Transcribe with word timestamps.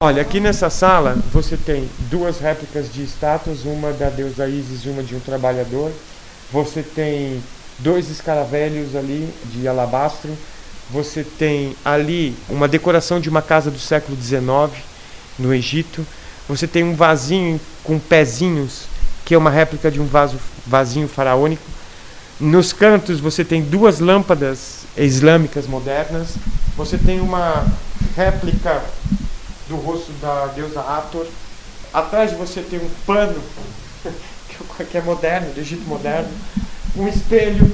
Olha, 0.00 0.22
aqui 0.22 0.38
nessa 0.38 0.70
sala 0.70 1.18
você 1.32 1.56
tem 1.56 1.90
duas 2.08 2.38
réplicas 2.38 2.86
de 2.88 3.02
estátuas, 3.02 3.64
uma 3.64 3.92
da 3.92 4.08
deusa 4.08 4.46
Isis 4.46 4.84
e 4.84 4.88
uma 4.88 5.02
de 5.02 5.16
um 5.16 5.18
trabalhador. 5.18 5.90
Você 6.52 6.84
tem 6.84 7.42
dois 7.80 8.08
escaravelhos 8.08 8.94
ali 8.94 9.28
de 9.46 9.66
alabastro. 9.66 10.30
Você 10.88 11.24
tem 11.24 11.74
ali 11.84 12.36
uma 12.48 12.68
decoração 12.68 13.18
de 13.18 13.28
uma 13.28 13.42
casa 13.42 13.72
do 13.72 13.78
século 13.80 14.16
XIX 14.16 14.80
no 15.36 15.52
Egito. 15.52 16.06
Você 16.48 16.68
tem 16.68 16.84
um 16.84 16.94
vasinho 16.94 17.60
com 17.82 17.98
pezinhos, 17.98 18.84
que 19.24 19.34
é 19.34 19.36
uma 19.36 19.50
réplica 19.50 19.90
de 19.90 20.00
um 20.00 20.06
vaso, 20.06 20.38
vasinho 20.64 21.08
faraônico. 21.08 21.68
Nos 22.38 22.72
cantos 22.72 23.18
você 23.18 23.44
tem 23.44 23.62
duas 23.62 23.98
lâmpadas 23.98 24.84
islâmicas 24.96 25.66
modernas. 25.66 26.36
Você 26.76 26.96
tem 26.96 27.18
uma 27.18 27.66
réplica 28.14 28.80
do 29.68 29.76
rosto 29.76 30.12
da 30.20 30.46
deusa 30.46 30.80
Hathor. 30.80 31.26
Atrás 31.92 32.30
de 32.30 32.36
você 32.36 32.60
tem 32.62 32.78
um 32.78 32.90
pano, 33.06 33.40
que 34.90 34.96
é 34.96 35.00
moderno, 35.00 35.52
do 35.52 35.60
Egito 35.60 35.86
moderno, 35.86 36.28
um 36.96 37.08
espelho, 37.08 37.70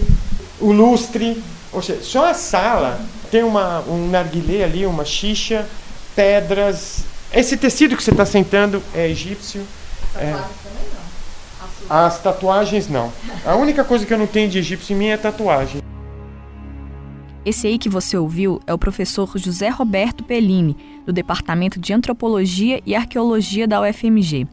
o 0.60 0.72
lustre, 0.72 1.42
ou 1.72 1.82
seja, 1.82 2.02
só 2.02 2.30
a 2.30 2.34
sala 2.34 3.00
tem 3.30 3.42
uma, 3.42 3.80
um 3.80 4.08
narguilé 4.08 4.64
ali, 4.64 4.86
uma 4.86 5.04
xixa, 5.04 5.66
pedras. 6.14 7.04
Esse 7.32 7.56
tecido 7.56 7.96
que 7.96 8.02
você 8.02 8.12
está 8.12 8.24
sentando 8.24 8.82
é 8.94 9.08
egípcio. 9.08 9.66
As 10.14 10.22
é, 10.22 10.30
tatuagens 10.30 10.56
também 10.62 10.88
não. 11.88 11.96
as 11.96 12.18
tatuagens 12.20 12.88
não. 12.88 13.12
A 13.44 13.56
única 13.56 13.82
coisa 13.82 14.06
que 14.06 14.14
eu 14.14 14.18
não 14.18 14.26
tenho 14.26 14.48
de 14.48 14.58
egípcio 14.58 14.94
em 14.94 14.98
mim 14.98 15.06
é 15.08 15.16
tatuagem. 15.16 15.83
Esse 17.44 17.66
aí 17.66 17.78
que 17.78 17.90
você 17.90 18.16
ouviu 18.16 18.58
é 18.66 18.72
o 18.72 18.78
professor 18.78 19.30
José 19.36 19.68
Roberto 19.68 20.24
Pellini, 20.24 20.76
do 21.04 21.12
Departamento 21.12 21.78
de 21.78 21.92
Antropologia 21.92 22.80
e 22.86 22.94
Arqueologia 22.94 23.68
da 23.68 23.82
UFMG. 23.82 24.46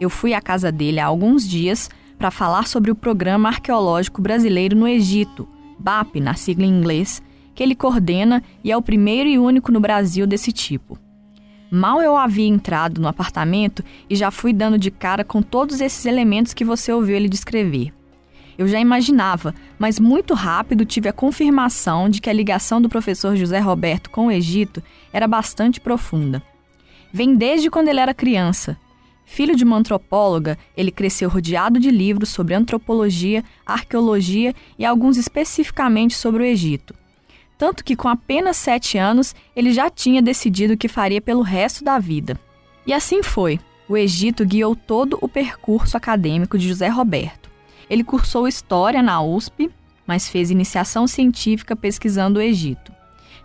Eu 0.00 0.08
fui 0.08 0.32
à 0.32 0.40
casa 0.40 0.70
dele 0.70 1.00
há 1.00 1.06
alguns 1.06 1.48
dias 1.48 1.90
para 2.16 2.30
falar 2.30 2.68
sobre 2.68 2.92
o 2.92 2.94
Programa 2.94 3.48
Arqueológico 3.48 4.22
Brasileiro 4.22 4.76
no 4.76 4.86
Egito, 4.86 5.48
BAP, 5.80 6.20
na 6.20 6.34
sigla 6.34 6.64
em 6.64 6.68
inglês, 6.68 7.20
que 7.56 7.62
ele 7.62 7.74
coordena 7.74 8.40
e 8.62 8.70
é 8.70 8.76
o 8.76 8.82
primeiro 8.82 9.28
e 9.28 9.36
único 9.36 9.72
no 9.72 9.80
Brasil 9.80 10.24
desse 10.24 10.52
tipo. 10.52 10.96
Mal 11.68 12.00
eu 12.00 12.16
havia 12.16 12.46
entrado 12.46 13.00
no 13.00 13.08
apartamento 13.08 13.82
e 14.08 14.14
já 14.14 14.30
fui 14.30 14.52
dando 14.52 14.78
de 14.78 14.92
cara 14.92 15.24
com 15.24 15.42
todos 15.42 15.80
esses 15.80 16.06
elementos 16.06 16.54
que 16.54 16.64
você 16.64 16.92
ouviu 16.92 17.16
ele 17.16 17.28
descrever. 17.28 17.92
Eu 18.56 18.68
já 18.68 18.78
imaginava, 18.78 19.54
mas 19.78 19.98
muito 19.98 20.34
rápido 20.34 20.84
tive 20.84 21.08
a 21.08 21.12
confirmação 21.12 22.08
de 22.08 22.20
que 22.20 22.28
a 22.28 22.32
ligação 22.32 22.80
do 22.80 22.88
professor 22.88 23.36
José 23.36 23.58
Roberto 23.58 24.10
com 24.10 24.26
o 24.26 24.30
Egito 24.30 24.82
era 25.12 25.26
bastante 25.26 25.80
profunda. 25.80 26.42
Vem 27.12 27.34
desde 27.34 27.70
quando 27.70 27.88
ele 27.88 28.00
era 28.00 28.14
criança. 28.14 28.76
Filho 29.24 29.56
de 29.56 29.64
uma 29.64 29.76
antropóloga, 29.76 30.58
ele 30.76 30.90
cresceu 30.90 31.28
rodeado 31.28 31.78
de 31.80 31.90
livros 31.90 32.28
sobre 32.28 32.54
antropologia, 32.54 33.44
arqueologia 33.64 34.54
e 34.78 34.84
alguns 34.84 35.16
especificamente 35.16 36.14
sobre 36.14 36.42
o 36.42 36.46
Egito. 36.46 36.94
Tanto 37.56 37.84
que, 37.84 37.94
com 37.94 38.08
apenas 38.08 38.56
sete 38.56 38.98
anos, 38.98 39.34
ele 39.54 39.72
já 39.72 39.88
tinha 39.88 40.20
decidido 40.20 40.74
o 40.74 40.76
que 40.76 40.88
faria 40.88 41.20
pelo 41.20 41.42
resto 41.42 41.84
da 41.84 41.98
vida. 41.98 42.38
E 42.86 42.92
assim 42.92 43.22
foi. 43.22 43.60
O 43.88 43.96
Egito 43.96 44.44
guiou 44.44 44.74
todo 44.74 45.18
o 45.20 45.28
percurso 45.28 45.96
acadêmico 45.96 46.58
de 46.58 46.68
José 46.68 46.88
Roberto. 46.88 47.41
Ele 47.88 48.04
cursou 48.04 48.48
História 48.48 49.02
na 49.02 49.22
USP, 49.22 49.70
mas 50.06 50.28
fez 50.28 50.50
iniciação 50.50 51.06
científica 51.06 51.76
pesquisando 51.76 52.38
o 52.38 52.42
Egito. 52.42 52.92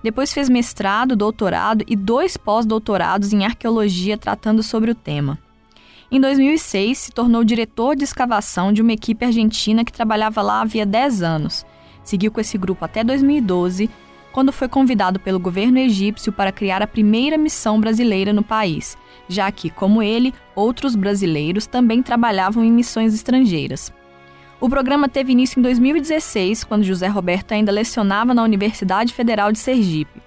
Depois 0.03 0.33
fez 0.33 0.49
mestrado, 0.49 1.15
doutorado 1.15 1.83
e 1.87 1.95
dois 1.95 2.37
pós-doutorados 2.37 3.33
em 3.33 3.45
arqueologia 3.45 4.17
tratando 4.17 4.61
sobre 4.61 4.91
o 4.91 4.95
tema. 4.95 5.39
Em 6.09 6.21
2006, 6.21 6.97
se 6.97 7.11
tornou 7.11 7.43
diretor 7.43 7.95
de 7.95 8.05
escavação 8.05 8.71
de 8.71 8.81
uma 8.81 8.93
equipe 8.93 9.25
argentina 9.25 9.83
que 9.83 9.91
trabalhava 9.91 10.41
lá 10.41 10.61
havia 10.61 10.85
10 10.85 11.21
anos. 11.21 11.65
Seguiu 12.03 12.31
com 12.31 12.39
esse 12.39 12.57
grupo 12.57 12.85
até 12.85 13.03
2012, 13.03 13.89
quando 14.31 14.53
foi 14.53 14.69
convidado 14.69 15.19
pelo 15.19 15.39
governo 15.39 15.79
egípcio 15.79 16.31
para 16.31 16.51
criar 16.51 16.81
a 16.81 16.87
primeira 16.87 17.37
missão 17.37 17.79
brasileira 17.81 18.31
no 18.31 18.43
país, 18.43 18.97
já 19.27 19.51
que, 19.51 19.69
como 19.69 20.01
ele, 20.01 20.33
outros 20.55 20.95
brasileiros 20.95 21.65
também 21.65 22.01
trabalhavam 22.01 22.63
em 22.63 22.71
missões 22.71 23.13
estrangeiras. 23.13 23.91
O 24.59 24.67
programa 24.67 25.07
teve 25.07 25.33
início 25.33 25.59
em 25.59 25.61
2016, 25.61 26.63
quando 26.63 26.83
José 26.83 27.05
Roberto 27.07 27.51
ainda 27.51 27.71
lecionava 27.71 28.33
na 28.33 28.43
Universidade 28.43 29.13
Federal 29.13 29.51
de 29.51 29.59
Sergipe. 29.59 30.19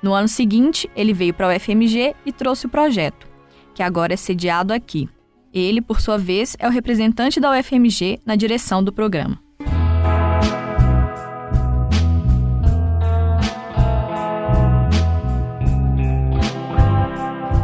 No 0.00 0.14
ano 0.14 0.28
seguinte, 0.28 0.88
ele 0.94 1.12
veio 1.12 1.34
para 1.34 1.52
a 1.52 1.56
UFMG 1.56 2.14
e 2.24 2.32
trouxe 2.32 2.66
o 2.66 2.68
projeto, 2.68 3.26
que 3.74 3.82
agora 3.82 4.14
é 4.14 4.16
sediado 4.16 4.72
aqui. 4.72 5.08
Ele, 5.52 5.80
por 5.80 6.00
sua 6.00 6.16
vez, 6.16 6.56
é 6.60 6.68
o 6.68 6.70
representante 6.70 7.40
da 7.40 7.50
UFMG 7.50 8.20
na 8.24 8.36
direção 8.36 8.84
do 8.84 8.92
programa. 8.92 9.36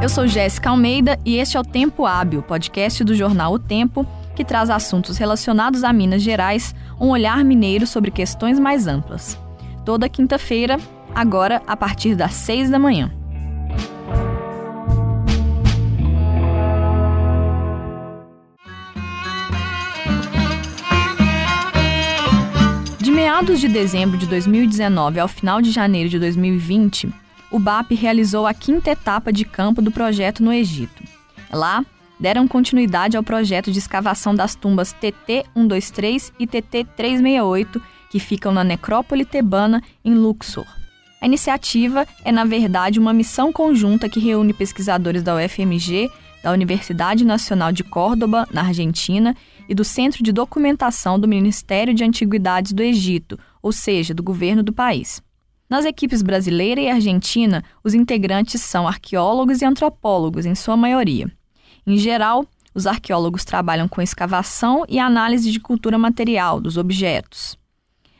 Eu 0.02 0.08
sou 0.08 0.26
Jéssica 0.26 0.70
Almeida 0.70 1.16
e 1.24 1.36
este 1.36 1.56
é 1.56 1.60
o 1.60 1.64
Tempo 1.64 2.06
Hábil, 2.06 2.42
podcast 2.42 3.04
do 3.04 3.14
jornal 3.14 3.52
O 3.52 3.58
Tempo, 3.58 4.06
que 4.38 4.44
traz 4.44 4.70
assuntos 4.70 5.16
relacionados 5.16 5.82
a 5.82 5.92
Minas 5.92 6.22
Gerais, 6.22 6.72
um 7.00 7.08
olhar 7.08 7.44
mineiro 7.44 7.84
sobre 7.88 8.08
questões 8.08 8.56
mais 8.56 8.86
amplas. 8.86 9.36
Toda 9.84 10.08
quinta-feira, 10.08 10.78
agora 11.12 11.60
a 11.66 11.76
partir 11.76 12.14
das 12.14 12.34
seis 12.34 12.70
da 12.70 12.78
manhã. 12.78 13.10
De 23.00 23.10
meados 23.10 23.58
de 23.58 23.66
dezembro 23.66 24.16
de 24.16 24.26
2019 24.26 25.18
ao 25.18 25.26
final 25.26 25.60
de 25.60 25.72
janeiro 25.72 26.08
de 26.08 26.20
2020, 26.20 27.12
o 27.50 27.58
BAP 27.58 27.90
realizou 27.90 28.46
a 28.46 28.54
quinta 28.54 28.92
etapa 28.92 29.32
de 29.32 29.44
campo 29.44 29.82
do 29.82 29.90
projeto 29.90 30.44
no 30.44 30.52
Egito. 30.52 31.02
Lá, 31.50 31.84
deram 32.18 32.48
continuidade 32.48 33.16
ao 33.16 33.22
projeto 33.22 33.70
de 33.70 33.78
escavação 33.78 34.34
das 34.34 34.54
tumbas 34.54 34.92
TT 34.92 35.44
123 35.54 36.32
e 36.38 36.46
TT 36.46 36.84
368, 36.96 37.80
que 38.10 38.18
ficam 38.18 38.52
na 38.52 38.64
necrópole 38.64 39.24
tebana 39.24 39.82
em 40.04 40.14
Luxor. 40.14 40.66
A 41.20 41.26
iniciativa 41.26 42.06
é, 42.24 42.30
na 42.30 42.44
verdade, 42.44 42.98
uma 42.98 43.12
missão 43.12 43.52
conjunta 43.52 44.08
que 44.08 44.20
reúne 44.20 44.52
pesquisadores 44.52 45.22
da 45.22 45.34
UFMG, 45.34 46.10
da 46.42 46.52
Universidade 46.52 47.24
Nacional 47.24 47.72
de 47.72 47.82
Córdoba, 47.82 48.46
na 48.52 48.62
Argentina, 48.62 49.36
e 49.68 49.74
do 49.74 49.84
Centro 49.84 50.22
de 50.22 50.32
Documentação 50.32 51.18
do 51.18 51.28
Ministério 51.28 51.92
de 51.92 52.04
Antiguidades 52.04 52.72
do 52.72 52.82
Egito, 52.82 53.38
ou 53.60 53.72
seja, 53.72 54.14
do 54.14 54.22
governo 54.22 54.62
do 54.62 54.72
país. 54.72 55.20
Nas 55.68 55.84
equipes 55.84 56.22
brasileira 56.22 56.80
e 56.80 56.88
argentina, 56.88 57.62
os 57.84 57.92
integrantes 57.92 58.62
são 58.62 58.88
arqueólogos 58.88 59.60
e 59.60 59.66
antropólogos, 59.66 60.46
em 60.46 60.54
sua 60.54 60.76
maioria. 60.76 61.30
Em 61.88 61.96
geral, 61.96 62.44
os 62.74 62.86
arqueólogos 62.86 63.46
trabalham 63.46 63.88
com 63.88 64.02
escavação 64.02 64.84
e 64.90 64.98
análise 64.98 65.50
de 65.50 65.58
cultura 65.58 65.96
material 65.96 66.60
dos 66.60 66.76
objetos. 66.76 67.56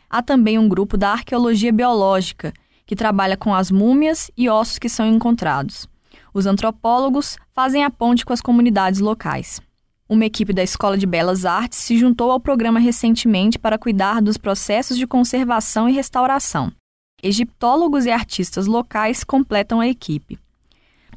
Há 0.09 0.23
também 0.23 0.59
um 0.59 0.67
grupo 0.67 0.97
da 0.97 1.11
arqueologia 1.11 1.71
biológica, 1.71 2.55
que 2.87 2.97
trabalha 2.97 3.37
com 3.37 3.55
as 3.55 3.71
múmias 3.71 4.31
e 4.35 4.49
ossos 4.49 4.79
que 4.79 4.89
são 4.89 5.07
encontrados. 5.07 5.87
Os 6.33 6.47
antropólogos 6.47 7.37
fazem 7.55 7.85
a 7.85 7.91
ponte 7.91 8.25
com 8.25 8.33
as 8.33 8.41
comunidades 8.41 9.01
locais. 9.01 9.61
Uma 10.09 10.25
equipe 10.25 10.55
da 10.55 10.63
Escola 10.63 10.97
de 10.97 11.05
Belas 11.05 11.45
Artes 11.45 11.79
se 11.79 11.99
juntou 11.99 12.31
ao 12.31 12.41
programa 12.41 12.81
recentemente 12.81 13.59
para 13.59 13.77
cuidar 13.77 14.23
dos 14.23 14.39
processos 14.39 14.97
de 14.97 15.07
conservação 15.07 15.87
e 15.91 15.93
restauração. 15.93 16.73
Egiptólogos 17.23 18.07
e 18.07 18.11
artistas 18.11 18.67
locais 18.67 19.23
completam 19.23 19.79
a 19.79 19.87
equipe. 19.87 20.39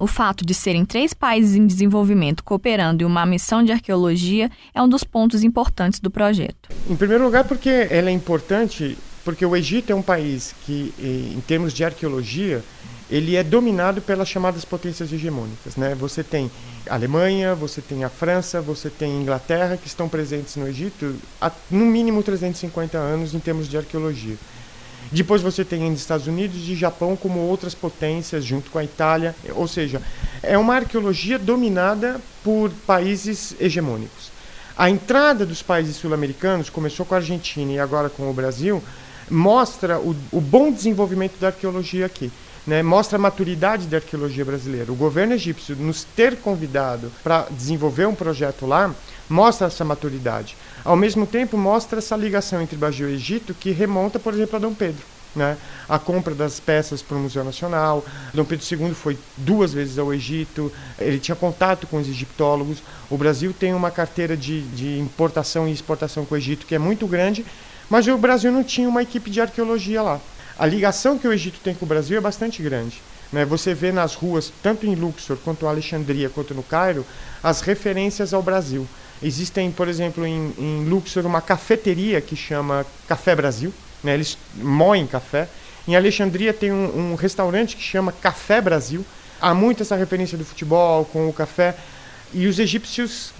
O 0.01 0.07
fato 0.07 0.43
de 0.43 0.55
serem 0.55 0.83
três 0.83 1.13
países 1.13 1.55
em 1.55 1.67
desenvolvimento 1.67 2.43
cooperando 2.43 3.03
em 3.03 3.05
uma 3.05 3.23
missão 3.23 3.61
de 3.61 3.71
arqueologia 3.71 4.49
é 4.73 4.81
um 4.81 4.89
dos 4.89 5.03
pontos 5.03 5.43
importantes 5.43 5.99
do 5.99 6.09
projeto. 6.09 6.69
Em 6.89 6.95
primeiro 6.95 7.23
lugar, 7.23 7.43
porque 7.43 7.87
ela 7.87 8.09
é 8.09 8.11
importante, 8.11 8.97
porque 9.23 9.45
o 9.45 9.55
Egito 9.55 9.91
é 9.91 9.95
um 9.95 10.01
país 10.01 10.55
que, 10.65 10.91
em 10.99 11.39
termos 11.41 11.71
de 11.71 11.85
arqueologia, 11.85 12.63
ele 13.11 13.35
é 13.35 13.43
dominado 13.43 14.01
pelas 14.01 14.27
chamadas 14.27 14.65
potências 14.65 15.13
hegemônicas. 15.13 15.75
Né? 15.75 15.93
Você 15.93 16.23
tem 16.23 16.49
a 16.89 16.95
Alemanha, 16.95 17.53
você 17.53 17.79
tem 17.79 18.03
a 18.03 18.09
França, 18.09 18.59
você 18.59 18.89
tem 18.89 19.19
a 19.19 19.21
Inglaterra, 19.21 19.77
que 19.77 19.85
estão 19.85 20.09
presentes 20.09 20.55
no 20.55 20.67
Egito 20.67 21.15
há 21.39 21.51
no 21.69 21.85
mínimo 21.85 22.23
350 22.23 22.97
anos 22.97 23.35
em 23.35 23.39
termos 23.39 23.69
de 23.69 23.77
arqueologia. 23.77 24.35
Depois 25.11 25.41
você 25.41 25.65
tem 25.65 25.91
os 25.91 25.99
Estados 25.99 26.25
Unidos 26.25 26.69
e 26.69 26.75
Japão 26.75 27.17
como 27.17 27.39
outras 27.39 27.75
potências, 27.75 28.45
junto 28.45 28.71
com 28.71 28.79
a 28.79 28.83
Itália. 28.83 29.35
Ou 29.55 29.67
seja, 29.67 30.01
é 30.41 30.57
uma 30.57 30.75
arqueologia 30.75 31.37
dominada 31.37 32.21
por 32.43 32.71
países 32.87 33.53
hegemônicos. 33.59 34.31
A 34.77 34.89
entrada 34.89 35.45
dos 35.45 35.61
países 35.61 35.97
sul-americanos, 35.97 36.69
começou 36.69 37.05
com 37.05 37.13
a 37.13 37.17
Argentina 37.17 37.73
e 37.73 37.79
agora 37.79 38.09
com 38.09 38.29
o 38.29 38.33
Brasil, 38.33 38.81
mostra 39.29 39.99
o, 39.99 40.15
o 40.31 40.39
bom 40.39 40.71
desenvolvimento 40.71 41.37
da 41.39 41.47
arqueologia 41.47 42.05
aqui. 42.05 42.31
né, 42.65 42.81
mostra 42.81 43.17
a 43.17 43.21
maturidade 43.21 43.87
da 43.87 43.97
arqueologia 43.97 44.45
brasileira. 44.45 44.91
O 44.91 44.95
governo 44.95 45.33
egípcio 45.33 45.75
nos 45.75 46.03
ter 46.03 46.37
convidado 46.37 47.11
para 47.23 47.47
desenvolver 47.51 48.07
um 48.07 48.15
projeto 48.15 48.65
lá 48.65 48.93
mostra 49.29 49.67
essa 49.67 49.83
maturidade. 49.83 50.55
Ao 50.83 50.95
mesmo 50.95 51.27
tempo, 51.27 51.57
mostra 51.57 51.99
essa 51.99 52.15
ligação 52.15 52.61
entre 52.61 52.75
Brasil 52.75 53.09
e 53.09 53.13
Egito 53.13 53.53
que 53.53 53.71
remonta, 53.71 54.19
por 54.19 54.33
exemplo, 54.33 54.55
a 54.55 54.59
Dom 54.59 54.73
Pedro. 54.73 55.03
Né? 55.35 55.57
A 55.87 55.97
compra 55.97 56.35
das 56.35 56.59
peças 56.59 57.01
para 57.01 57.15
o 57.15 57.19
Museu 57.19 57.43
Nacional. 57.43 58.03
Dom 58.33 58.43
Pedro 58.43 58.65
II 58.69 58.93
foi 58.93 59.17
duas 59.37 59.73
vezes 59.73 59.97
ao 59.97 60.13
Egito, 60.13 60.71
ele 60.99 61.19
tinha 61.19 61.35
contato 61.35 61.87
com 61.87 61.97
os 61.97 62.07
egiptólogos. 62.07 62.83
O 63.09 63.17
Brasil 63.17 63.53
tem 63.57 63.73
uma 63.73 63.91
carteira 63.91 64.35
de, 64.35 64.61
de 64.61 64.99
importação 64.99 65.67
e 65.67 65.71
exportação 65.71 66.25
com 66.25 66.35
o 66.35 66.37
Egito 66.37 66.65
que 66.65 66.75
é 66.75 66.79
muito 66.79 67.07
grande, 67.07 67.45
mas 67.89 68.07
o 68.07 68.17
Brasil 68.17 68.51
não 68.51 68.63
tinha 68.63 68.89
uma 68.89 69.03
equipe 69.03 69.29
de 69.29 69.39
arqueologia 69.39 70.01
lá. 70.01 70.19
A 70.57 70.65
ligação 70.65 71.17
que 71.17 71.27
o 71.27 71.33
Egito 71.33 71.59
tem 71.63 71.73
com 71.73 71.85
o 71.85 71.87
Brasil 71.87 72.17
é 72.17 72.21
bastante 72.21 72.61
grande. 72.61 73.01
Né? 73.31 73.45
Você 73.45 73.73
vê 73.73 73.91
nas 73.91 74.15
ruas, 74.15 74.51
tanto 74.61 74.85
em 74.85 74.95
Luxor, 74.95 75.37
quanto 75.37 75.65
em 75.65 75.69
Alexandria, 75.69 76.29
quanto 76.29 76.53
no 76.53 76.63
Cairo, 76.63 77.05
as 77.41 77.61
referências 77.61 78.33
ao 78.33 78.43
Brasil. 78.43 78.87
Existem, 79.23 79.71
por 79.71 79.87
exemplo, 79.87 80.25
em, 80.25 80.53
em 80.57 80.85
Luxor, 80.85 81.25
uma 81.25 81.41
cafeteria 81.41 82.19
que 82.21 82.35
chama 82.35 82.85
Café 83.07 83.35
Brasil 83.35 83.73
né? 84.03 84.13
Eles 84.13 84.37
moem 84.55 85.05
café. 85.07 85.47
Em 85.87 85.95
Alexandria 85.95 86.53
tem 86.53 86.71
um, 86.71 87.11
um 87.11 87.15
restaurante 87.15 87.75
que 87.75 87.81
chama 87.81 88.11
Café 88.11 88.61
Brasil. 88.61 89.05
Há 89.39 89.53
muito 89.53 89.81
essa 89.81 89.95
referência 89.95 90.37
do 90.37 90.45
futebol 90.45 91.05
com 91.05 91.27
o 91.27 91.33
café. 91.33 91.75
E 92.33 92.47
os 92.47 92.59
egípcios 92.59 93.33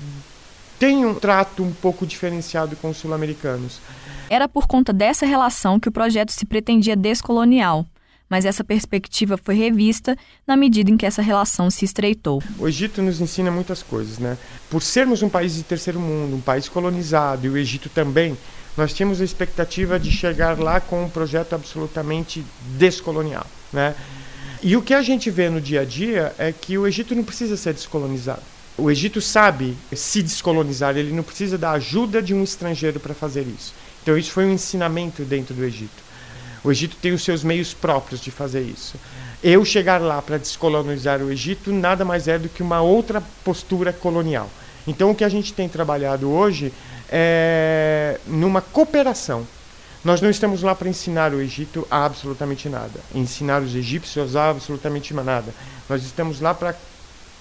têm 0.79 1.05
um 1.05 1.13
trato 1.13 1.63
um 1.63 1.71
pouco 1.71 2.05
diferenciado 2.05 2.75
com 2.75 2.89
os 2.89 2.97
sul-americanos. 2.97 3.79
Era 4.29 4.47
por 4.47 4.67
conta 4.67 4.91
dessa 4.91 5.25
relação 5.25 5.79
que 5.79 5.89
o 5.89 5.91
projeto 5.91 6.31
se 6.31 6.45
pretendia 6.45 6.95
descolonial, 6.95 7.85
mas 8.31 8.45
essa 8.45 8.63
perspectiva 8.63 9.35
foi 9.35 9.55
revista 9.55 10.17
na 10.47 10.55
medida 10.55 10.89
em 10.89 10.95
que 10.95 11.05
essa 11.05 11.21
relação 11.21 11.69
se 11.69 11.83
estreitou. 11.83 12.41
O 12.57 12.65
Egito 12.65 13.01
nos 13.01 13.19
ensina 13.19 13.51
muitas 13.51 13.83
coisas, 13.83 14.19
né? 14.19 14.37
Por 14.69 14.81
sermos 14.81 15.21
um 15.21 15.27
país 15.27 15.55
de 15.55 15.63
terceiro 15.63 15.99
mundo, 15.99 16.37
um 16.37 16.39
país 16.39 16.69
colonizado, 16.69 17.45
e 17.45 17.49
o 17.49 17.57
Egito 17.57 17.89
também, 17.89 18.37
nós 18.77 18.93
tínhamos 18.93 19.19
a 19.19 19.25
expectativa 19.25 19.99
de 19.99 20.09
chegar 20.09 20.57
lá 20.57 20.79
com 20.79 21.03
um 21.03 21.09
projeto 21.09 21.51
absolutamente 21.51 22.41
descolonial, 22.77 23.45
né? 23.73 23.93
E 24.63 24.77
o 24.77 24.81
que 24.81 24.93
a 24.93 25.01
gente 25.01 25.29
vê 25.29 25.49
no 25.49 25.59
dia 25.59 25.81
a 25.81 25.85
dia 25.85 26.33
é 26.37 26.53
que 26.53 26.77
o 26.77 26.87
Egito 26.87 27.13
não 27.13 27.25
precisa 27.25 27.57
ser 27.57 27.73
descolonizado. 27.73 28.43
O 28.77 28.89
Egito 28.89 29.19
sabe 29.19 29.75
se 29.93 30.23
descolonizar, 30.23 30.95
ele 30.95 31.11
não 31.11 31.23
precisa 31.23 31.57
da 31.57 31.71
ajuda 31.71 32.21
de 32.21 32.33
um 32.33 32.45
estrangeiro 32.45 32.97
para 32.97 33.13
fazer 33.13 33.41
isso. 33.41 33.73
Então 34.01 34.17
isso 34.17 34.31
foi 34.31 34.45
um 34.45 34.53
ensinamento 34.53 35.23
dentro 35.23 35.53
do 35.53 35.65
Egito. 35.65 36.10
O 36.63 36.71
Egito 36.71 36.95
tem 37.01 37.11
os 37.11 37.23
seus 37.23 37.43
meios 37.43 37.73
próprios 37.73 38.21
de 38.21 38.29
fazer 38.29 38.61
isso. 38.61 38.95
Eu 39.43 39.65
chegar 39.65 39.99
lá 39.99 40.21
para 40.21 40.37
descolonizar 40.37 41.21
o 41.21 41.31
Egito 41.31 41.71
nada 41.71 42.05
mais 42.05 42.27
é 42.27 42.37
do 42.37 42.47
que 42.47 42.61
uma 42.61 42.81
outra 42.81 43.21
postura 43.43 43.91
colonial. 43.91 44.49
Então 44.85 45.11
o 45.11 45.15
que 45.15 45.23
a 45.23 45.29
gente 45.29 45.53
tem 45.53 45.67
trabalhado 45.67 46.29
hoje 46.29 46.71
é, 47.09 48.19
numa 48.27 48.61
cooperação. 48.61 49.45
Nós 50.03 50.21
não 50.21 50.29
estamos 50.29 50.63
lá 50.63 50.73
para 50.73 50.89
ensinar 50.89 51.33
o 51.33 51.41
Egito 51.41 51.87
a 51.89 52.05
absolutamente 52.05 52.67
nada, 52.67 52.99
ensinar 53.13 53.61
os 53.61 53.75
egípcios 53.75 54.35
a 54.35 54.49
absolutamente 54.49 55.13
nada. 55.13 55.53
Nós 55.87 56.03
estamos 56.03 56.39
lá 56.39 56.53
para 56.53 56.75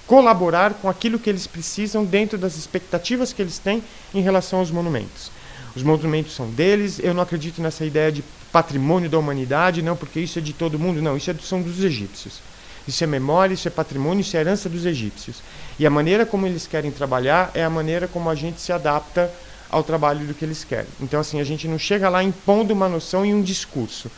colaborar 0.07 0.75
com 0.75 0.89
aquilo 0.89 1.19
que 1.19 1.31
eles 1.31 1.47
precisam 1.47 2.05
dentro 2.05 2.37
das 2.37 2.57
expectativas 2.57 3.33
que 3.33 3.41
eles 3.41 3.59
têm 3.59 3.83
em 4.13 4.21
relação 4.21 4.59
aos 4.59 4.71
monumentos. 4.71 5.31
Os 5.75 5.83
monumentos 5.83 6.35
são 6.35 6.51
deles, 6.51 6.99
eu 6.99 7.15
não 7.15 7.23
acredito 7.23 7.63
nessa 7.63 7.85
ideia 7.85 8.11
de 8.11 8.25
patrimônio 8.53 9.09
da 9.09 9.19
humanidade, 9.19 9.83
não, 9.83 9.97
porque 9.97 10.21
isso 10.21 10.39
é 10.39 10.43
de 10.43 10.53
todo 10.53 10.79
mundo, 10.79 11.01
não, 11.01 11.17
isso 11.17 11.31
é, 11.31 11.35
são 11.41 11.63
dos 11.63 11.83
egípcios. 11.83 12.41
Isso 12.89 13.05
é 13.05 13.07
memória, 13.07 13.55
isso 13.55 13.69
é 13.69 13.71
patrimônio, 13.71 14.21
isso 14.23 14.37
é 14.37 14.41
herança 14.41 14.69
dos 14.69 14.85
egípcios. 14.85 15.43
E 15.79 15.87
a 15.87 15.91
maneira 15.91 16.27
como 16.27 16.47
eles 16.47 16.67
querem 16.67 16.91
trabalhar 16.91 17.51
é 17.55 17.63
a 17.63 17.71
maneira 17.71 18.09
como 18.09 18.29
a 18.29 18.35
gente 18.35 18.61
se 18.61 18.73
adapta 18.73 19.31
ao 19.71 19.85
trabalho 19.85 20.27
do 20.27 20.35
que 20.35 20.45
eles 20.45 20.65
querem. 20.65 20.89
Então, 21.01 21.21
assim, 21.21 21.41
a 21.41 21.45
gente 21.45 21.69
não 21.69 21.79
chega 21.79 22.09
lá 22.09 22.23
impondo 22.23 22.75
uma 22.75 22.89
noção 22.89 23.25
e 23.25 23.33
um 23.33 23.43
discurso. 23.43 24.11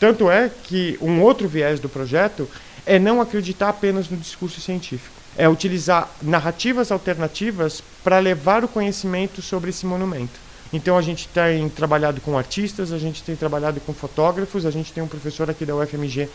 Tanto 0.00 0.30
é 0.30 0.50
que 0.64 0.98
um 1.00 1.22
outro 1.22 1.48
viés 1.48 1.78
do 1.78 1.88
projeto 1.88 2.48
é 2.84 2.98
não 2.98 3.20
acreditar 3.20 3.68
apenas 3.68 4.08
no 4.08 4.16
discurso 4.16 4.60
científico. 4.60 5.14
É 5.38 5.48
utilizar 5.48 6.10
narrativas 6.20 6.90
alternativas 6.90 7.82
para 8.02 8.18
levar 8.18 8.64
o 8.64 8.68
conhecimento 8.68 9.40
sobre 9.40 9.70
esse 9.70 9.86
monumento. 9.86 10.45
Então 10.76 10.98
a 10.98 11.00
gente 11.00 11.26
tem 11.28 11.70
trabalhado 11.70 12.20
com 12.20 12.36
artistas, 12.36 12.92
a 12.92 12.98
gente 12.98 13.22
tem 13.22 13.34
trabalhado 13.34 13.80
com 13.80 13.94
fotógrafos, 13.94 14.66
a 14.66 14.70
gente 14.70 14.92
tem 14.92 15.02
um 15.02 15.08
professor 15.08 15.48
aqui 15.48 15.64
da 15.64 15.74
UFMG 15.74 16.28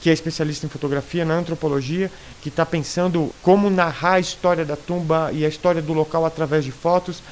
que 0.00 0.10
é 0.10 0.12
especialista 0.12 0.66
em 0.66 0.68
fotografia, 0.68 1.24
na 1.24 1.34
antropologia, 1.34 2.10
que 2.40 2.48
está 2.48 2.64
pensando 2.64 3.32
como 3.42 3.68
narrar 3.68 4.14
a 4.14 4.20
história 4.20 4.64
da 4.64 4.76
tumba 4.76 5.30
e 5.32 5.44
a 5.44 5.48
história 5.48 5.82
do 5.82 5.92
local 5.92 6.24
através 6.24 6.64
de 6.64 6.70
fotos. 6.70 7.22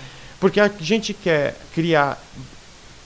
Porque 0.40 0.60
a 0.60 0.69
gente 0.81 1.14
quer 1.14 1.56
criar 1.72 2.20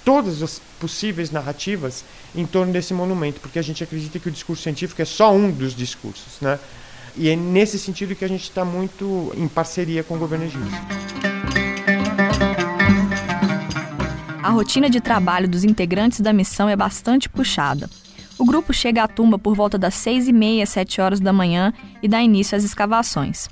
todas 0.04 0.42
as 0.42 0.60
possíveis 0.78 1.31
narrativas 1.31 2.04
em 2.34 2.46
torno 2.46 2.72
desse 2.72 2.94
monumento, 2.94 3.40
porque 3.40 3.58
a 3.58 3.62
gente 3.62 3.84
acredita 3.84 4.19
que 4.19 4.28
o 4.28 4.32
discurso 4.32 4.62
científico 4.62 5.00
é 5.00 5.04
só 5.04 5.32
um 5.32 5.50
dos 5.50 5.75
discursos, 5.75 6.40
né? 6.40 6.58
E 7.16 7.28
é 7.28 7.37
nesse 7.37 7.78
sentido 7.78 8.14
que 8.14 8.25
a 8.25 8.28
gente 8.28 8.44
está 8.44 8.64
muito 8.64 9.32
em 9.37 9.48
parceria 9.48 10.02
com 10.02 10.14
o 10.14 10.19
governo 10.19 10.46
egípcio. 10.46 11.39
A 14.42 14.48
rotina 14.48 14.88
de 14.88 15.02
trabalho 15.02 15.46
dos 15.46 15.64
integrantes 15.64 16.20
da 16.20 16.32
missão 16.32 16.66
é 16.66 16.75
bastante 16.75 17.28
puxada. 17.28 17.90
O 18.38 18.44
grupo 18.44 18.72
chega 18.72 19.02
à 19.02 19.08
tumba 19.08 19.38
por 19.38 19.54
volta 19.54 19.76
das 19.76 19.94
seis 19.94 20.28
e 20.28 20.32
meia, 20.32 20.64
sete 20.64 20.98
horas 20.98 21.20
da 21.20 21.31
manhã 21.31 21.75
e 22.02 22.08
dá 22.08 22.22
início 22.22 22.56
às 22.56 22.64
escavações. 22.64 23.50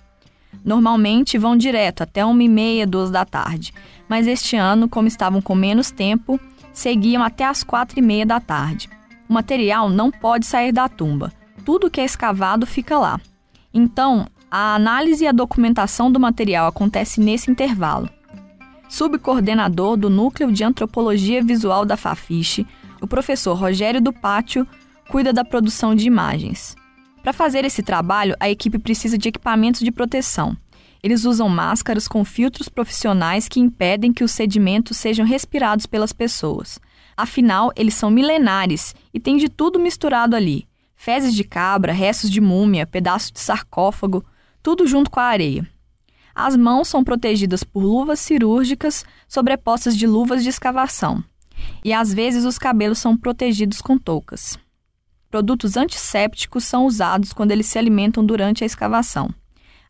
Normalmente 0.65 1.37
vão 1.37 1.59
direto 1.59 2.03
até 2.03 2.25
uma 2.25 2.43
e 2.43 2.49
meia, 2.49 2.87
duas 2.87 3.11
da 3.11 3.27
tarde, 3.27 3.75
mas 4.09 4.27
este 4.27 4.57
ano, 4.57 4.89
como 4.89 5.07
estavam 5.07 5.43
com 5.43 5.55
menos 5.55 5.91
tempo, 5.91 6.41
seguiam 6.73 7.23
até 7.23 7.45
as 7.45 7.63
quatro 7.63 7.99
e 7.99 8.03
meia 8.03 8.25
da 8.25 8.41
tarde. 8.41 8.89
O 9.29 9.35
material 9.35 9.91
não 9.91 10.11
pode 10.11 10.47
sair 10.47 10.73
da 10.73 10.89
tumba. 10.89 11.31
Tudo 11.67 11.91
que 11.91 12.01
é 12.01 12.05
escavado 12.05 12.67
fica 12.67 12.99
lá. 12.99 13.21
Então, 13.75 14.27
a 14.51 14.75
análise 14.75 15.23
e 15.23 15.27
a 15.27 15.33
documentação 15.33 16.11
do 16.11 16.19
material 16.19 16.67
acontece 16.67 17.21
nesse 17.21 17.51
intervalo. 17.51 18.09
Subcoordenador 18.89 19.99
do 19.99 20.09
Núcleo 20.09 20.51
de 20.51 20.65
Antropologia 20.65 21.43
Visual 21.43 21.85
da 21.85 21.97
Fafiche, 21.97 22.67
o 23.03 23.07
professor 23.07 23.55
Rogério 23.55 24.01
do 24.01 24.13
Pátio 24.13 24.67
cuida 25.11 25.31
da 25.31 25.45
produção 25.45 25.95
de 25.95 26.07
imagens. 26.07 26.75
Para 27.23 27.35
fazer 27.35 27.67
esse 27.67 27.83
trabalho, 27.83 28.35
a 28.41 28.49
equipe 28.49 28.79
precisa 28.79 29.19
de 29.19 29.29
equipamentos 29.29 29.83
de 29.83 29.93
proteção. 29.93 30.57
Eles 31.03 31.27
usam 31.27 31.49
máscaras 31.49 32.09
com 32.09 32.25
filtros 32.25 32.69
profissionais 32.69 33.47
que 33.47 33.61
impedem 33.61 34.13
que 34.13 34.25
os 34.25 34.33
sedimentos 34.33 34.97
sejam 34.97 35.27
respirados 35.27 35.85
pelas 35.85 36.13
pessoas. 36.13 36.81
Afinal, 37.15 37.71
eles 37.77 37.95
são 37.95 38.11
milenares 38.11 38.95
e 39.13 39.21
tem 39.21 39.37
de 39.37 39.51
tudo 39.51 39.79
misturado 39.79 40.35
ali: 40.35 40.67
fezes 40.97 41.35
de 41.35 41.45
cabra, 41.45 41.93
restos 41.93 42.31
de 42.31 42.41
múmia, 42.41 42.87
pedaços 42.87 43.31
de 43.31 43.39
sarcófago, 43.39 44.25
tudo 44.63 44.87
junto 44.87 45.11
com 45.11 45.21
a 45.21 45.25
areia. 45.25 45.69
As 46.41 46.57
mãos 46.57 46.87
são 46.87 47.03
protegidas 47.03 47.65
por 47.65 47.83
luvas 47.83 48.21
cirúrgicas 48.21 49.05
sobrepostas 49.27 49.97
de 49.97 50.07
luvas 50.07 50.45
de 50.45 50.49
escavação. 50.49 51.21
E 51.85 51.93
às 51.93 52.15
vezes 52.15 52.45
os 52.45 52.57
cabelos 52.57 53.01
são 53.01 53.17
protegidos 53.17 53.83
com 53.83 53.99
toucas. 53.99 54.57
Produtos 55.29 55.77
antissépticos 55.77 56.63
são 56.63 56.87
usados 56.87 57.33
quando 57.33 57.51
eles 57.51 57.67
se 57.67 57.77
alimentam 57.77 58.25
durante 58.25 58.63
a 58.63 58.67
escavação. 58.69 59.35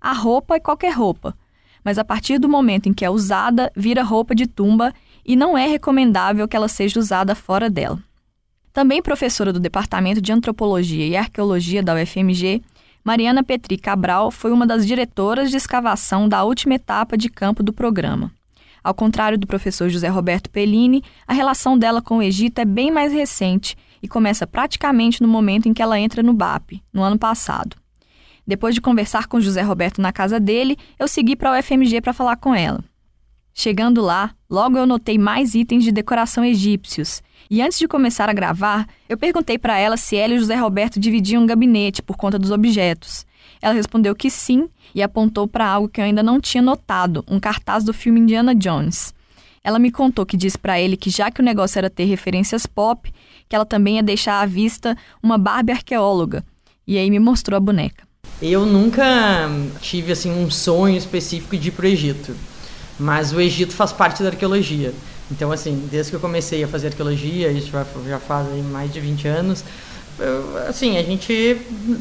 A 0.00 0.14
roupa 0.14 0.56
é 0.56 0.58
qualquer 0.58 0.94
roupa, 0.94 1.36
mas 1.84 1.98
a 1.98 2.04
partir 2.04 2.38
do 2.38 2.48
momento 2.48 2.88
em 2.88 2.94
que 2.94 3.04
é 3.04 3.10
usada, 3.10 3.70
vira 3.76 4.02
roupa 4.02 4.34
de 4.34 4.46
tumba 4.46 4.94
e 5.26 5.36
não 5.36 5.56
é 5.56 5.66
recomendável 5.66 6.48
que 6.48 6.56
ela 6.56 6.66
seja 6.66 6.98
usada 6.98 7.34
fora 7.34 7.68
dela. 7.68 8.02
Também 8.72 9.02
professora 9.02 9.52
do 9.52 9.60
Departamento 9.60 10.22
de 10.22 10.32
Antropologia 10.32 11.06
e 11.06 11.14
Arqueologia 11.14 11.82
da 11.82 11.94
UFMG, 11.94 12.62
Mariana 13.04 13.42
Petri 13.42 13.78
Cabral 13.78 14.30
foi 14.30 14.52
uma 14.52 14.66
das 14.66 14.86
diretoras 14.86 15.50
de 15.50 15.56
escavação 15.56 16.28
da 16.28 16.44
última 16.44 16.74
etapa 16.74 17.16
de 17.16 17.28
campo 17.28 17.62
do 17.62 17.72
programa. 17.72 18.30
Ao 18.82 18.94
contrário 18.94 19.38
do 19.38 19.46
professor 19.46 19.88
José 19.88 20.08
Roberto 20.08 20.50
Pellini, 20.50 21.02
a 21.26 21.32
relação 21.32 21.78
dela 21.78 22.00
com 22.00 22.18
o 22.18 22.22
Egito 22.22 22.60
é 22.60 22.64
bem 22.64 22.90
mais 22.90 23.12
recente 23.12 23.76
e 24.02 24.08
começa 24.08 24.46
praticamente 24.46 25.22
no 25.22 25.28
momento 25.28 25.68
em 25.68 25.74
que 25.74 25.82
ela 25.82 25.98
entra 25.98 26.22
no 26.22 26.32
BAP, 26.32 26.82
no 26.92 27.02
ano 27.02 27.18
passado. 27.18 27.76
Depois 28.46 28.74
de 28.74 28.80
conversar 28.80 29.26
com 29.26 29.40
José 29.40 29.60
Roberto 29.60 30.00
na 30.00 30.12
casa 30.12 30.40
dele, 30.40 30.76
eu 30.98 31.06
segui 31.06 31.36
para 31.36 31.52
o 31.52 31.58
UFMG 31.58 32.00
para 32.00 32.14
falar 32.14 32.36
com 32.36 32.54
ela. 32.54 32.82
Chegando 33.60 34.00
lá, 34.00 34.30
logo 34.48 34.78
eu 34.78 34.86
notei 34.86 35.18
mais 35.18 35.56
itens 35.56 35.82
de 35.82 35.90
decoração 35.90 36.44
egípcios. 36.44 37.20
E 37.50 37.60
antes 37.60 37.76
de 37.76 37.88
começar 37.88 38.30
a 38.30 38.32
gravar, 38.32 38.86
eu 39.08 39.18
perguntei 39.18 39.58
para 39.58 39.76
ela 39.76 39.96
se 39.96 40.14
ela 40.14 40.32
e 40.32 40.38
José 40.38 40.54
Roberto 40.54 41.00
dividiam 41.00 41.42
um 41.42 41.46
gabinete 41.46 42.00
por 42.00 42.16
conta 42.16 42.38
dos 42.38 42.52
objetos. 42.52 43.26
Ela 43.60 43.74
respondeu 43.74 44.14
que 44.14 44.30
sim 44.30 44.68
e 44.94 45.02
apontou 45.02 45.48
para 45.48 45.66
algo 45.66 45.88
que 45.88 46.00
eu 46.00 46.04
ainda 46.04 46.22
não 46.22 46.40
tinha 46.40 46.62
notado, 46.62 47.24
um 47.26 47.40
cartaz 47.40 47.82
do 47.82 47.92
filme 47.92 48.20
Indiana 48.20 48.54
Jones. 48.54 49.12
ela 49.64 49.80
me 49.80 49.90
contou 49.90 50.24
que 50.24 50.36
disse 50.36 50.56
para 50.56 50.80
ele 50.80 50.96
que 50.96 51.10
já 51.10 51.28
que 51.28 51.40
o 51.40 51.44
negócio 51.44 51.80
era 51.80 51.90
ter 51.90 52.04
referências 52.04 52.64
pop, 52.64 53.12
que 53.48 53.56
ela 53.56 53.66
também 53.66 53.96
ia 53.96 54.04
deixar 54.04 54.40
à 54.40 54.46
vista 54.46 54.96
uma 55.20 55.36
Barbie 55.36 55.72
arqueóloga. 55.72 56.44
E 56.86 56.96
aí 56.96 57.10
me 57.10 57.18
mostrou 57.18 57.56
a 57.56 57.60
boneca. 57.60 58.06
Eu 58.40 58.64
nunca 58.64 59.50
tive 59.80 60.12
assim 60.12 60.30
um 60.30 60.48
sonho 60.48 60.96
específico 60.96 61.56
de 61.56 61.70
ir 61.70 61.72
para 61.72 61.86
o 61.86 61.88
Egito, 61.88 62.36
mas 62.98 63.32
o 63.32 63.40
Egito 63.40 63.72
faz 63.74 63.92
parte 63.92 64.22
da 64.22 64.30
arqueologia. 64.30 64.92
Então, 65.30 65.52
assim, 65.52 65.86
desde 65.90 66.10
que 66.10 66.16
eu 66.16 66.20
comecei 66.20 66.64
a 66.64 66.68
fazer 66.68 66.88
arqueologia, 66.88 67.50
isso 67.50 67.70
já, 67.70 67.86
já 68.06 68.18
faz 68.18 68.46
mais 68.66 68.92
de 68.92 68.98
20 68.98 69.28
anos, 69.28 69.64
assim, 70.68 70.96
a 70.98 71.02
gente 71.02 71.60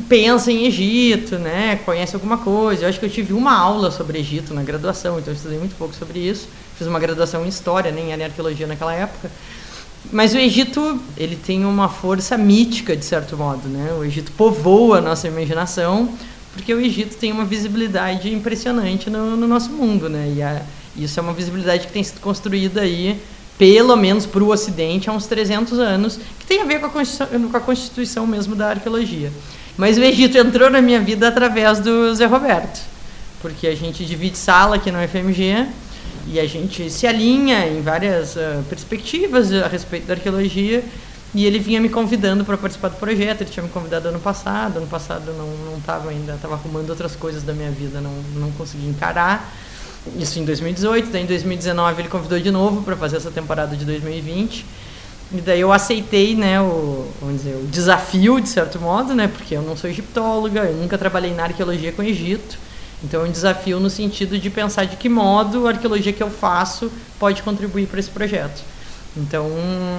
pensa 0.10 0.51
em 0.51 0.66
Egito, 0.66 1.38
né? 1.38 1.80
Conhece 1.86 2.16
alguma 2.16 2.38
coisa. 2.38 2.84
Eu 2.84 2.89
acho 2.89 3.00
que 3.00 3.06
eu 3.06 3.10
tive 3.10 3.34
uma 3.34 3.56
aula 3.56 3.92
sobre 3.92 4.20
Egito 4.20 4.54
na 4.54 4.63
graduação, 4.63 5.20
então 5.20 5.32
eu 5.32 5.36
estudei 5.38 5.58
muito 5.58 5.75
pouco 5.75 5.94
sobre 5.94 6.20
isso. 6.20 6.48
Fiz 6.77 6.88
uma 6.88 7.00
graduação 7.00 7.46
em 7.46 7.50
História, 7.50 7.92
nem 7.92 8.12
era 8.12 8.24
em 8.24 8.25
Arqueologia 8.25 8.66
naquela 8.66 8.94
época. 8.94 9.30
Mas 10.12 10.34
o 10.34 10.38
Egito, 10.38 11.00
ele 11.18 11.36
tem 11.36 11.66
uma 11.66 11.89
força 11.89 12.38
mítica, 12.38 12.96
de 12.96 13.06
certo 13.06 13.38
modo, 13.38 13.68
né? 13.68 13.94
O 14.00 14.04
Egito 14.04 14.32
povoa 14.32 14.98
a 14.98 15.01
nossa 15.01 15.27
imaginação, 15.27 16.10
porque 16.54 16.74
o 16.74 16.80
Egito 16.80 17.18
tem 17.18 17.32
uma 17.32 17.46
visibilidade 17.46 18.34
impressionante 18.34 19.10
no, 19.10 19.36
no 19.36 19.48
nosso 19.48 19.70
mundo, 19.70 20.10
né? 20.10 20.34
E 20.36 20.42
a, 20.42 20.62
isso 20.98 21.20
é 21.20 21.24
uma 21.24 21.34
visibilidade 21.34 21.88
que 21.88 21.94
tem 21.94 22.04
sido 22.04 22.20
construída 22.20 22.82
aí, 22.82 23.22
pelo 23.58 23.96
menos 23.96 24.25
para 24.25 24.44
o 24.44 24.51
Ocidente, 24.51 25.10
há 25.10 25.13
uns 25.13 25.25
300 25.27 25.80
anos, 25.80 26.20
que 26.39 26.46
tem 26.46 26.62
a 26.62 26.66
ver 26.66 26.80
com 26.80 26.88
a, 26.88 26.89
Constituição, 26.89 27.50
com 27.50 27.58
a 27.58 27.60
Constituição 27.60 28.27
mesmo 28.27 28.56
da 28.56 28.70
arqueologia. 28.70 29.32
Mas 29.75 29.98
o 29.98 30.01
Egito 30.01 30.38
entrou 30.38 30.70
na 30.70 30.82
minha 30.82 31.00
vida 31.00 31.27
através 31.27 31.80
do 31.80 32.13
Zé 32.16 32.25
Roberto, 32.25 32.82
porque 33.42 33.68
a 33.68 33.75
gente 33.75 34.06
divide 34.06 34.38
sala 34.38 34.75
aqui 34.75 34.92
no 34.92 35.00
FMG 35.08 35.68
e 36.27 36.39
a 36.39 36.46
gente 36.46 36.89
se 36.89 37.06
alinha 37.06 37.68
em 37.68 37.82
várias 37.82 38.36
uh, 38.36 38.63
perspectivas 38.70 39.54
a 39.54 39.68
respeito 39.68 40.08
da 40.08 40.16
arqueologia 40.16 40.84
e 41.34 41.46
ele 41.46 41.60
vinha 41.60 41.80
me 41.80 41.89
convidando 41.89 42.44
para 42.44 42.58
participar 42.58 42.89
do 42.89 42.98
projeto. 42.98 43.42
Ele 43.42 43.50
tinha 43.50 43.63
me 43.63 43.70
convidado 43.70 44.08
ano 44.08 44.20
passado. 44.20 44.77
Ano 44.77 44.88
passado 44.88 45.34
não 45.34 45.77
estava 45.77 46.10
ainda, 46.10 46.34
estava 46.34 46.56
arrumando 46.56 46.89
outras 46.89 47.16
coisas 47.16 47.44
da 47.44 47.54
minha 47.54 47.70
vida, 47.70 48.01
não 48.01 48.13
não 48.36 48.51
consegui 48.51 48.88
encarar. 48.88 49.54
Isso 50.18 50.40
em 50.40 50.46
2018, 50.46 51.10
daí 51.10 51.24
em 51.24 51.26
2019 51.26 52.02
ele 52.02 52.10
convidou 52.10 52.40
de 52.40 52.52
novo 52.52 52.82
para 52.82 52.96
fazer 52.96 53.18
essa 53.18 53.32
temporada 53.32 53.76
de 53.76 53.86
2020. 53.86 54.66
E 55.34 55.42
daí 55.42 55.60
eu 55.60 55.74
aceitei, 55.74 56.36
né, 56.36 56.62
o, 56.62 57.06
vamos 57.20 57.44
dizer, 57.44 57.56
o 57.56 57.68
desafio, 57.68 58.40
de 58.40 58.48
certo 58.48 58.80
modo, 58.80 59.14
né, 59.14 59.28
porque 59.28 59.56
eu 59.56 59.62
não 59.62 59.76
sou 59.76 59.90
egiptóloga, 59.90 60.62
eu 60.62 60.76
nunca 60.76 60.98
trabalhei 60.98 61.34
na 61.34 61.44
arqueologia 61.44 61.92
com 61.92 62.02
Egito. 62.02 62.58
Então 63.04 63.22
é 63.22 63.28
um 63.28 63.32
desafio 63.32 63.80
no 63.80 63.90
sentido 63.90 64.40
de 64.40 64.50
pensar 64.50 64.86
de 64.86 64.96
que 64.96 65.10
modo 65.10 65.68
a 65.68 65.72
arqueologia 65.72 66.14
que 66.14 66.24
eu 66.24 66.30
faço 66.30 66.92
pode 67.20 67.44
contribuir 67.44 67.88
para 67.88 68.00
esse 68.00 68.10
projeto. 68.10 68.64
Então, 69.18 69.50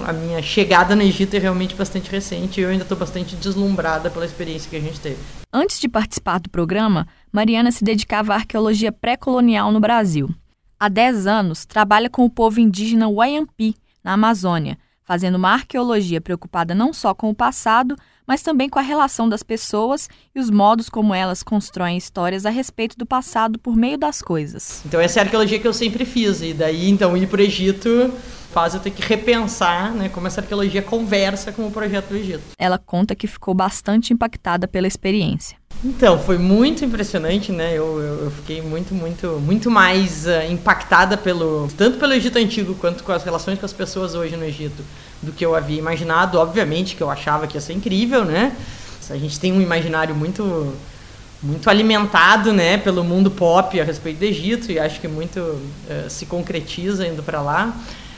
a 0.07 0.13
minha 0.13 0.41
chegada 0.41 0.95
no 0.95 1.03
Egito 1.03 1.35
é 1.35 1.41
realmente 1.41 1.75
bastante 1.75 2.09
recente 2.09 2.61
e 2.61 2.63
eu 2.63 2.71
ainda 2.71 2.85
estou 2.85 2.97
bastante 2.97 3.35
deslumbrada 3.35 4.09
pela 4.09 4.25
experiência 4.25 4.71
que 4.71 4.77
a 4.77 4.81
gente 4.81 5.01
teve. 5.01 5.19
Antes 5.53 5.81
de 5.81 5.89
participar 5.89 6.39
do 6.39 6.49
programa, 6.49 7.07
Mariana 7.33 7.73
se 7.73 7.83
dedicava 7.83 8.33
à 8.33 8.37
arqueologia 8.37 8.93
pré-colonial 8.93 9.73
no 9.73 9.81
Brasil. 9.81 10.31
Há 10.79 10.89
10 10.89 11.27
anos, 11.27 11.67
trabalha 11.67 12.09
com 12.09 12.25
o 12.25 12.31
povo 12.31 12.61
indígena 12.61 13.11
Wayampi, 13.11 13.75
na 14.05 14.13
Amazônia, 14.13 14.79
fazendo 15.03 15.35
uma 15.35 15.51
arqueologia 15.51 16.21
preocupada 16.21 16.73
não 16.73 16.93
só 16.93 17.13
com 17.13 17.29
o 17.29 17.35
passado, 17.35 17.97
mas 18.29 18.43
também 18.43 18.69
com 18.69 18.79
a 18.79 18.83
relação 18.83 19.27
das 19.27 19.43
pessoas 19.43 20.07
e 20.35 20.39
os 20.39 20.51
modos 20.51 20.91
como 20.91 21.15
elas 21.15 21.43
constroem 21.43 21.97
histórias 21.97 22.45
a 22.45 22.51
respeito 22.51 22.99
do 22.99 23.07
passado 23.07 23.59
por 23.59 23.75
meio 23.75 23.97
das 23.97 24.21
coisas. 24.21 24.83
Então 24.85 25.01
essa 25.01 25.19
é 25.19 25.23
a 25.23 25.25
arqueologia 25.25 25.59
que 25.59 25.67
eu 25.67 25.73
sempre 25.73 26.05
fiz 26.05 26.43
e 26.43 26.53
daí 26.53 26.91
então 26.91 27.17
ir 27.17 27.27
para 27.27 27.41
o 27.41 27.43
Egito 27.43 28.13
faz 28.53 28.75
eu 28.75 28.81
ter 28.81 28.91
que 28.91 29.03
repensar 29.03 29.95
né, 29.95 30.09
como 30.09 30.27
essa 30.27 30.41
arqueologia 30.41 30.83
conversa 30.83 31.53
com 31.53 31.67
o 31.67 31.71
projeto 31.71 32.09
do 32.09 32.17
Egito. 32.17 32.43
Ela 32.59 32.79
conta 32.79 33.15
que 33.15 33.27
ficou 33.27 33.55
bastante 33.55 34.13
impactada 34.13 34.69
pela 34.69 34.87
experiência. 34.87 35.57
Então, 35.85 36.19
foi 36.19 36.39
muito 36.39 36.85
impressionante, 36.85 37.53
né? 37.53 37.71
Eu, 37.71 38.01
eu, 38.01 38.25
eu 38.25 38.31
fiquei 38.33 38.61
muito, 38.61 38.93
muito, 38.93 39.41
muito 39.41 39.71
mais 39.71 40.27
uh, 40.27 40.51
impactada 40.51 41.17
pelo 41.17 41.69
tanto 41.77 41.99
pelo 41.99 42.13
Egito 42.15 42.37
antigo 42.37 42.75
quanto 42.75 43.05
com 43.05 43.13
as 43.13 43.23
relações 43.23 43.61
com 43.61 43.67
as 43.67 43.73
pessoas 43.73 44.15
hoje 44.17 44.37
no 44.37 44.45
Egito 44.45 44.83
do 45.23 45.33
que 45.33 45.45
eu 45.45 45.55
havia 45.55 45.79
imaginado. 45.79 46.39
Obviamente 46.39 46.97
que 46.97 47.03
eu 47.03 47.11
achava 47.11 47.47
que 47.47 47.57
ia 47.57 47.61
ser 47.61 47.73
incrível, 47.73 48.25
né? 48.25 48.57
A 49.11 49.17
gente 49.17 49.41
tem 49.41 49.53
um 49.53 49.61
imaginário 49.61 50.15
muito 50.15 50.75
muito 51.41 51.71
alimentado, 51.71 52.53
né, 52.53 52.79
pelo 52.79 53.05
mundo 53.05 53.31
pop 53.31 53.81
a 53.81 53.85
respeito 53.85 54.19
do 54.19 54.25
Egito 54.25 54.73
e 54.73 54.79
acho 54.79 55.01
que 55.01 55.07
muito 55.07 55.39
uh, 55.39 56.11
se 56.11 56.27
concretiza 56.27 57.07
indo 57.07 57.23
para 57.23 57.41
lá. 57.41 57.73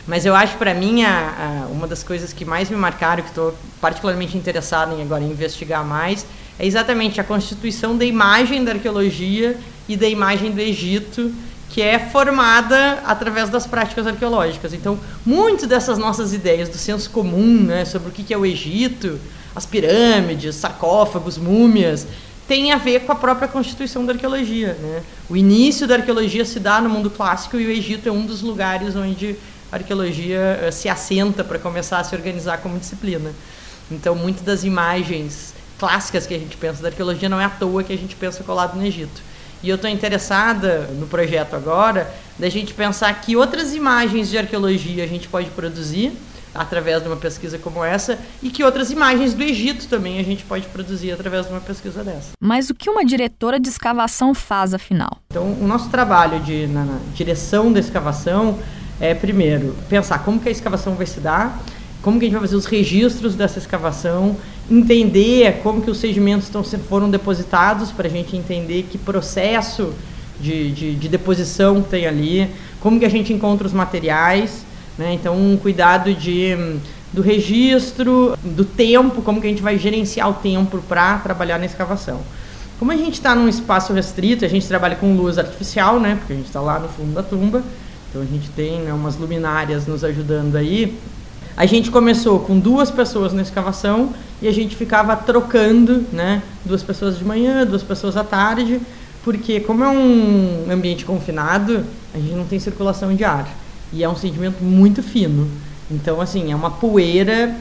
Mas 0.07 0.25
eu 0.25 0.35
acho 0.35 0.57
para 0.57 0.73
mim 0.73 1.03
a, 1.03 1.67
a, 1.67 1.67
uma 1.71 1.87
das 1.87 2.03
coisas 2.03 2.33
que 2.33 2.45
mais 2.47 2.71
me 2.71 2.77
marcaram, 2.77 3.23
que 3.23 3.29
estou 3.29 3.55
particularmente 3.81 4.37
interessado 4.39 4.99
em 4.99 5.03
agora 5.03 5.23
investigar 5.23 5.85
mais, 5.85 6.25
é 6.59 6.67
exatamente 6.67 7.21
a 7.21 7.25
constituição 7.25 7.97
da 7.97 8.05
imagem 8.05 8.65
da 8.65 8.73
arqueologia 8.73 9.57
e 9.89 9.97
da 9.97 10.09
imagem 10.09 10.51
do 10.51 10.61
Egito 10.61 11.33
que 11.71 11.81
é 11.81 11.99
formada 11.99 12.99
através 13.07 13.49
das 13.49 13.67
práticas 13.67 14.07
arqueológicas. 14.07 14.75
Então, 14.75 14.99
muitas 15.25 15.69
dessas 15.69 15.97
nossas 15.99 16.33
ideias 16.33 16.69
do 16.69 16.77
senso 16.77 17.09
comum, 17.11 17.63
né, 17.63 17.85
sobre 17.85 18.09
o 18.09 18.13
que 18.13 18.35
é 18.35 18.37
o 18.37 18.45
Egito, 18.45 19.19
as 19.55 19.65
pirâmides, 19.65 20.57
sarcófagos, 20.57 21.39
múmias, 21.39 22.07
tem 22.49 22.73
a 22.73 22.77
ver 22.77 23.03
com 23.03 23.13
a 23.13 23.15
própria 23.15 23.47
constituição 23.47 24.05
da 24.05 24.13
arqueologia. 24.13 24.77
Né? 24.81 25.03
O 25.29 25.37
início 25.37 25.87
da 25.87 25.95
arqueologia 25.95 26.45
se 26.45 26.59
dá 26.59 26.81
no 26.81 26.91
mundo 26.91 27.09
clássico 27.09 27.57
e 27.57 27.65
o 27.65 27.71
Egito 27.71 28.09
é 28.09 28.13
um 28.13 28.27
dos 28.27 28.43
lugares 28.43 28.97
onde 28.97 29.37
a 29.71 29.77
arqueologia 29.77 30.67
uh, 30.69 30.73
se 30.73 30.89
assenta 30.89 31.45
para 31.45 31.61
começar 31.61 32.01
a 32.01 32.05
se 32.05 32.13
organizar 32.17 32.59
como 32.59 32.77
disciplina. 32.77 33.33
Então, 33.89 34.17
muitas 34.17 34.43
das 34.43 34.65
imagens 34.65 35.55
clássicas 35.79 36.27
que 36.27 36.35
a 36.35 36.39
gente 36.39 36.57
pensa 36.57 36.83
da 36.83 36.89
arqueologia 36.89 37.29
não 37.29 37.41
é 37.41 37.45
à 37.45 37.51
toa 37.51 37.85
que 37.85 37.93
a 37.93 37.97
gente 37.97 38.17
pensa 38.17 38.43
colado 38.43 38.77
no 38.77 38.85
Egito. 38.85 39.23
E 39.63 39.69
eu 39.69 39.77
estou 39.77 39.91
interessada 39.91 40.89
no 40.99 41.07
projeto 41.07 41.55
agora 41.55 42.11
da 42.39 42.49
gente 42.49 42.73
pensar 42.73 43.13
que 43.21 43.37
outras 43.37 43.75
imagens 43.75 44.31
de 44.31 44.39
arqueologia 44.39 45.05
a 45.05 45.07
gente 45.07 45.29
pode 45.29 45.51
produzir 45.51 46.13
através 46.55 47.03
de 47.03 47.09
uma 47.09 47.17
pesquisa 47.17 47.59
como 47.59 47.85
essa 47.85 48.19
e 48.43 48.51
que 48.51 48.65
outras 48.65 48.91
imagens 48.91 49.35
do 49.35 49.43
Egito 49.43 49.87
também 49.87 50.19
a 50.19 50.23
gente 50.23 50.45
pode 50.45 50.67
produzir 50.69 51.13
através 51.13 51.47
de 51.47 51.53
uma 51.53 51.61
pesquisa 51.61 52.03
dessa. 52.03 52.33
Mas 52.41 52.71
o 52.71 52.75
que 52.75 52.91
uma 52.91 53.05
diretora 53.05 53.61
de 53.61 53.69
escavação 53.69 54.35
faz 54.35 54.75
afinal? 54.75 55.19
Então, 55.31 55.53
o 55.53 55.67
nosso 55.67 55.89
trabalho 55.91 56.41
de, 56.41 56.67
na, 56.67 56.85
na 56.85 56.99
direção 57.15 57.73
da 57.73 57.79
escavação 57.79 58.59
é, 59.01 59.15
primeiro, 59.15 59.77
pensar 59.89 60.19
como 60.19 60.41
que 60.41 60.49
a 60.49 60.53
escavação 60.53 60.95
vai 60.95 61.07
se 61.07 61.21
dar, 61.21 61.59
como 62.03 62.19
que 62.19 62.27
a 62.27 62.29
gente 62.29 62.39
vai 62.39 62.43
fazer 62.43 62.57
os 62.57 62.67
registros 62.67 63.35
dessa 63.35 63.59
escavação, 63.59 64.37
entender 64.71 65.61
como 65.63 65.83
que 65.83 65.91
os 65.91 65.99
sedimentos 65.99 66.47
estão, 66.47 66.63
foram 66.63 67.11
depositados, 67.11 67.91
para 67.91 68.07
a 68.07 68.11
gente 68.11 68.37
entender 68.37 68.87
que 68.91 68.97
processo 68.97 69.93
de, 70.41 70.71
de, 70.71 70.95
de, 70.95 71.09
deposição 71.09 71.83
tem 71.83 72.07
ali, 72.07 72.49
como 72.81 72.99
que 72.99 73.05
a 73.05 73.11
gente 73.11 73.33
encontra 73.33 73.67
os 73.67 73.73
materiais, 73.73 74.65
né? 74.97 75.13
então 75.13 75.37
um 75.37 75.57
cuidado 75.57 76.15
de, 76.15 76.57
do 77.13 77.21
registro, 77.21 78.39
do 78.43 78.65
tempo, 78.65 79.21
como 79.23 79.41
que 79.41 79.47
a 79.47 79.51
gente 79.51 79.63
vai 79.63 79.77
gerenciar 79.77 80.31
o 80.31 80.35
tempo 80.35 80.79
para 80.89 81.19
trabalhar 81.19 81.59
na 81.59 81.67
escavação. 81.67 82.21
Como 82.79 82.93
a 82.93 82.97
gente 82.97 83.15
está 83.15 83.35
num 83.35 83.49
espaço 83.49 83.93
restrito, 83.93 84.45
a 84.45 84.49
gente 84.49 84.67
trabalha 84.67 84.97
com 84.97 85.15
luz 85.15 85.37
artificial, 85.37 86.01
né? 86.01 86.15
porque 86.17 86.33
a 86.33 86.37
gente 86.37 86.47
está 86.47 86.61
lá 86.61 86.79
no 86.79 86.89
fundo 86.89 87.13
da 87.13 87.23
tumba, 87.23 87.63
então 88.09 88.23
a 88.23 88.25
gente 88.25 88.49
tem 88.51 88.81
né, 88.81 88.93
umas 88.93 89.17
luminárias 89.17 89.87
nos 89.87 90.03
ajudando 90.05 90.57
aí 90.57 90.97
a 91.57 91.67
gente 91.67 91.91
começou 91.91 92.41
com 92.41 92.59
duas 92.59 92.91
pessoas 92.91 93.33
na 93.33 93.43
escavação 93.43 94.13
e 94.41 94.49
a 94.49 94.53
gente 94.53 94.77
ficava 94.77 95.15
trocando, 95.17 96.07
né? 96.13 96.43
Duas 96.65 96.83
pessoas 96.83 97.19
de 97.19 97.25
manhã, 97.25 97.67
duas 97.67 97.83
pessoas 97.83 98.17
à 98.17 98.25
tarde, 98.25 98.81
porque 99.23 99.61
como 99.61 99.85
é 99.85 99.89
um 99.89 100.67
ambiente 100.71 101.05
confinado, 101.05 101.85
a 102.15 102.19
gente 102.19 102.35
não 102.35 102.47
tem 102.47 102.59
circulação 102.59 103.15
de 103.15 103.25
ar 103.25 103.49
e 103.93 104.03
é 104.03 104.09
um 104.09 104.17
sedimento 104.17 104.63
muito 104.63 105.03
fino. 105.03 105.51
Então, 105.91 106.21
assim, 106.21 106.53
é 106.53 106.57
uma 106.57 106.71
poeira 106.71 107.57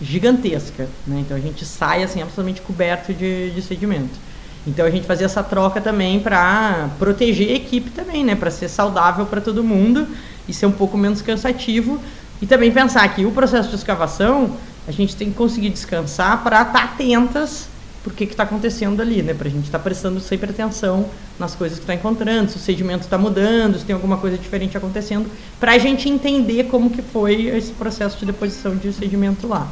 gigantesca, 0.00 0.88
né? 1.06 1.20
Então 1.20 1.36
a 1.36 1.40
gente 1.40 1.64
sai 1.64 2.02
assim 2.02 2.22
absolutamente 2.22 2.62
coberto 2.62 3.12
de, 3.12 3.50
de 3.50 3.62
sedimento. 3.62 4.18
Então 4.66 4.84
a 4.84 4.90
gente 4.90 5.06
fazia 5.06 5.26
essa 5.26 5.42
troca 5.42 5.80
também 5.80 6.20
para 6.20 6.90
proteger 6.98 7.50
a 7.50 7.54
equipe 7.54 7.90
também, 7.90 8.24
né? 8.24 8.34
Para 8.34 8.50
ser 8.50 8.68
saudável 8.68 9.26
para 9.26 9.40
todo 9.40 9.62
mundo 9.62 10.06
e 10.48 10.54
ser 10.54 10.66
um 10.66 10.72
pouco 10.72 10.96
menos 10.96 11.22
cansativo, 11.22 12.00
e 12.40 12.46
também 12.46 12.70
pensar 12.72 13.06
que 13.14 13.24
o 13.24 13.32
processo 13.32 13.68
de 13.68 13.76
escavação, 13.76 14.56
a 14.88 14.90
gente 14.90 15.14
tem 15.14 15.30
que 15.30 15.36
conseguir 15.36 15.70
descansar 15.70 16.42
para 16.42 16.62
estar 16.62 16.72
tá 16.72 16.84
atentas 16.84 17.68
por 18.02 18.14
que 18.14 18.24
está 18.24 18.44
acontecendo 18.44 19.02
ali, 19.02 19.22
né? 19.22 19.34
Para 19.34 19.48
a 19.48 19.50
gente 19.50 19.66
estar 19.66 19.78
tá 19.78 19.84
prestando 19.84 20.20
sempre 20.20 20.50
atenção 20.50 21.08
nas 21.38 21.54
coisas 21.54 21.78
que 21.78 21.84
está 21.84 21.94
encontrando, 21.94 22.50
se 22.50 22.56
o 22.56 22.60
sedimento 22.60 23.04
está 23.04 23.18
mudando, 23.18 23.78
se 23.78 23.84
tem 23.84 23.94
alguma 23.94 24.16
coisa 24.16 24.38
diferente 24.38 24.76
acontecendo, 24.76 25.30
para 25.58 25.72
a 25.72 25.78
gente 25.78 26.08
entender 26.08 26.64
como 26.64 26.90
que 26.90 27.02
foi 27.02 27.46
esse 27.46 27.72
processo 27.72 28.18
de 28.18 28.26
deposição 28.26 28.74
de 28.74 28.92
sedimento 28.92 29.46
lá. 29.46 29.70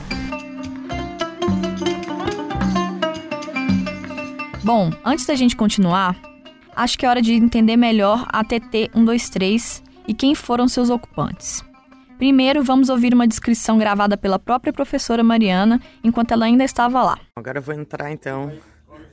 Bom, 4.62 4.90
antes 5.02 5.25
da 5.25 5.34
gente 5.34 5.56
continuar, 5.56 6.14
acho 6.76 6.98
que 6.98 7.06
é 7.06 7.08
hora 7.08 7.22
de 7.22 7.32
entender 7.32 7.76
melhor 7.76 8.26
a 8.28 8.44
TT 8.44 8.90
123 8.92 9.82
e 10.06 10.12
quem 10.12 10.34
foram 10.34 10.68
seus 10.68 10.90
ocupantes. 10.90 11.67
Primeiro, 12.18 12.64
vamos 12.64 12.88
ouvir 12.88 13.14
uma 13.14 13.28
descrição 13.28 13.78
gravada 13.78 14.16
pela 14.16 14.40
própria 14.40 14.72
professora 14.72 15.22
Mariana 15.22 15.80
enquanto 16.02 16.32
ela 16.32 16.46
ainda 16.46 16.64
estava 16.64 17.00
lá. 17.00 17.16
Agora 17.37 17.58
eu 17.58 17.62
vou 17.62 17.72
entrar 17.72 18.10
então 18.10 18.52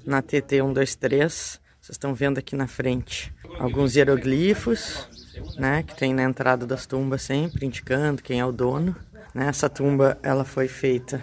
na 0.03 0.23
TT 0.23 0.57
123. 0.57 1.61
Vocês 1.79 1.95
estão 1.95 2.15
vendo 2.15 2.39
aqui 2.39 2.55
na 2.55 2.65
frente 2.65 3.31
alguns 3.59 3.95
hieroglifos, 3.95 5.07
né, 5.55 5.83
que 5.83 5.95
tem 5.95 6.15
na 6.15 6.23
entrada 6.23 6.65
das 6.65 6.87
tumbas 6.87 7.21
sempre 7.21 7.67
indicando 7.67 8.23
quem 8.23 8.39
é 8.39 8.45
o 8.45 8.51
dono. 8.51 8.95
Né, 9.35 9.45
essa 9.49 9.69
tumba 9.69 10.17
ela 10.23 10.43
foi 10.43 10.67
feita, 10.67 11.21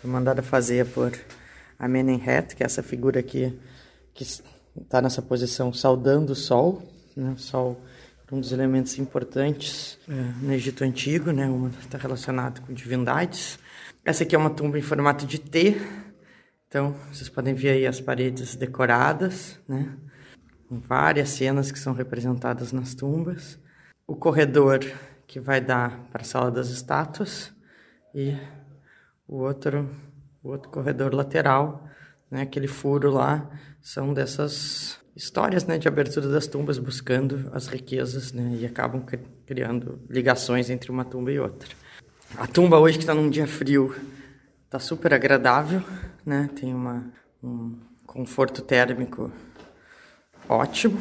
foi 0.00 0.08
mandada 0.08 0.40
fazer 0.40 0.86
por 0.86 1.12
Amenemhet, 1.76 2.54
que 2.54 2.62
é 2.62 2.66
essa 2.66 2.80
figura 2.80 3.18
aqui 3.18 3.52
que 4.14 4.22
está 4.22 5.02
nessa 5.02 5.20
posição 5.20 5.72
saudando 5.72 6.30
o 6.30 6.36
sol, 6.36 6.80
né, 7.16 7.34
o 7.36 7.40
sol 7.40 7.80
um 8.34 8.40
dos 8.40 8.50
elementos 8.50 8.98
importantes 8.98 9.96
é, 10.08 10.12
no 10.12 10.52
Egito 10.52 10.82
Antigo, 10.82 11.30
né? 11.30 11.46
Uma 11.46 11.68
está 11.80 11.96
relacionado 11.96 12.62
com 12.62 12.74
divindades. 12.74 13.60
Essa 14.04 14.24
aqui 14.24 14.34
é 14.34 14.38
uma 14.38 14.50
tumba 14.50 14.76
em 14.76 14.82
formato 14.82 15.24
de 15.24 15.38
T. 15.38 15.80
Então, 16.66 16.96
vocês 17.12 17.28
podem 17.28 17.54
ver 17.54 17.70
aí 17.70 17.86
as 17.86 18.00
paredes 18.00 18.56
decoradas, 18.56 19.60
né? 19.68 19.96
Com 20.68 20.80
várias 20.80 21.28
cenas 21.28 21.70
que 21.70 21.78
são 21.78 21.92
representadas 21.92 22.72
nas 22.72 22.92
tumbas. 22.92 23.56
O 24.04 24.16
corredor 24.16 24.80
que 25.28 25.38
vai 25.38 25.60
dar 25.60 26.00
para 26.10 26.22
a 26.22 26.24
sala 26.24 26.50
das 26.50 26.70
estátuas 26.70 27.52
e 28.12 28.36
o 29.28 29.36
outro, 29.36 29.88
o 30.42 30.48
outro 30.48 30.70
corredor 30.70 31.14
lateral, 31.14 31.88
né? 32.28 32.42
Aquele 32.42 32.66
furo 32.66 33.12
lá 33.12 33.48
são 33.80 34.12
dessas 34.12 34.98
histórias 35.16 35.64
né, 35.64 35.78
de 35.78 35.86
abertura 35.86 36.28
das 36.28 36.46
tumbas 36.46 36.78
buscando 36.78 37.48
as 37.52 37.68
riquezas 37.68 38.32
né, 38.32 38.58
e 38.60 38.66
acabam 38.66 39.04
criando 39.46 40.00
ligações 40.10 40.70
entre 40.70 40.90
uma 40.90 41.04
tumba 41.04 41.30
e 41.30 41.38
outra. 41.38 41.70
A 42.36 42.46
tumba 42.46 42.78
hoje 42.78 42.98
que 42.98 43.04
está 43.04 43.14
num 43.14 43.30
dia 43.30 43.46
frio 43.46 43.94
está 44.64 44.78
super 44.80 45.14
agradável, 45.14 45.82
né, 46.26 46.50
tem 46.58 46.74
uma, 46.74 47.04
um 47.42 47.78
conforto 48.04 48.60
térmico 48.60 49.30
ótimo. 50.48 50.98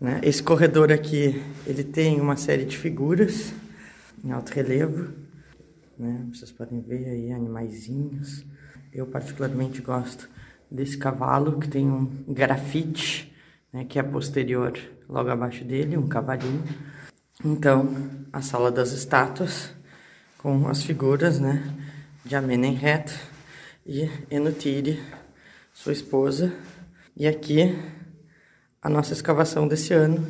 Né. 0.00 0.20
Esse 0.22 0.42
corredor 0.42 0.90
aqui 0.90 1.42
ele 1.66 1.84
tem 1.84 2.20
uma 2.20 2.36
série 2.36 2.64
de 2.64 2.78
figuras 2.78 3.52
em 4.24 4.32
alto 4.32 4.52
relevo, 4.52 5.12
né, 5.98 6.26
vocês 6.32 6.50
podem 6.50 6.80
ver 6.80 7.10
aí 7.10 7.30
animaizinhos. 7.30 8.46
Eu 8.90 9.06
particularmente 9.06 9.82
gosto 9.82 10.30
desse 10.70 10.96
cavalo 10.96 11.58
que 11.58 11.68
tem 11.68 11.86
um 11.86 12.06
grafite 12.28 13.33
né, 13.74 13.84
que 13.84 13.98
é 13.98 14.02
posterior 14.04 14.78
logo 15.08 15.28
abaixo 15.28 15.64
dele, 15.64 15.96
um 15.96 16.06
cavalinho. 16.06 16.62
Então, 17.44 18.08
a 18.32 18.40
sala 18.40 18.70
das 18.70 18.92
estátuas 18.92 19.74
com 20.38 20.68
as 20.68 20.84
figuras 20.84 21.40
né, 21.40 21.74
de 22.24 22.36
Amenemhet 22.36 23.12
e 23.84 24.08
Enutiri, 24.30 25.02
sua 25.72 25.92
esposa. 25.92 26.54
E 27.16 27.26
aqui 27.26 27.76
a 28.80 28.88
nossa 28.88 29.12
escavação 29.12 29.66
desse 29.66 29.92
ano. 29.92 30.24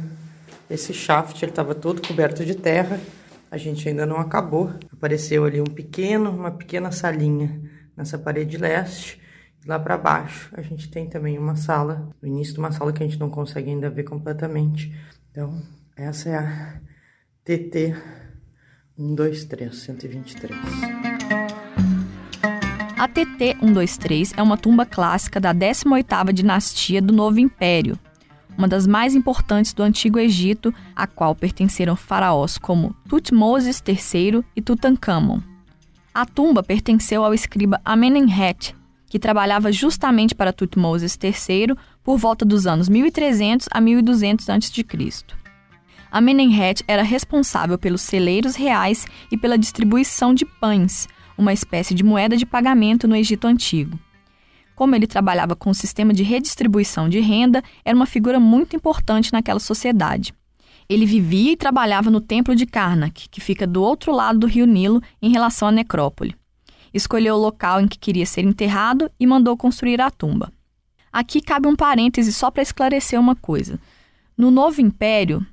Esse 0.71 0.95
shaft 0.95 1.43
estava 1.43 1.75
todo 1.75 2.07
coberto 2.07 2.45
de 2.47 2.55
terra, 2.55 2.99
a 3.51 3.59
gente 3.59 3.87
ainda 3.87 4.07
não 4.07 4.17
acabou. 4.17 4.73
Apareceu 4.91 5.45
ali 5.45 5.61
um 5.61 5.65
pequeno, 5.65 6.31
uma 6.31 6.51
pequena 6.51 6.91
salinha 6.91 7.61
nessa 7.95 8.17
parede 8.17 8.57
leste 8.57 9.23
Lá 9.67 9.79
para 9.79 9.97
baixo 9.97 10.51
a 10.53 10.61
gente 10.61 10.91
tem 10.91 11.09
também 11.09 11.39
uma 11.39 11.57
sala, 11.57 12.11
o 12.23 12.27
início 12.27 12.53
de 12.53 12.61
uma 12.61 12.71
sala 12.71 12.93
que 12.93 13.03
a 13.03 13.07
gente 13.07 13.19
não 13.19 13.31
consegue 13.31 13.71
ainda 13.71 13.89
ver 13.89 14.03
completamente. 14.03 14.95
Então, 15.31 15.63
essa 15.97 16.29
é 16.29 16.37
a 16.37 16.81
TT 17.45 17.97
123, 18.97 19.75
123. 19.75 20.61
A 22.99 23.09
TT 23.09 23.57
123 23.61 24.35
é 24.37 24.43
uma 24.43 24.59
tumba 24.59 24.85
clássica 24.85 25.41
da 25.41 25.55
18ª 25.55 26.31
dinastia 26.31 27.01
do 27.01 27.13
Novo 27.13 27.41
Império, 27.41 27.99
uma 28.59 28.69
das 28.69 28.87
mais 28.87 29.15
importantes 29.15 29.73
do 29.73 29.83
Antigo 29.83 30.19
Egito, 30.19 30.75
a 30.95 31.07
qual 31.07 31.35
pertenceram 31.35 31.97
faraós 31.97 32.59
como 32.59 32.95
Tutmoses 33.09 33.83
III 33.87 34.45
e 34.55 34.61
Tutankhamon. 34.61 35.41
A 36.13 36.27
tumba 36.27 36.63
pertenceu 36.63 37.25
ao 37.25 37.35
escriba 37.35 37.81
Amenemhet, 37.85 38.75
que 39.15 39.19
trabalhava 39.21 39.71
justamente 39.71 40.35
para 40.35 40.53
Tutmoses 40.53 41.17
III 41.23 41.77
por 42.03 42.19
volta 42.19 42.45
dos 42.45 42.67
anos 42.67 42.89
1300 42.89 43.69
a 43.71 43.81
1200 43.81 44.51
a.C. 44.51 44.85
Amenemhet 46.11 46.83
era 46.89 47.05
responsável 47.05 47.79
pelos 47.79 48.01
celeiros 48.01 48.57
reais 48.57 49.07
e 49.31 49.39
pela 49.39 49.57
distribuição 49.57 50.35
de 50.35 50.45
pães, 50.45 51.07
uma 51.39 51.53
espécie 51.53 51.95
de 51.95 52.03
moeda 52.03 52.37
de 52.37 52.45
pagamento 52.45 53.07
no 53.07 53.15
Egito 53.15 53.47
Antigo. 53.47 53.97
Como 54.75 54.97
ele 54.97 55.07
trabalhava 55.07 55.55
com 55.55 55.71
o 55.71 55.75
sistema 55.75 56.13
de 56.13 56.25
redistribuição 56.25 57.09
de 57.09 57.21
renda, 57.21 57.63
era 57.85 57.95
uma 57.95 58.07
figura 58.07 58.41
muito 58.41 58.75
importante 58.75 59.33
naquela 59.33 59.61
sociedade. 59.61 60.35
Ele 60.89 61.07
vivia 61.07 61.53
e 61.53 61.57
trabalhava 61.57 62.11
no 62.11 62.21
templo 62.21 62.57
de 62.57 62.67
Karnak, 62.67 63.29
que 63.29 63.41
fica 63.41 63.65
do 63.65 63.81
outro 63.81 64.11
lado 64.11 64.41
do 64.41 64.49
rio 64.49 64.67
Nilo 64.67 65.01
em 65.23 65.31
relação 65.31 65.69
à 65.69 65.71
necrópole 65.71 66.35
escolheu 66.95 67.35
o 67.35 67.39
local 67.39 67.81
em 67.81 67.89
que 67.89 67.99
queria 67.99 68.25
ser 68.25 68.45
enterrado 68.45 69.11
e 69.19 69.27
mandou 69.27 69.57
construir 69.57 70.01
a 70.01 70.11
tumba. 70.11 70.53
Aqui 71.13 71.41
cabe 71.41 71.67
um 71.67 71.77
parêntese 71.77 72.33
só 72.33 72.51
para 72.51 72.63
esclarecer 72.63 73.21
uma 73.21 73.35
coisa. 73.35 73.79
No 74.37 74.51
Novo 74.51 74.81
Império, 74.81 75.45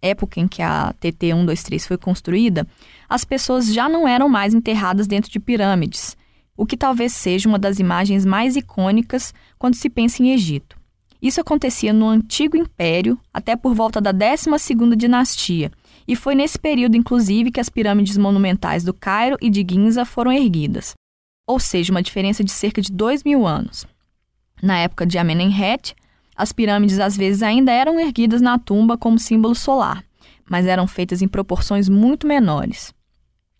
época 0.00 0.40
em 0.40 0.48
que 0.48 0.62
a 0.62 0.94
TT 1.00 1.32
123 1.32 1.86
foi 1.86 1.98
construída, 1.98 2.66
as 3.08 3.24
pessoas 3.24 3.72
já 3.72 3.88
não 3.88 4.06
eram 4.06 4.28
mais 4.28 4.54
enterradas 4.54 5.06
dentro 5.06 5.30
de 5.30 5.40
pirâmides, 5.40 6.16
o 6.56 6.66
que 6.66 6.76
talvez 6.76 7.12
seja 7.12 7.48
uma 7.48 7.58
das 7.58 7.78
imagens 7.78 8.24
mais 8.24 8.56
icônicas 8.56 9.34
quando 9.58 9.74
se 9.74 9.88
pensa 9.88 10.22
em 10.22 10.32
Egito. 10.32 10.76
Isso 11.20 11.40
acontecia 11.40 11.92
no 11.92 12.08
Antigo 12.08 12.56
Império 12.56 13.18
até 13.34 13.56
por 13.56 13.74
volta 13.74 14.00
da 14.00 14.14
12ª 14.14 14.94
dinastia, 14.94 15.70
e 16.08 16.16
foi 16.16 16.34
nesse 16.34 16.58
período, 16.58 16.96
inclusive, 16.96 17.52
que 17.52 17.60
as 17.60 17.68
pirâmides 17.68 18.16
monumentais 18.16 18.82
do 18.82 18.94
Cairo 18.94 19.36
e 19.42 19.50
de 19.50 19.64
Ginza 19.68 20.06
foram 20.06 20.32
erguidas, 20.32 20.94
ou 21.46 21.60
seja, 21.60 21.92
uma 21.92 22.02
diferença 22.02 22.42
de 22.42 22.50
cerca 22.50 22.80
de 22.80 22.90
dois 22.90 23.22
mil 23.22 23.46
anos. 23.46 23.86
Na 24.62 24.78
época 24.78 25.06
de 25.06 25.18
Amenemhet, 25.18 25.94
as 26.34 26.50
pirâmides 26.50 26.98
às 26.98 27.14
vezes 27.14 27.42
ainda 27.42 27.70
eram 27.70 28.00
erguidas 28.00 28.40
na 28.40 28.58
tumba 28.58 28.96
como 28.96 29.18
símbolo 29.18 29.54
solar, 29.54 30.02
mas 30.48 30.66
eram 30.66 30.86
feitas 30.86 31.20
em 31.20 31.28
proporções 31.28 31.90
muito 31.90 32.26
menores. 32.26 32.94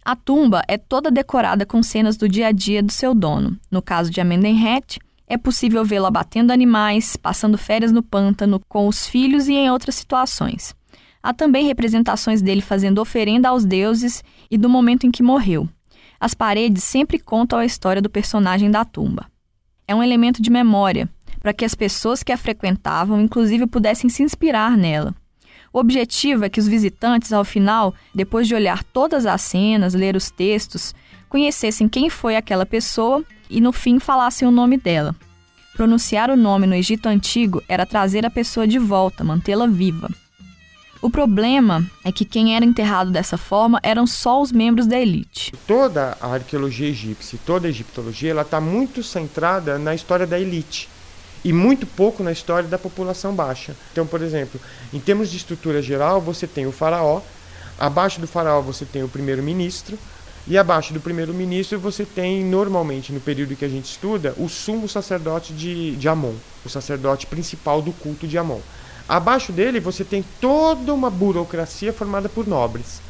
A 0.02 0.16
tumba 0.16 0.62
é 0.66 0.78
toda 0.78 1.10
decorada 1.10 1.66
com 1.66 1.82
cenas 1.82 2.16
do 2.16 2.26
dia 2.26 2.46
a 2.46 2.52
dia 2.52 2.82
do 2.82 2.90
seu 2.90 3.14
dono. 3.14 3.58
No 3.70 3.82
caso 3.82 4.10
de 4.10 4.22
Amenemhet, 4.22 4.98
é 5.26 5.36
possível 5.36 5.84
vê-lo 5.84 6.06
abatendo 6.06 6.50
animais, 6.50 7.14
passando 7.14 7.58
férias 7.58 7.92
no 7.92 8.02
pântano 8.02 8.58
com 8.66 8.88
os 8.88 9.06
filhos 9.06 9.48
e 9.48 9.52
em 9.52 9.70
outras 9.70 9.96
situações. 9.96 10.74
Há 11.22 11.32
também 11.32 11.66
representações 11.66 12.40
dele 12.40 12.60
fazendo 12.60 13.00
oferenda 13.00 13.48
aos 13.48 13.64
deuses 13.64 14.22
e 14.50 14.56
do 14.56 14.68
momento 14.68 15.06
em 15.06 15.10
que 15.10 15.22
morreu. 15.22 15.68
As 16.20 16.34
paredes 16.34 16.84
sempre 16.84 17.18
contam 17.18 17.58
a 17.58 17.64
história 17.64 18.02
do 18.02 18.10
personagem 18.10 18.70
da 18.70 18.84
tumba. 18.84 19.26
É 19.86 19.94
um 19.94 20.02
elemento 20.02 20.42
de 20.42 20.50
memória, 20.50 21.08
para 21.40 21.52
que 21.52 21.64
as 21.64 21.74
pessoas 21.74 22.22
que 22.22 22.32
a 22.32 22.36
frequentavam, 22.36 23.20
inclusive, 23.20 23.66
pudessem 23.66 24.10
se 24.10 24.22
inspirar 24.22 24.76
nela. 24.76 25.14
O 25.72 25.78
objetivo 25.78 26.44
é 26.44 26.48
que 26.48 26.60
os 26.60 26.66
visitantes, 26.66 27.32
ao 27.32 27.44
final, 27.44 27.94
depois 28.14 28.48
de 28.48 28.54
olhar 28.54 28.82
todas 28.82 29.26
as 29.26 29.42
cenas, 29.42 29.94
ler 29.94 30.16
os 30.16 30.30
textos, 30.30 30.94
conhecessem 31.28 31.88
quem 31.88 32.08
foi 32.10 32.36
aquela 32.36 32.66
pessoa 32.66 33.22
e, 33.50 33.60
no 33.60 33.72
fim, 33.72 33.98
falassem 33.98 34.46
o 34.48 34.50
nome 34.50 34.76
dela. 34.76 35.14
Pronunciar 35.74 36.30
o 36.30 36.36
nome 36.36 36.66
no 36.66 36.74
Egito 36.74 37.06
Antigo 37.06 37.62
era 37.68 37.86
trazer 37.86 38.26
a 38.26 38.30
pessoa 38.30 38.66
de 38.66 38.78
volta, 38.78 39.22
mantê-la 39.22 39.66
viva. 39.66 40.10
O 41.00 41.08
problema 41.08 41.88
é 42.04 42.10
que 42.10 42.24
quem 42.24 42.56
era 42.56 42.64
enterrado 42.64 43.12
dessa 43.12 43.38
forma 43.38 43.78
eram 43.84 44.04
só 44.04 44.42
os 44.42 44.50
membros 44.50 44.84
da 44.84 44.98
elite. 44.98 45.52
Toda 45.64 46.18
a 46.20 46.34
arqueologia 46.34 46.88
egípcia, 46.88 47.38
toda 47.46 47.68
a 47.68 47.70
egiptologia, 47.70 48.32
ela 48.32 48.42
está 48.42 48.60
muito 48.60 49.02
centrada 49.04 49.78
na 49.78 49.94
história 49.94 50.26
da 50.26 50.40
elite 50.40 50.88
e 51.44 51.52
muito 51.52 51.86
pouco 51.86 52.24
na 52.24 52.32
história 52.32 52.68
da 52.68 52.78
população 52.78 53.32
baixa. 53.32 53.76
Então, 53.92 54.04
por 54.04 54.22
exemplo, 54.22 54.60
em 54.92 54.98
termos 54.98 55.30
de 55.30 55.36
estrutura 55.36 55.80
geral, 55.80 56.20
você 56.20 56.48
tem 56.48 56.66
o 56.66 56.72
faraó, 56.72 57.20
abaixo 57.78 58.20
do 58.20 58.26
faraó 58.26 58.60
você 58.60 58.84
tem 58.84 59.04
o 59.04 59.08
primeiro-ministro, 59.08 59.96
e 60.48 60.58
abaixo 60.58 60.92
do 60.92 61.00
primeiro-ministro 61.00 61.78
você 61.78 62.04
tem, 62.04 62.42
normalmente, 62.42 63.12
no 63.12 63.20
período 63.20 63.54
que 63.54 63.64
a 63.64 63.68
gente 63.68 63.84
estuda, 63.84 64.34
o 64.36 64.48
sumo 64.48 64.88
sacerdote 64.88 65.52
de, 65.52 65.94
de 65.94 66.08
Amon, 66.08 66.34
o 66.64 66.68
sacerdote 66.68 67.26
principal 67.26 67.80
do 67.80 67.92
culto 67.92 68.26
de 68.26 68.36
Amon. 68.36 68.60
Abaixo 69.08 69.52
dele 69.52 69.80
você 69.80 70.04
tem 70.04 70.22
toda 70.40 70.92
uma 70.92 71.08
burocracia 71.08 71.92
formada 71.92 72.28
por 72.28 72.46
nobres. 72.46 73.00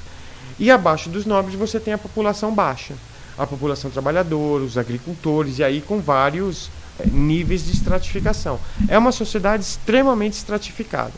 E 0.58 0.70
abaixo 0.70 1.08
dos 1.08 1.26
nobres 1.26 1.56
você 1.56 1.80
tem 1.80 1.92
a 1.92 1.98
população 1.98 2.54
baixa, 2.54 2.94
a 3.36 3.46
população 3.46 3.90
trabalhadora, 3.90 4.62
os 4.62 4.78
agricultores, 4.78 5.58
e 5.58 5.64
aí 5.64 5.80
com 5.80 6.00
vários 6.00 6.70
eh, 7.00 7.06
níveis 7.06 7.64
de 7.66 7.72
estratificação. 7.72 8.60
É 8.88 8.96
uma 8.96 9.12
sociedade 9.12 9.64
extremamente 9.64 10.34
estratificada. 10.34 11.14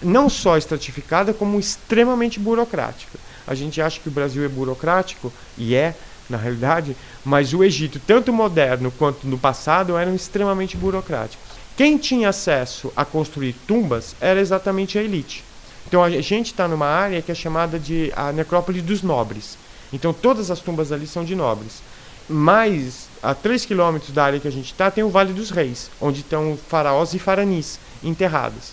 não 0.00 0.28
só 0.28 0.56
estratificada, 0.56 1.34
como 1.34 1.58
extremamente 1.58 2.38
burocrática. 2.38 3.18
A 3.44 3.54
gente 3.54 3.82
acha 3.82 3.98
que 3.98 4.08
o 4.08 4.12
Brasil 4.12 4.44
é 4.44 4.48
burocrático, 4.48 5.32
e 5.56 5.74
é, 5.74 5.92
na 6.30 6.36
realidade, 6.36 6.96
mas 7.24 7.52
o 7.52 7.64
Egito, 7.64 8.00
tanto 8.06 8.32
moderno 8.32 8.92
quanto 8.92 9.26
no 9.26 9.36
passado, 9.36 9.96
eram 9.96 10.14
extremamente 10.14 10.76
burocráticos. 10.76 11.47
Quem 11.78 11.96
tinha 11.96 12.30
acesso 12.30 12.92
a 12.96 13.04
construir 13.04 13.52
tumbas 13.52 14.16
era 14.20 14.40
exatamente 14.40 14.98
a 14.98 15.02
elite. 15.02 15.44
Então 15.86 16.02
a 16.02 16.10
gente 16.10 16.46
está 16.46 16.66
numa 16.66 16.88
área 16.88 17.22
que 17.22 17.30
é 17.30 17.34
chamada 17.36 17.78
de 17.78 18.12
a 18.16 18.32
necrópole 18.32 18.82
dos 18.82 19.00
nobres. 19.00 19.56
Então 19.92 20.12
todas 20.12 20.50
as 20.50 20.58
tumbas 20.58 20.90
ali 20.90 21.06
são 21.06 21.24
de 21.24 21.36
nobres. 21.36 21.80
Mas 22.28 23.06
a 23.22 23.32
3 23.32 23.64
quilômetros 23.64 24.10
da 24.10 24.24
área 24.24 24.40
que 24.40 24.48
a 24.48 24.50
gente 24.50 24.72
está 24.72 24.90
tem 24.90 25.04
o 25.04 25.08
Vale 25.08 25.32
dos 25.32 25.50
Reis, 25.50 25.88
onde 26.00 26.22
estão 26.22 26.58
faraós 26.68 27.14
e 27.14 27.18
faranis 27.20 27.78
enterrados. 28.02 28.72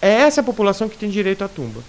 É 0.00 0.08
essa 0.08 0.42
população 0.42 0.88
que 0.88 0.96
tem 0.96 1.10
direito 1.10 1.44
à 1.44 1.48
tumba. 1.48 1.82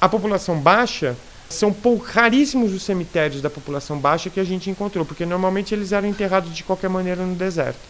A 0.00 0.08
população 0.08 0.60
baixa 0.60 1.16
são 1.50 1.74
raríssimos 2.04 2.72
os 2.72 2.84
cemitérios 2.84 3.42
da 3.42 3.50
população 3.50 3.98
baixa 3.98 4.30
que 4.30 4.38
a 4.38 4.44
gente 4.44 4.70
encontrou, 4.70 5.04
porque 5.04 5.26
normalmente 5.26 5.74
eles 5.74 5.90
eram 5.90 6.06
enterrados 6.06 6.54
de 6.54 6.62
qualquer 6.62 6.88
maneira 6.88 7.26
no 7.26 7.34
deserto. 7.34 7.80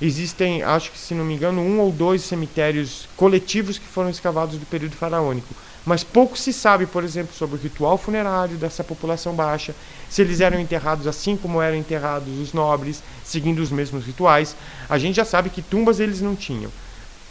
Existem, 0.00 0.62
acho 0.62 0.92
que 0.92 0.98
se 0.98 1.12
não 1.12 1.24
me 1.24 1.34
engano, 1.34 1.60
um 1.60 1.80
ou 1.80 1.90
dois 1.90 2.22
cemitérios 2.22 3.08
coletivos 3.16 3.78
que 3.78 3.86
foram 3.86 4.10
escavados 4.10 4.56
do 4.56 4.66
período 4.66 4.94
faraônico. 4.94 5.54
Mas 5.84 6.04
pouco 6.04 6.38
se 6.38 6.52
sabe, 6.52 6.86
por 6.86 7.02
exemplo, 7.02 7.34
sobre 7.34 7.56
o 7.56 7.58
ritual 7.58 7.98
funerário 7.98 8.56
dessa 8.56 8.84
população 8.84 9.34
baixa, 9.34 9.74
se 10.08 10.22
eles 10.22 10.40
eram 10.40 10.60
enterrados 10.60 11.06
assim 11.06 11.36
como 11.36 11.60
eram 11.60 11.76
enterrados 11.76 12.38
os 12.38 12.52
nobres, 12.52 13.02
seguindo 13.24 13.60
os 13.60 13.70
mesmos 13.70 14.04
rituais. 14.04 14.54
A 14.88 14.98
gente 14.98 15.16
já 15.16 15.24
sabe 15.24 15.50
que 15.50 15.62
tumbas 15.62 15.98
eles 15.98 16.20
não 16.20 16.36
tinham. 16.36 16.70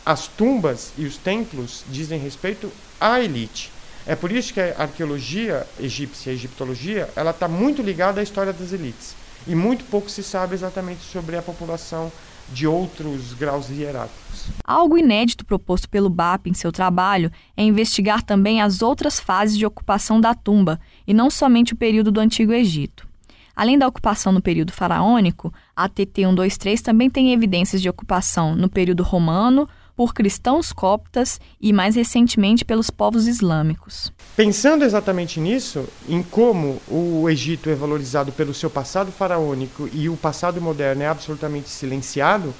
As 0.05 0.27
tumbas 0.27 0.91
e 0.97 1.05
os 1.05 1.17
templos 1.17 1.83
dizem 1.89 2.19
respeito 2.19 2.71
à 2.99 3.19
elite. 3.21 3.71
É 4.05 4.15
por 4.15 4.31
isso 4.31 4.53
que 4.53 4.59
a 4.59 4.73
arqueologia 4.77 5.67
egípcia, 5.79 6.31
a 6.31 6.35
egiptologia, 6.35 7.09
ela 7.15 7.31
está 7.31 7.47
muito 7.47 7.81
ligada 7.81 8.19
à 8.19 8.23
história 8.23 8.53
das 8.53 8.71
elites. 8.71 9.15
E 9.45 9.53
muito 9.53 9.85
pouco 9.85 10.09
se 10.09 10.23
sabe 10.23 10.55
exatamente 10.55 11.01
sobre 11.03 11.37
a 11.37 11.41
população 11.41 12.11
de 12.51 12.67
outros 12.67 13.33
graus 13.33 13.69
hierárquicos. 13.69 14.47
Algo 14.63 14.97
inédito 14.97 15.45
proposto 15.45 15.89
pelo 15.89 16.09
BAP 16.09 16.47
em 16.47 16.53
seu 16.53 16.71
trabalho 16.71 17.31
é 17.55 17.63
investigar 17.63 18.23
também 18.23 18.61
as 18.61 18.81
outras 18.81 19.19
fases 19.19 19.57
de 19.57 19.65
ocupação 19.65 20.19
da 20.21 20.33
tumba, 20.33 20.79
e 21.05 21.13
não 21.13 21.29
somente 21.29 21.73
o 21.73 21.77
período 21.77 22.11
do 22.11 22.19
Antigo 22.19 22.53
Egito. 22.53 23.07
Além 23.55 23.77
da 23.77 23.87
ocupação 23.87 24.31
no 24.31 24.41
período 24.41 24.71
faraônico, 24.71 25.51
a 25.75 25.89
TT 25.89 26.21
123 26.21 26.79
também 26.81 27.09
tem 27.09 27.33
evidências 27.33 27.81
de 27.81 27.89
ocupação 27.89 28.55
no 28.55 28.69
período 28.69 29.01
romano, 29.01 29.67
por 29.97 30.13
cristãos 30.13 30.71
coptas 30.71 31.41
e, 31.59 31.73
mais 31.73 31.95
recentemente, 31.95 32.63
pelos 32.63 32.91
povos 32.91 33.25
islâmicos. 33.25 34.13
Pensando 34.35 34.85
exatamente 34.85 35.39
nisso, 35.39 35.85
em 36.07 36.21
como 36.21 36.79
o 36.87 37.27
Egito 37.27 37.67
é 37.67 37.73
valorizado 37.73 38.31
pelo 38.31 38.53
seu 38.53 38.69
passado 38.69 39.11
faraônico 39.11 39.89
e 39.91 40.07
o 40.07 40.15
passado 40.15 40.61
moderno 40.61 41.01
é 41.01 41.07
absolutamente 41.07 41.69
silenciado, 41.69 42.53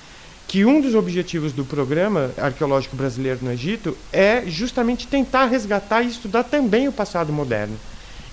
que 0.47 0.65
um 0.65 0.82
dos 0.82 0.95
objetivos 0.95 1.54
do 1.54 1.63
programa 1.63 2.32
arqueológico 2.38 2.95
brasileiro 2.95 3.39
no 3.43 3.52
Egito 3.52 3.95
é 4.12 4.43
justamente 4.47 5.06
tentar 5.06 5.45
resgatar 5.45 6.02
e 6.02 6.08
estudar 6.08 6.43
também 6.43 6.88
o 6.88 6.91
passado 6.91 7.32
moderno. 7.32 7.78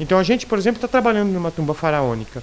Então 0.00 0.18
a 0.18 0.22
gente, 0.22 0.46
por 0.46 0.56
exemplo, 0.56 0.78
está 0.78 0.88
trabalhando 0.88 1.30
numa 1.30 1.50
tumba 1.50 1.74
faraônica, 1.74 2.42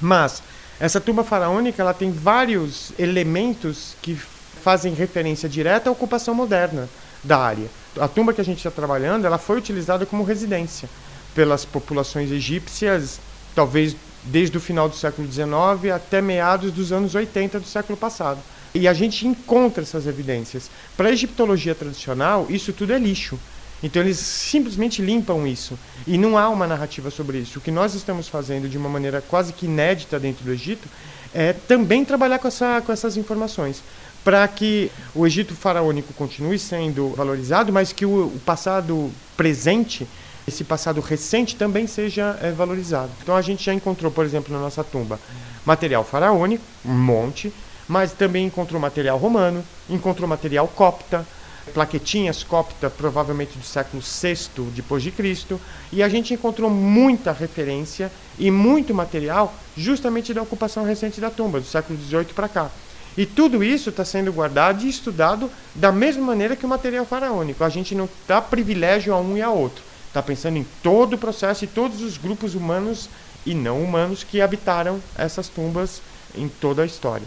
mas 0.00 0.42
essa 0.78 1.00
tumba 1.00 1.24
faraônica 1.24 1.82
ela 1.82 1.94
tem 1.94 2.12
vários 2.12 2.92
elementos 2.98 3.96
que 4.00 4.16
fazem 4.62 4.94
referência 4.94 5.48
direta 5.48 5.88
à 5.88 5.92
ocupação 5.92 6.34
moderna 6.34 6.88
da 7.22 7.38
área. 7.38 7.66
A 8.00 8.08
tumba 8.08 8.32
que 8.32 8.40
a 8.40 8.44
gente 8.44 8.58
está 8.58 8.70
trabalhando, 8.70 9.26
ela 9.26 9.38
foi 9.38 9.58
utilizada 9.58 10.06
como 10.06 10.24
residência 10.24 10.88
pelas 11.34 11.64
populações 11.64 12.30
egípcias, 12.30 13.20
talvez 13.54 13.96
desde 14.24 14.56
o 14.56 14.60
final 14.60 14.88
do 14.88 14.94
século 14.94 15.30
XIX 15.30 15.92
até 15.94 16.22
meados 16.22 16.72
dos 16.72 16.92
anos 16.92 17.14
80 17.14 17.60
do 17.60 17.66
século 17.66 17.98
passado. 17.98 18.38
E 18.74 18.88
a 18.88 18.94
gente 18.94 19.26
encontra 19.26 19.82
essas 19.82 20.06
evidências. 20.06 20.70
Para 20.96 21.08
a 21.08 21.12
egiptologia 21.12 21.74
tradicional, 21.74 22.46
isso 22.48 22.72
tudo 22.72 22.92
é 22.92 22.98
lixo. 22.98 23.38
Então 23.82 24.00
eles 24.00 24.18
simplesmente 24.18 25.02
limpam 25.02 25.46
isso. 25.46 25.78
E 26.06 26.16
não 26.16 26.38
há 26.38 26.48
uma 26.48 26.66
narrativa 26.66 27.10
sobre 27.10 27.38
isso. 27.38 27.58
O 27.58 27.62
que 27.62 27.70
nós 27.70 27.94
estamos 27.94 28.28
fazendo 28.28 28.68
de 28.68 28.78
uma 28.78 28.88
maneira 28.88 29.20
quase 29.20 29.52
que 29.52 29.66
inédita 29.66 30.18
dentro 30.18 30.44
do 30.44 30.52
Egito 30.52 30.88
é 31.34 31.52
também 31.52 32.04
trabalhar 32.04 32.38
com, 32.38 32.48
essa, 32.48 32.80
com 32.84 32.92
essas 32.92 33.16
informações 33.16 33.82
para 34.24 34.46
que 34.46 34.90
o 35.14 35.26
Egito 35.26 35.54
faraônico 35.54 36.12
continue 36.14 36.58
sendo 36.58 37.08
valorizado, 37.10 37.72
mas 37.72 37.92
que 37.92 38.06
o, 38.06 38.26
o 38.26 38.40
passado 38.44 39.10
presente, 39.36 40.06
esse 40.46 40.64
passado 40.64 41.00
recente, 41.00 41.56
também 41.56 41.86
seja 41.86 42.38
é, 42.40 42.50
valorizado. 42.50 43.10
Então 43.22 43.36
a 43.36 43.42
gente 43.42 43.64
já 43.64 43.74
encontrou, 43.74 44.10
por 44.10 44.24
exemplo, 44.24 44.52
na 44.52 44.60
nossa 44.60 44.84
tumba, 44.84 45.18
material 45.64 46.04
faraônico, 46.04 46.64
um 46.84 46.92
monte, 46.92 47.52
mas 47.88 48.12
também 48.12 48.46
encontrou 48.46 48.80
material 48.80 49.18
romano, 49.18 49.64
encontrou 49.90 50.28
material 50.28 50.68
copta, 50.68 51.26
plaquetinhas 51.74 52.42
copta, 52.42 52.90
provavelmente 52.90 53.56
do 53.56 53.64
século 53.64 54.02
VI 54.02 54.70
depois 54.74 55.02
de 55.02 55.10
Cristo, 55.10 55.60
e 55.92 56.02
a 56.02 56.08
gente 56.08 56.34
encontrou 56.34 56.70
muita 56.70 57.32
referência 57.32 58.10
e 58.38 58.50
muito 58.50 58.94
material 58.94 59.54
justamente 59.76 60.34
da 60.34 60.42
ocupação 60.42 60.84
recente 60.84 61.20
da 61.20 61.30
tumba, 61.30 61.60
do 61.60 61.66
século 61.66 61.98
XVIII 61.98 62.26
para 62.34 62.48
cá. 62.48 62.70
E 63.16 63.26
tudo 63.26 63.62
isso 63.62 63.90
está 63.90 64.04
sendo 64.04 64.32
guardado 64.32 64.84
e 64.84 64.88
estudado 64.88 65.50
da 65.74 65.92
mesma 65.92 66.24
maneira 66.24 66.56
que 66.56 66.64
o 66.64 66.68
material 66.68 67.04
faraônico. 67.04 67.62
A 67.62 67.68
gente 67.68 67.94
não 67.94 68.08
dá 68.26 68.40
privilégio 68.40 69.12
a 69.12 69.20
um 69.20 69.36
e 69.36 69.42
a 69.42 69.50
outro. 69.50 69.82
Está 70.08 70.22
pensando 70.22 70.56
em 70.56 70.66
todo 70.82 71.14
o 71.14 71.18
processo 71.18 71.64
e 71.64 71.66
todos 71.68 72.02
os 72.02 72.16
grupos 72.16 72.54
humanos 72.54 73.08
e 73.44 73.54
não 73.54 73.82
humanos 73.82 74.24
que 74.24 74.40
habitaram 74.40 75.00
essas 75.16 75.48
tumbas 75.48 76.00
em 76.34 76.48
toda 76.48 76.82
a 76.82 76.86
história. 76.86 77.26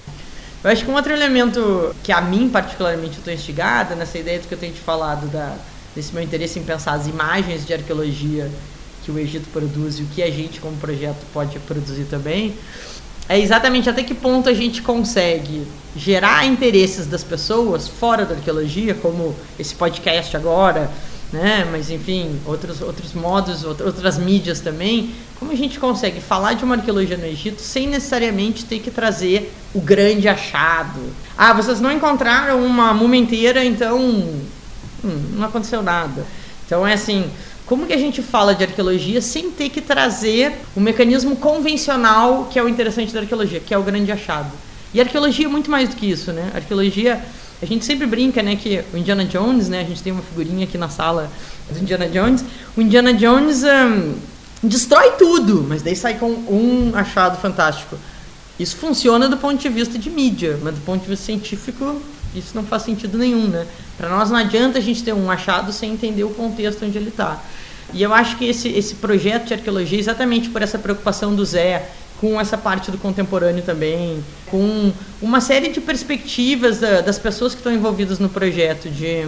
Eu 0.63 0.71
acho 0.71 0.84
que 0.84 0.89
um 0.89 0.95
outro 0.95 1.13
elemento 1.13 1.95
que 2.04 2.12
a 2.12 2.21
mim 2.21 2.50
particularmente 2.50 3.19
estou 3.19 3.32
instigada 3.32 3.95
nessa 3.95 4.17
ideia 4.17 4.39
do 4.39 4.48
que 4.48 4.54
eu 4.54 4.58
tenho 4.58 4.74
te 4.74 4.80
falado 4.80 5.28
da, 5.28 5.56
desse 5.95 6.13
meu 6.13 6.24
interesse 6.24 6.58
em 6.58 6.63
pensar 6.63 6.93
as 6.93 7.06
imagens 7.06 7.65
de 7.65 7.74
arqueologia 7.74 8.50
que 9.04 9.12
o 9.12 9.19
Egito 9.19 9.48
produz 9.52 10.00
e 10.00 10.02
o 10.02 10.08
que 10.08 10.24
a 10.24 10.32
gente 10.32 10.60
como 10.60 10.76
projeto 10.78 11.24
pode 11.32 11.60
produzir 11.60 12.06
também 12.06 12.58
é 13.27 13.39
exatamente 13.39 13.89
até 13.89 14.03
que 14.03 14.13
ponto 14.13 14.49
a 14.49 14.53
gente 14.53 14.81
consegue 14.81 15.65
gerar 15.95 16.45
interesses 16.45 17.07
das 17.07 17.23
pessoas 17.23 17.88
fora 17.88 18.25
da 18.25 18.35
arqueologia, 18.35 18.93
como 18.93 19.35
esse 19.57 19.73
podcast 19.73 20.35
agora, 20.35 20.91
né? 21.31 21.67
Mas 21.71 21.89
enfim, 21.89 22.39
outros 22.45 22.81
outros 22.81 23.13
modos, 23.13 23.63
outras 23.63 24.17
mídias 24.17 24.59
também. 24.59 25.11
Como 25.39 25.51
a 25.51 25.55
gente 25.55 25.79
consegue 25.79 26.21
falar 26.21 26.53
de 26.53 26.63
uma 26.63 26.75
arqueologia 26.75 27.17
no 27.17 27.25
Egito 27.25 27.61
sem 27.61 27.88
necessariamente 27.88 28.65
ter 28.65 28.79
que 28.79 28.91
trazer 28.91 29.53
o 29.73 29.81
grande 29.81 30.27
achado? 30.27 30.99
Ah, 31.38 31.53
vocês 31.53 31.81
não 31.81 31.91
encontraram 31.91 32.65
uma 32.65 32.93
múmia 32.93 33.19
inteira, 33.19 33.63
então 33.65 33.99
hum, 33.99 34.45
não 35.33 35.45
aconteceu 35.45 35.81
nada. 35.81 36.25
Então 36.65 36.85
é 36.85 36.93
assim, 36.93 37.29
como 37.65 37.88
que 37.88 37.93
a 37.93 37.97
gente 37.97 38.21
fala 38.21 38.54
de 38.54 38.63
arqueologia 38.63 39.21
sem 39.21 39.49
ter 39.51 39.69
que 39.69 39.82
trazer 39.82 40.54
o 40.75 40.80
mecanismo 40.80 41.36
convencional 41.36 42.47
que 42.51 42.60
é 42.60 42.63
o 42.63 42.69
interessante 42.69 43.13
da 43.13 43.21
arqueologia, 43.21 43.60
que 43.60 43.73
é 43.73 43.78
o 43.78 43.84
grande 43.84 44.12
achado? 44.12 44.51
E 44.93 45.01
arqueologia 45.01 45.45
é 45.45 45.49
muito 45.49 45.69
mais 45.69 45.89
do 45.89 45.95
que 45.95 46.10
isso, 46.10 46.32
né? 46.32 46.51
arqueologia, 46.54 47.21
a 47.62 47.65
gente 47.65 47.84
sempre 47.84 48.06
brinca, 48.06 48.43
né, 48.43 48.56
que 48.56 48.84
o 48.93 48.97
Indiana 48.97 49.25
Jones, 49.25 49.67
né, 49.67 49.82
a 49.82 49.84
gente 49.84 50.04
tem 50.04 50.13
uma 50.13 50.21
figurinha 50.21 50.65
aqui 50.65 50.78
na 50.78 50.89
sala 50.89 51.32
do 51.69 51.80
Indiana 51.80 52.08
Jones, 52.08 52.45
o 52.78 52.82
Indiana 52.82 53.13
Jones 53.13 53.63
um, 53.63 54.15
destrói 54.63 55.12
tudo, 55.12 55.65
mas 55.67 55.82
daí 55.82 55.95
sai 55.95 56.17
com 56.17 56.28
um 56.28 56.91
achado 56.93 57.39
fantástico. 57.39 57.97
Isso 58.60 58.78
funciona 58.78 59.28
do 59.28 59.38
ponto 59.38 59.60
de 59.60 59.69
vista 59.69 59.97
de 59.97 60.10
mídia, 60.10 60.60
mas 60.62 60.75
do 60.75 60.82
ponto 60.82 61.01
de 61.01 61.10
vista 61.10 61.25
científico, 61.25 62.01
isso 62.34 62.51
não 62.54 62.63
faz 62.63 62.84
sentido 62.84 63.17
nenhum, 63.17 63.47
né? 63.47 63.65
Para 63.97 64.10
nós 64.10 64.30
não 64.30 64.38
adianta 64.38 64.78
a 64.78 64.82
gente 64.82 65.04
ter 65.04 65.13
um 65.13 65.30
achado 65.30 65.71
sem 65.71 65.91
entender 65.93 66.23
o 66.23 66.30
contexto 66.30 66.86
onde 66.86 66.97
ele 66.97 67.10
está. 67.10 67.41
E 67.93 68.02
eu 68.02 68.13
acho 68.13 68.38
que 68.38 68.45
esse, 68.45 68.69
esse 68.69 68.95
projeto 68.95 69.45
de 69.48 69.54
arqueologia, 69.54 70.00
exatamente 70.00 70.50
por 70.50 70.62
essa 70.62 70.78
preocupação 70.78 71.36
do 71.36 71.45
Zé, 71.45 71.89
com 72.19 72.39
essa 72.39 72.58
parte 72.58 72.91
do 72.91 72.98
contemporâneo 72.98 73.63
também, 73.63 74.24
com 74.48 74.91
uma 75.21 75.41
série 75.41 75.69
de 75.69 75.82
perspectivas 75.82 76.80
da, 76.80 77.02
das 77.02 77.19
pessoas 77.19 77.54
que 77.54 77.60
estão 77.60 77.74
envolvidas 77.74 78.19
no 78.19 78.30
projeto, 78.30 78.89
de, 78.89 79.28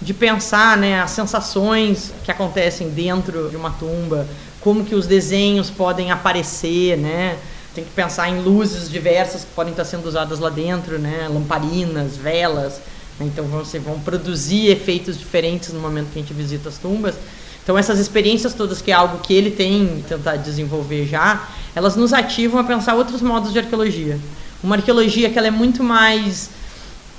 de 0.00 0.14
pensar 0.14 0.76
né, 0.76 1.00
as 1.00 1.10
sensações 1.10 2.12
que 2.24 2.30
acontecem 2.30 2.88
dentro 2.88 3.48
de 3.50 3.56
uma 3.56 3.70
tumba, 3.70 4.26
como 4.60 4.84
que 4.84 4.94
os 4.94 5.06
desenhos 5.06 5.70
podem 5.70 6.10
aparecer, 6.10 6.96
né? 6.96 7.36
Tem 7.74 7.84
que 7.84 7.90
pensar 7.90 8.28
em 8.28 8.40
luzes 8.40 8.88
diversas 8.88 9.42
que 9.44 9.50
podem 9.54 9.72
estar 9.72 9.84
sendo 9.84 10.06
usadas 10.06 10.38
lá 10.38 10.50
dentro, 10.50 10.98
né? 10.98 11.26
Lamparinas, 11.28 12.16
velas. 12.16 12.80
Né? 13.18 13.26
Então 13.26 13.44
vão, 13.46 13.64
vão 13.64 13.98
produzir 14.00 14.68
efeitos 14.68 15.18
diferentes 15.18 15.72
no 15.72 15.80
momento 15.80 16.12
que 16.12 16.18
a 16.18 16.22
gente 16.22 16.34
visita 16.34 16.68
as 16.68 16.78
tumbas. 16.78 17.14
Então 17.62 17.78
essas 17.78 17.98
experiências 17.98 18.54
todas, 18.54 18.82
que 18.82 18.90
é 18.90 18.94
algo 18.94 19.18
que 19.18 19.32
ele 19.32 19.50
tem 19.50 20.04
tentado 20.08 20.42
desenvolver 20.42 21.06
já, 21.06 21.48
elas 21.74 21.96
nos 21.96 22.12
ativam 22.12 22.60
a 22.60 22.64
pensar 22.64 22.94
outros 22.94 23.22
modos 23.22 23.52
de 23.52 23.58
arqueologia. 23.58 24.18
Uma 24.62 24.76
arqueologia 24.76 25.30
que 25.30 25.38
ela 25.38 25.48
é 25.48 25.50
muito 25.50 25.82
mais 25.82 26.50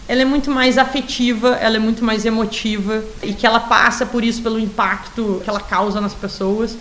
ela 0.08 0.22
é 0.22 0.26
muito 0.26 0.52
mais 0.52 0.78
afetiva, 0.78 1.56
ela 1.62 1.78
é 1.78 1.80
muito 1.80 2.04
mais 2.04 2.26
emotiva 2.26 3.04
e 3.22 3.34
que 3.34 3.48
ela 3.48 3.60
passa 3.60 4.06
por 4.06 4.22
isso 4.24 4.42
pelo 4.42 4.60
impacto 4.60 5.42
que 5.44 5.50
ela 5.50 5.62
causa 5.62 6.02
nas 6.02 6.14
pessoas. 6.14 6.76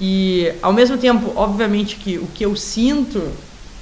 E 0.00 0.52
ao 0.62 0.72
mesmo 0.72 0.96
tempo, 0.96 1.32
obviamente 1.34 1.96
que 1.96 2.18
o 2.18 2.26
que 2.28 2.44
eu 2.44 2.54
sinto 2.54 3.20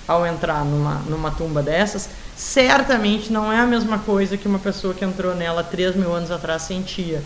ao 0.08 0.26
entrar 0.26 0.64
numa, 0.64 0.94
numa 1.08 1.30
tumba 1.30 1.62
dessas, 1.62 2.08
certamente 2.34 3.30
não 3.30 3.52
é 3.52 3.58
a 3.58 3.66
mesma 3.66 3.98
coisa 3.98 4.36
que 4.36 4.48
uma 4.48 4.58
pessoa 4.58 4.94
que 4.94 5.04
entrou 5.04 5.34
nela 5.34 5.62
3 5.62 5.94
mil 5.96 6.14
anos 6.14 6.30
atrás 6.30 6.62
sentia. 6.62 7.22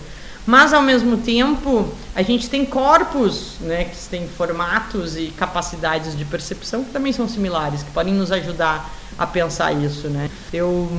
Mas 0.46 0.72
ao 0.72 0.82
mesmo 0.82 1.18
tempo, 1.18 1.92
a 2.14 2.22
gente 2.22 2.48
tem 2.48 2.64
corpos, 2.64 3.54
né, 3.60 3.84
que 3.84 3.96
têm 4.08 4.26
formatos 4.26 5.16
e 5.16 5.32
capacidades 5.36 6.16
de 6.16 6.24
percepção 6.24 6.82
que 6.82 6.90
também 6.90 7.12
são 7.12 7.28
similares, 7.28 7.82
que 7.82 7.90
podem 7.90 8.14
nos 8.14 8.32
ajudar 8.32 8.90
a 9.18 9.26
pensar 9.26 9.72
isso, 9.72 10.08
né? 10.08 10.30
Eu, 10.52 10.90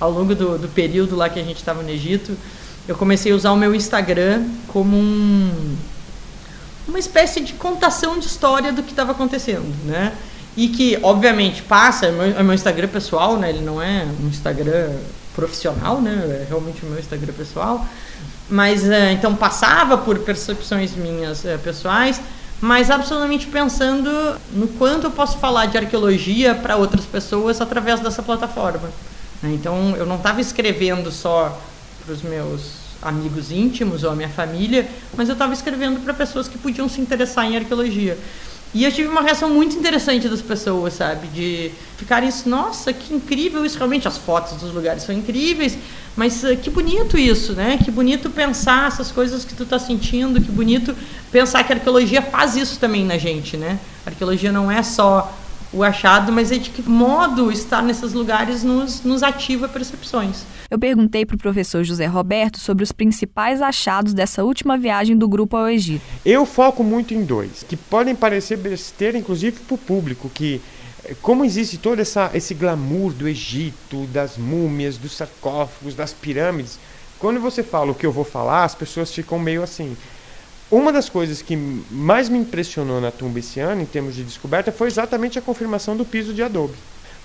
ao 0.00 0.10
longo 0.10 0.34
do, 0.34 0.58
do 0.58 0.68
período 0.68 1.14
lá 1.14 1.28
que 1.28 1.38
a 1.38 1.44
gente 1.44 1.58
estava 1.58 1.82
no 1.82 1.90
Egito, 1.90 2.36
eu 2.88 2.96
comecei 2.96 3.30
a 3.30 3.34
usar 3.34 3.52
o 3.52 3.56
meu 3.56 3.74
Instagram 3.74 4.46
como 4.68 4.96
um, 4.96 5.76
uma 6.88 6.98
espécie 6.98 7.40
de 7.40 7.52
contação 7.52 8.18
de 8.18 8.26
história 8.26 8.72
do 8.72 8.82
que 8.82 8.90
estava 8.90 9.12
acontecendo, 9.12 9.74
né? 9.84 10.14
E 10.56 10.68
que, 10.68 10.98
obviamente, 11.02 11.62
passa, 11.62 12.06
é 12.06 12.10
meu, 12.10 12.38
é 12.38 12.42
meu 12.42 12.54
Instagram 12.54 12.88
pessoal, 12.88 13.36
né? 13.36 13.50
Ele 13.50 13.60
não 13.60 13.80
é 13.80 14.06
um 14.20 14.28
Instagram 14.28 14.90
profissional, 15.34 16.00
né? 16.00 16.40
É 16.42 16.46
realmente 16.48 16.84
o 16.84 16.88
meu 16.88 16.98
Instagram 16.98 17.34
pessoal. 17.34 17.86
Mas, 18.50 18.82
uh, 18.84 19.12
então, 19.12 19.34
passava 19.34 19.98
por 19.98 20.18
percepções 20.20 20.92
minhas 20.94 21.44
uh, 21.44 21.58
pessoais, 21.62 22.20
mas 22.60 22.90
absolutamente 22.90 23.46
pensando 23.46 24.10
no 24.52 24.68
quanto 24.68 25.04
eu 25.04 25.10
posso 25.10 25.38
falar 25.38 25.66
de 25.66 25.76
arqueologia 25.76 26.54
para 26.54 26.76
outras 26.76 27.04
pessoas 27.04 27.60
através 27.60 28.00
dessa 28.00 28.22
plataforma. 28.22 28.90
Né? 29.42 29.52
Então, 29.52 29.94
eu 29.96 30.06
não 30.06 30.16
estava 30.16 30.40
escrevendo 30.40 31.12
só 31.12 31.60
para 32.04 32.14
os 32.14 32.22
meus 32.22 32.88
amigos 33.00 33.52
íntimos 33.52 34.02
ou 34.02 34.10
a 34.10 34.14
minha 34.14 34.28
família, 34.28 34.88
mas 35.16 35.28
eu 35.28 35.34
estava 35.34 35.52
escrevendo 35.52 36.00
para 36.02 36.12
pessoas 36.12 36.48
que 36.48 36.58
podiam 36.58 36.88
se 36.88 37.00
interessar 37.00 37.44
em 37.44 37.56
arqueologia. 37.56 38.18
E 38.74 38.84
eu 38.84 38.92
tive 38.92 39.08
uma 39.08 39.22
reação 39.22 39.48
muito 39.48 39.76
interessante 39.76 40.28
das 40.28 40.42
pessoas, 40.42 40.94
sabe? 40.94 41.26
De 41.28 41.70
ficarem 41.96 42.30
nossa, 42.44 42.92
que 42.92 43.14
incrível 43.14 43.64
isso, 43.64 43.78
realmente 43.78 44.06
as 44.06 44.18
fotos 44.18 44.58
dos 44.60 44.72
lugares 44.74 45.02
são 45.02 45.14
incríveis, 45.14 45.78
mas 46.14 46.44
uh, 46.44 46.56
que 46.56 46.68
bonito 46.68 47.16
isso, 47.16 47.54
né? 47.54 47.78
Que 47.82 47.90
bonito 47.90 48.28
pensar 48.28 48.88
essas 48.88 49.10
coisas 49.10 49.44
que 49.44 49.54
tu 49.54 49.62
está 49.62 49.78
sentindo, 49.78 50.40
que 50.40 50.50
bonito 50.50 50.94
pensar 51.32 51.64
que 51.64 51.72
a 51.72 51.76
arqueologia 51.76 52.20
faz 52.20 52.56
isso 52.56 52.78
também 52.78 53.04
na 53.04 53.16
gente, 53.16 53.56
né? 53.56 53.78
A 54.04 54.10
arqueologia 54.10 54.52
não 54.52 54.70
é 54.70 54.82
só 54.82 55.34
o 55.72 55.82
achado, 55.82 56.32
mas 56.32 56.50
é 56.50 56.58
de 56.58 56.70
que 56.70 56.82
modo 56.82 57.52
estar 57.52 57.82
nesses 57.82 58.12
lugares 58.12 58.62
nos, 58.62 59.02
nos 59.02 59.22
ativa 59.22 59.68
percepções. 59.68 60.44
Eu 60.70 60.78
perguntei 60.78 61.24
para 61.24 61.36
o 61.36 61.38
professor 61.38 61.84
José 61.84 62.06
Roberto 62.06 62.58
sobre 62.58 62.84
os 62.84 62.92
principais 62.92 63.62
achados 63.62 64.12
dessa 64.12 64.44
última 64.44 64.76
viagem 64.76 65.16
do 65.16 65.28
grupo 65.28 65.56
ao 65.56 65.68
Egito. 65.68 66.02
Eu 66.24 66.44
foco 66.44 66.82
muito 66.82 67.14
em 67.14 67.24
dois, 67.24 67.64
que 67.66 67.76
podem 67.76 68.14
parecer 68.14 68.56
besteira, 68.56 69.16
inclusive 69.16 69.60
para 69.60 69.74
o 69.74 69.78
público, 69.78 70.28
que 70.28 70.60
eh, 71.04 71.14
como 71.22 71.44
existe 71.44 71.78
todo 71.78 72.00
essa, 72.00 72.30
esse 72.34 72.54
glamour 72.54 73.12
do 73.12 73.28
Egito, 73.28 74.06
das 74.06 74.36
múmias, 74.36 74.96
dos 74.96 75.16
sarcófagos, 75.16 75.94
das 75.94 76.12
pirâmides, 76.12 76.78
quando 77.18 77.40
você 77.40 77.62
fala 77.62 77.90
o 77.90 77.94
que 77.94 78.06
eu 78.06 78.12
vou 78.12 78.24
falar, 78.24 78.64
as 78.64 78.74
pessoas 78.74 79.12
ficam 79.12 79.38
meio 79.38 79.62
assim. 79.62 79.96
Uma 80.70 80.92
das 80.92 81.08
coisas 81.08 81.40
que 81.40 81.56
mais 81.56 82.28
me 82.28 82.38
impressionou 82.38 83.00
na 83.00 83.10
tumba 83.10 83.38
esse 83.38 83.58
ano, 83.58 83.80
em 83.80 83.86
termos 83.86 84.14
de 84.14 84.22
descoberta, 84.22 84.70
foi 84.70 84.88
exatamente 84.88 85.38
a 85.38 85.42
confirmação 85.42 85.96
do 85.96 86.04
piso 86.04 86.34
de 86.34 86.42
adobe. 86.42 86.74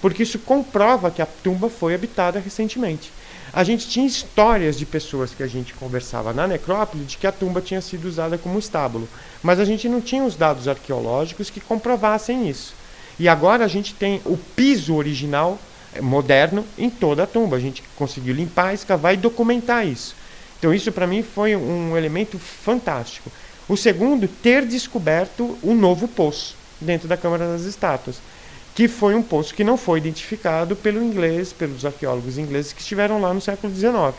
Porque 0.02 0.24
isso 0.24 0.40
comprova 0.40 1.12
que 1.12 1.22
a 1.22 1.26
tumba 1.26 1.70
foi 1.70 1.94
habitada 1.94 2.40
recentemente. 2.40 3.12
A 3.52 3.64
gente 3.64 3.88
tinha 3.88 4.08
histórias 4.08 4.78
de 4.78 4.86
pessoas 4.86 5.32
que 5.32 5.44
a 5.44 5.48
gente 5.48 5.74
conversava 5.74 6.34
na 6.34 6.48
necrópole 6.48 7.04
de 7.04 7.18
que 7.18 7.28
a 7.28 7.32
tumba 7.32 7.62
tinha 7.62 7.82
sido 7.82 8.06
usada 8.06 8.38
como 8.38 8.58
estábulo, 8.58 9.08
mas 9.44 9.60
a 9.60 9.66
gente 9.66 9.90
não 9.90 10.00
tinha 10.00 10.24
os 10.24 10.36
dados 10.36 10.68
arqueológicos 10.68 11.50
que 11.50 11.60
comprovassem 11.60 12.50
isso. 12.50 12.74
E 13.20 13.28
agora 13.28 13.66
a 13.66 13.68
gente 13.68 13.94
tem 13.94 14.22
o 14.26 14.38
piso 14.38 14.96
original 14.96 15.60
eh, 15.94 16.02
moderno 16.02 16.66
em 16.78 16.90
toda 16.90 17.24
a 17.24 17.28
tumba. 17.28 17.58
A 17.58 17.60
gente 17.60 17.84
conseguiu 17.96 18.34
limpar, 18.34 18.74
escavar 18.74 19.14
e 19.14 19.18
documentar 19.18 19.86
isso. 19.86 20.16
Então 20.64 20.74
isso 20.74 20.94
para 20.94 21.06
mim 21.06 21.22
foi 21.22 21.58
um 21.58 21.98
elemento 21.98 22.40
fantástico. 22.40 23.30
O 23.68 23.76
segundo, 23.76 24.30
ter 24.30 24.66
descoberto 24.66 25.58
um 25.62 25.76
novo 25.76 26.08
poço 26.08 26.56
dentro 26.80 27.06
da 27.06 27.18
Câmara 27.18 27.46
das 27.50 27.64
Estátuas, 27.64 28.22
que 28.74 28.88
foi 28.88 29.14
um 29.14 29.22
poço 29.22 29.54
que 29.54 29.62
não 29.62 29.76
foi 29.76 30.00
identificado 30.00 30.74
pelo 30.74 31.04
inglês, 31.04 31.52
pelos 31.52 31.84
arqueólogos 31.84 32.38
ingleses 32.38 32.72
que 32.72 32.80
estiveram 32.80 33.20
lá 33.20 33.34
no 33.34 33.42
século 33.42 33.76
XIX. 33.76 34.16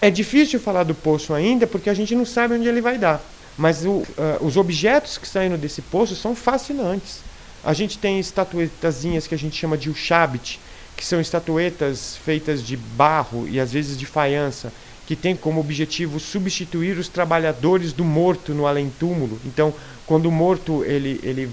É 0.00 0.08
difícil 0.08 0.60
falar 0.60 0.84
do 0.84 0.94
poço 0.94 1.34
ainda 1.34 1.66
porque 1.66 1.90
a 1.90 1.94
gente 1.94 2.14
não 2.14 2.24
sabe 2.24 2.54
onde 2.54 2.68
ele 2.68 2.80
vai 2.80 2.96
dar, 2.96 3.20
mas 3.56 3.84
o, 3.84 3.90
uh, 3.90 4.06
os 4.40 4.56
objetos 4.56 5.18
que 5.18 5.26
saíram 5.26 5.58
desse 5.58 5.82
poço 5.82 6.14
são 6.14 6.32
fascinantes. 6.32 7.22
A 7.64 7.72
gente 7.72 7.98
tem 7.98 8.20
estatuetazinhas 8.20 9.26
que 9.26 9.34
a 9.34 9.38
gente 9.38 9.56
chama 9.56 9.76
de 9.76 9.90
Ushabit, 9.90 10.60
que 10.96 11.04
são 11.04 11.20
estatuetas 11.20 12.16
feitas 12.24 12.62
de 12.62 12.76
barro 12.76 13.48
e 13.48 13.58
às 13.58 13.72
vezes 13.72 13.98
de 13.98 14.06
faiança, 14.06 14.72
que 15.08 15.16
tem 15.16 15.34
como 15.34 15.58
objetivo 15.58 16.20
substituir 16.20 16.98
os 16.98 17.08
trabalhadores 17.08 17.94
do 17.94 18.04
morto 18.04 18.52
no 18.52 18.66
além-túmulo. 18.66 19.40
Então, 19.46 19.72
quando 20.04 20.26
o 20.26 20.30
morto 20.30 20.84
ele, 20.84 21.18
ele 21.22 21.50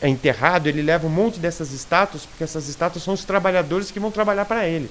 é 0.00 0.08
enterrado, 0.08 0.68
ele 0.68 0.80
leva 0.80 1.04
um 1.08 1.10
monte 1.10 1.40
dessas 1.40 1.72
estátuas, 1.72 2.24
porque 2.24 2.44
essas 2.44 2.68
estátuas 2.68 3.02
são 3.02 3.14
os 3.14 3.24
trabalhadores 3.24 3.90
que 3.90 3.98
vão 3.98 4.12
trabalhar 4.12 4.44
para 4.44 4.64
ele. 4.64 4.88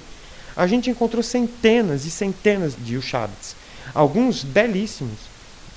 A 0.54 0.68
gente 0.68 0.90
encontrou 0.90 1.24
centenas 1.24 2.04
e 2.04 2.12
centenas 2.12 2.74
de 2.78 2.98
Ushabits, 2.98 3.56
alguns 3.96 4.44
belíssimos. 4.44 5.20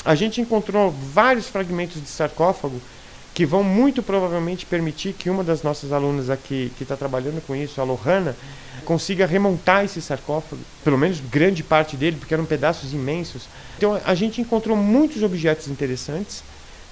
A 0.05 0.16
gente 0.16 0.40
encontrou 0.40 0.90
vários 0.90 1.46
fragmentos 1.46 2.03
de 2.03 2.09
sarcófago 2.09 2.83
que 3.34 3.46
vão 3.46 3.62
muito 3.62 4.02
provavelmente 4.02 4.66
permitir 4.66 5.12
que 5.12 5.30
uma 5.30 5.44
das 5.44 5.62
nossas 5.62 5.92
alunas 5.92 6.28
aqui 6.28 6.72
que 6.76 6.82
está 6.82 6.96
trabalhando 6.96 7.44
com 7.46 7.54
isso, 7.54 7.80
a 7.80 7.84
Lohana, 7.84 8.36
consiga 8.84 9.26
remontar 9.26 9.84
esse 9.84 10.00
sarcófago, 10.02 10.62
pelo 10.82 10.98
menos 10.98 11.20
grande 11.20 11.62
parte 11.62 11.96
dele, 11.96 12.16
porque 12.18 12.34
eram 12.34 12.44
pedaços 12.44 12.92
imensos. 12.92 13.44
Então 13.76 14.00
a 14.04 14.14
gente 14.14 14.40
encontrou 14.40 14.76
muitos 14.76 15.22
objetos 15.22 15.68
interessantes 15.68 16.42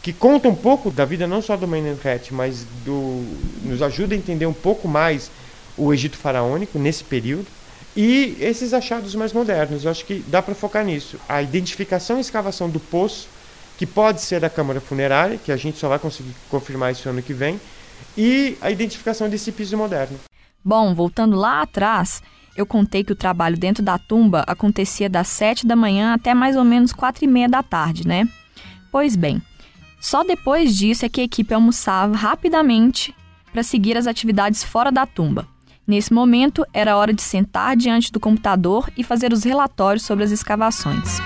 que 0.02 0.12
contam 0.12 0.52
um 0.52 0.56
pouco 0.56 0.90
da 0.90 1.04
vida 1.04 1.26
não 1.26 1.42
só 1.42 1.56
do 1.56 1.66
Menenhet, 1.66 2.32
mas 2.32 2.64
do, 2.84 3.24
nos 3.62 3.82
ajuda 3.82 4.14
a 4.14 4.18
entender 4.18 4.46
um 4.46 4.52
pouco 4.52 4.86
mais 4.86 5.30
o 5.76 5.92
Egito 5.92 6.16
faraônico 6.16 6.78
nesse 6.78 7.04
período. 7.04 7.46
E 7.96 8.36
esses 8.40 8.72
achados 8.72 9.14
mais 9.14 9.32
modernos, 9.32 9.84
eu 9.84 9.90
acho 9.90 10.04
que 10.04 10.24
dá 10.28 10.40
para 10.40 10.54
focar 10.54 10.84
nisso. 10.84 11.18
A 11.28 11.42
identificação 11.42 12.18
e 12.18 12.20
escavação 12.20 12.70
do 12.70 12.78
poço, 12.78 13.28
que 13.78 13.86
pode 13.86 14.20
ser 14.20 14.40
da 14.40 14.50
Câmara 14.50 14.80
Funerária, 14.80 15.38
que 15.38 15.52
a 15.52 15.56
gente 15.56 15.78
só 15.78 15.88
vai 15.88 16.00
conseguir 16.00 16.34
confirmar 16.50 16.90
isso 16.90 17.08
ano 17.08 17.22
que 17.22 17.32
vem, 17.32 17.60
e 18.16 18.58
a 18.60 18.70
identificação 18.72 19.30
desse 19.30 19.52
piso 19.52 19.76
moderno. 19.78 20.18
Bom, 20.64 20.92
voltando 20.94 21.36
lá 21.36 21.62
atrás, 21.62 22.20
eu 22.56 22.66
contei 22.66 23.04
que 23.04 23.12
o 23.12 23.16
trabalho 23.16 23.56
dentro 23.56 23.82
da 23.82 23.96
tumba 23.96 24.42
acontecia 24.48 25.08
das 25.08 25.28
7 25.28 25.64
da 25.64 25.76
manhã 25.76 26.12
até 26.12 26.34
mais 26.34 26.56
ou 26.56 26.64
menos 26.64 26.92
4 26.92 27.24
e 27.24 27.28
meia 27.28 27.48
da 27.48 27.62
tarde, 27.62 28.06
né? 28.06 28.28
Pois 28.90 29.14
bem, 29.14 29.40
só 30.00 30.24
depois 30.24 30.76
disso 30.76 31.06
é 31.06 31.08
que 31.08 31.20
a 31.20 31.24
equipe 31.24 31.54
almoçava 31.54 32.16
rapidamente 32.16 33.14
para 33.52 33.62
seguir 33.62 33.96
as 33.96 34.08
atividades 34.08 34.64
fora 34.64 34.90
da 34.90 35.06
tumba. 35.06 35.46
Nesse 35.86 36.12
momento, 36.12 36.66
era 36.72 36.96
hora 36.96 37.12
de 37.12 37.22
sentar 37.22 37.76
diante 37.76 38.10
do 38.10 38.18
computador 38.18 38.90
e 38.96 39.04
fazer 39.04 39.32
os 39.32 39.44
relatórios 39.44 40.04
sobre 40.04 40.24
as 40.24 40.32
escavações. 40.32 41.18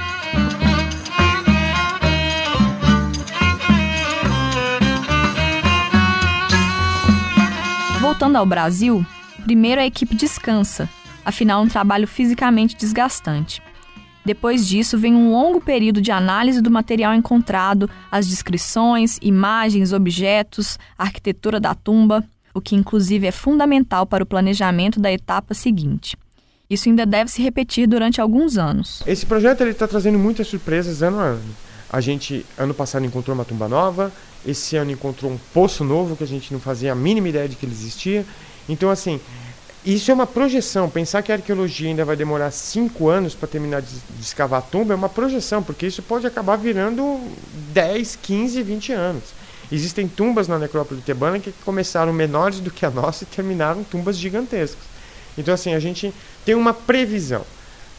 Voltando 8.23 8.37
ao 8.37 8.47
Brasil, 8.47 9.05
Primeiro, 9.43 9.81
a 9.81 9.85
equipe 9.85 10.15
descansa, 10.15 10.89
afinal, 11.25 11.61
um 11.61 11.67
trabalho 11.67 12.07
fisicamente 12.07 12.77
desgastante. 12.77 13.61
Depois 14.25 14.65
disso, 14.65 14.97
vem 14.97 15.13
um 15.13 15.33
longo 15.33 15.61
período 15.61 16.01
de 16.01 16.13
análise 16.13 16.63
do 16.63 16.71
material 16.71 17.13
encontrado, 17.15 17.91
as 18.13 18.29
descrições, 18.29 19.19
imagens, 19.21 19.93
objetos, 19.93 20.79
arquitetura 20.97 21.59
da 21.59 21.75
tumba, 21.75 22.25
o 22.55 22.61
que 22.61 22.77
inclusive 22.77 23.27
é 23.27 23.33
fundamental 23.33 24.07
para 24.07 24.23
o 24.23 24.27
planejamento 24.27 25.01
da 25.01 25.11
etapa 25.11 25.53
seguinte. 25.53 26.17
Isso 26.71 26.89
ainda 26.89 27.05
deve 27.05 27.29
se 27.29 27.43
repetir 27.43 27.89
durante 27.89 28.21
alguns 28.21 28.57
anos. 28.57 29.03
Esse 29.05 29.27
projeto 29.27 29.65
está 29.65 29.89
trazendo 29.89 30.17
muitas 30.17 30.47
surpresas 30.47 31.03
ano 31.03 31.19
a 31.19 31.25
ano. 31.25 31.72
A 31.93 32.01
gente, 32.01 32.47
ano 32.57 32.73
passado, 32.73 33.05
encontrou 33.05 33.35
uma 33.35 33.45
tumba 33.45 33.69
nova, 33.69 34.11
esse 34.47 34.77
ano 34.77 34.91
encontrou 34.91 35.31
um 35.31 35.39
poço 35.53 35.85
novo 35.85 36.17
que 36.17 36.25
a 36.25 36.27
gente 36.27 36.53
não 36.53 36.59
fazia 36.59 36.93
a 36.93 36.95
mínima 36.95 37.29
ideia 37.29 37.49
de 37.49 37.55
que 37.55 37.67
ele 37.67 37.73
existia. 37.73 38.25
Então, 38.67 38.89
assim, 38.89 39.21
isso 39.85 40.11
é 40.11 40.15
uma 40.15 40.27
projeção. 40.27 40.89
Pensar 40.89 41.23
que 41.23 41.31
a 41.31 41.35
arqueologia 41.35 41.89
ainda 41.89 42.05
vai 42.05 42.17
demorar 42.17 42.51
cinco 42.51 43.09
anos 43.09 43.35
para 43.35 43.47
terminar 43.47 43.83
de, 43.83 43.89
de, 43.89 44.23
escavar 44.23 44.61
a 44.61 44.63
tumba 44.63 44.95
é 44.95 44.97
uma 44.97 45.09
projeção, 45.09 45.63
porque 45.63 45.87
isso 45.87 46.03
pode 46.03 46.27
acabar 46.27 46.57
virando 46.57 47.21
10, 47.73 48.19
15, 48.23 48.63
20 48.63 48.93
anos. 48.93 49.25
Existem 49.71 50.09
tumbas 50.09 50.49
na 50.49 50.59
necrópole 50.59 51.01
tebana 51.03 51.39
que 51.39 51.53
começaram 51.65 52.13
menores 52.13 52.61
do 52.61 52.71
que 52.71 52.87
a 52.87 52.91
nossa 52.91 53.25
e 53.25 53.27
terminaram 53.27 53.85
tumbas 53.85 54.17
gigantescas. 54.17 54.85
Então, 55.37 55.53
assim, 55.53 55.75
a 55.75 55.81
gente 55.81 56.13
tem 56.45 56.55
uma 56.55 56.73
previsão. 56.73 57.45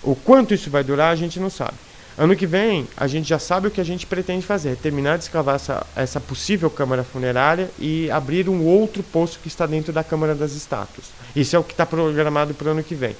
O 0.02 0.16
quanto 0.16 0.54
isso 0.54 0.70
vai 0.70 0.84
durar, 0.84 1.12
a 1.12 1.16
gente 1.16 1.40
não 1.40 1.50
sabe. 1.50 1.74
Ano 2.15 2.36
que 2.36 2.45
vem, 2.45 2.88
a 2.95 3.08
gente 3.08 3.28
já 3.28 3.39
sabe 3.39 3.67
o 3.67 3.71
que 3.71 3.82
a 3.82 3.84
gente 3.84 4.06
pretende 4.06 4.45
fazer: 4.45 4.76
terminar 4.78 5.17
de 5.17 5.23
escavar 5.23 5.56
essa, 5.56 5.86
essa 5.95 6.19
possível 6.19 6.69
câmara 6.69 7.04
funerária 7.04 7.71
e 7.80 8.10
abrir 8.12 8.47
um 8.47 8.63
outro 8.63 9.02
poço 9.02 9.39
que 9.41 9.47
está 9.47 9.65
dentro 9.65 9.91
da 9.91 10.04
Câmara 10.04 10.36
das 10.36 10.54
Estátuas. 10.54 11.08
Isso 11.36 11.56
é 11.56 11.60
o 11.60 11.63
que 11.63 11.73
está 11.73 11.86
programado 11.86 12.54
para 12.54 12.67
o 12.67 12.71
ano 12.71 12.84
que 12.84 12.93
vem, 12.93 13.15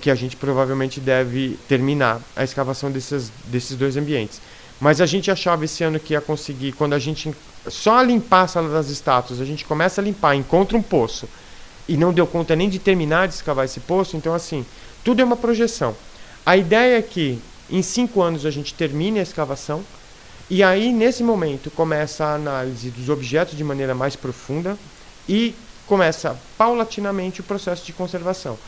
que 0.00 0.08
a 0.08 0.14
gente 0.14 0.36
provavelmente 0.36 1.00
deve 1.00 1.58
terminar 1.68 2.20
a 2.36 2.44
escavação 2.44 2.92
desses, 2.92 3.32
desses 3.46 3.76
dois 3.76 3.96
ambientes. 3.96 4.40
Mas 4.80 5.00
a 5.00 5.06
gente 5.06 5.28
achava 5.28 5.64
esse 5.64 5.82
ano 5.82 5.98
que 5.98 6.12
ia 6.12 6.20
conseguir, 6.20 6.70
quando 6.72 6.92
a 6.92 6.98
gente 7.00 7.34
só 7.66 8.00
limpar 8.00 8.42
a 8.42 8.48
sala 8.48 8.68
das 8.68 8.88
estátuas, 8.88 9.40
a 9.40 9.44
gente 9.44 9.64
começa 9.64 10.00
a 10.00 10.04
limpar, 10.04 10.36
encontra 10.36 10.78
um 10.78 10.82
poço 10.82 11.28
e 11.88 11.96
não 11.96 12.12
deu 12.12 12.26
conta 12.26 12.54
nem 12.54 12.68
de 12.68 12.78
terminar 12.78 13.26
de 13.26 13.34
escavar 13.34 13.64
esse 13.64 13.80
poço, 13.80 14.16
então 14.16 14.32
assim, 14.32 14.64
tudo 15.02 15.20
é 15.20 15.24
uma 15.24 15.36
projeção. 15.36 15.96
A 16.46 16.56
ideia 16.56 16.98
é 16.98 17.02
que 17.02 17.42
em 17.70 17.82
cinco 17.82 18.22
anos 18.22 18.46
a 18.46 18.50
gente 18.50 18.74
termine 18.74 19.18
a 19.18 19.22
escavação 19.22 19.84
e 20.50 20.62
aí 20.62 20.92
nesse 20.92 21.22
momento 21.22 21.70
começa 21.70 22.24
a 22.24 22.34
análise 22.34 22.90
dos 22.90 23.08
objetos 23.08 23.56
de 23.56 23.62
maneira 23.62 23.94
mais 23.94 24.16
profunda 24.16 24.78
e 25.28 25.54
começa 25.86 26.38
paulatinamente 26.56 27.40
o 27.40 27.44
processo 27.44 27.84
de 27.84 27.92
conservação. 27.92 28.58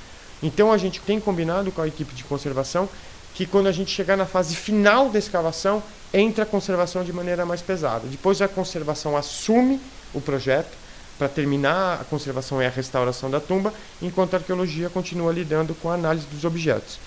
Então 0.42 0.72
a 0.72 0.78
gente 0.78 1.00
tem 1.00 1.20
combinado 1.20 1.70
com 1.72 1.80
a 1.82 1.88
equipe 1.88 2.14
de 2.14 2.24
conservação 2.24 2.88
que 3.34 3.46
quando 3.46 3.68
a 3.68 3.72
gente 3.72 3.90
chegar 3.90 4.16
na 4.16 4.26
fase 4.26 4.56
final 4.56 5.08
da 5.08 5.18
escavação, 5.18 5.82
entra 6.12 6.44
a 6.44 6.46
conservação 6.46 7.04
de 7.04 7.12
maneira 7.12 7.46
mais 7.46 7.62
pesada. 7.62 8.06
Depois 8.06 8.42
a 8.42 8.48
conservação 8.48 9.16
assume 9.16 9.80
o 10.12 10.20
projeto 10.20 10.76
para 11.18 11.28
terminar 11.28 12.00
a 12.00 12.04
conservação 12.04 12.62
e 12.62 12.66
a 12.66 12.70
restauração 12.70 13.30
da 13.30 13.40
tumba, 13.40 13.72
enquanto 14.00 14.34
a 14.34 14.38
arqueologia 14.38 14.88
continua 14.88 15.32
lidando 15.32 15.74
com 15.74 15.90
a 15.90 15.94
análise 15.94 16.26
dos 16.26 16.44
objetos. 16.44 16.98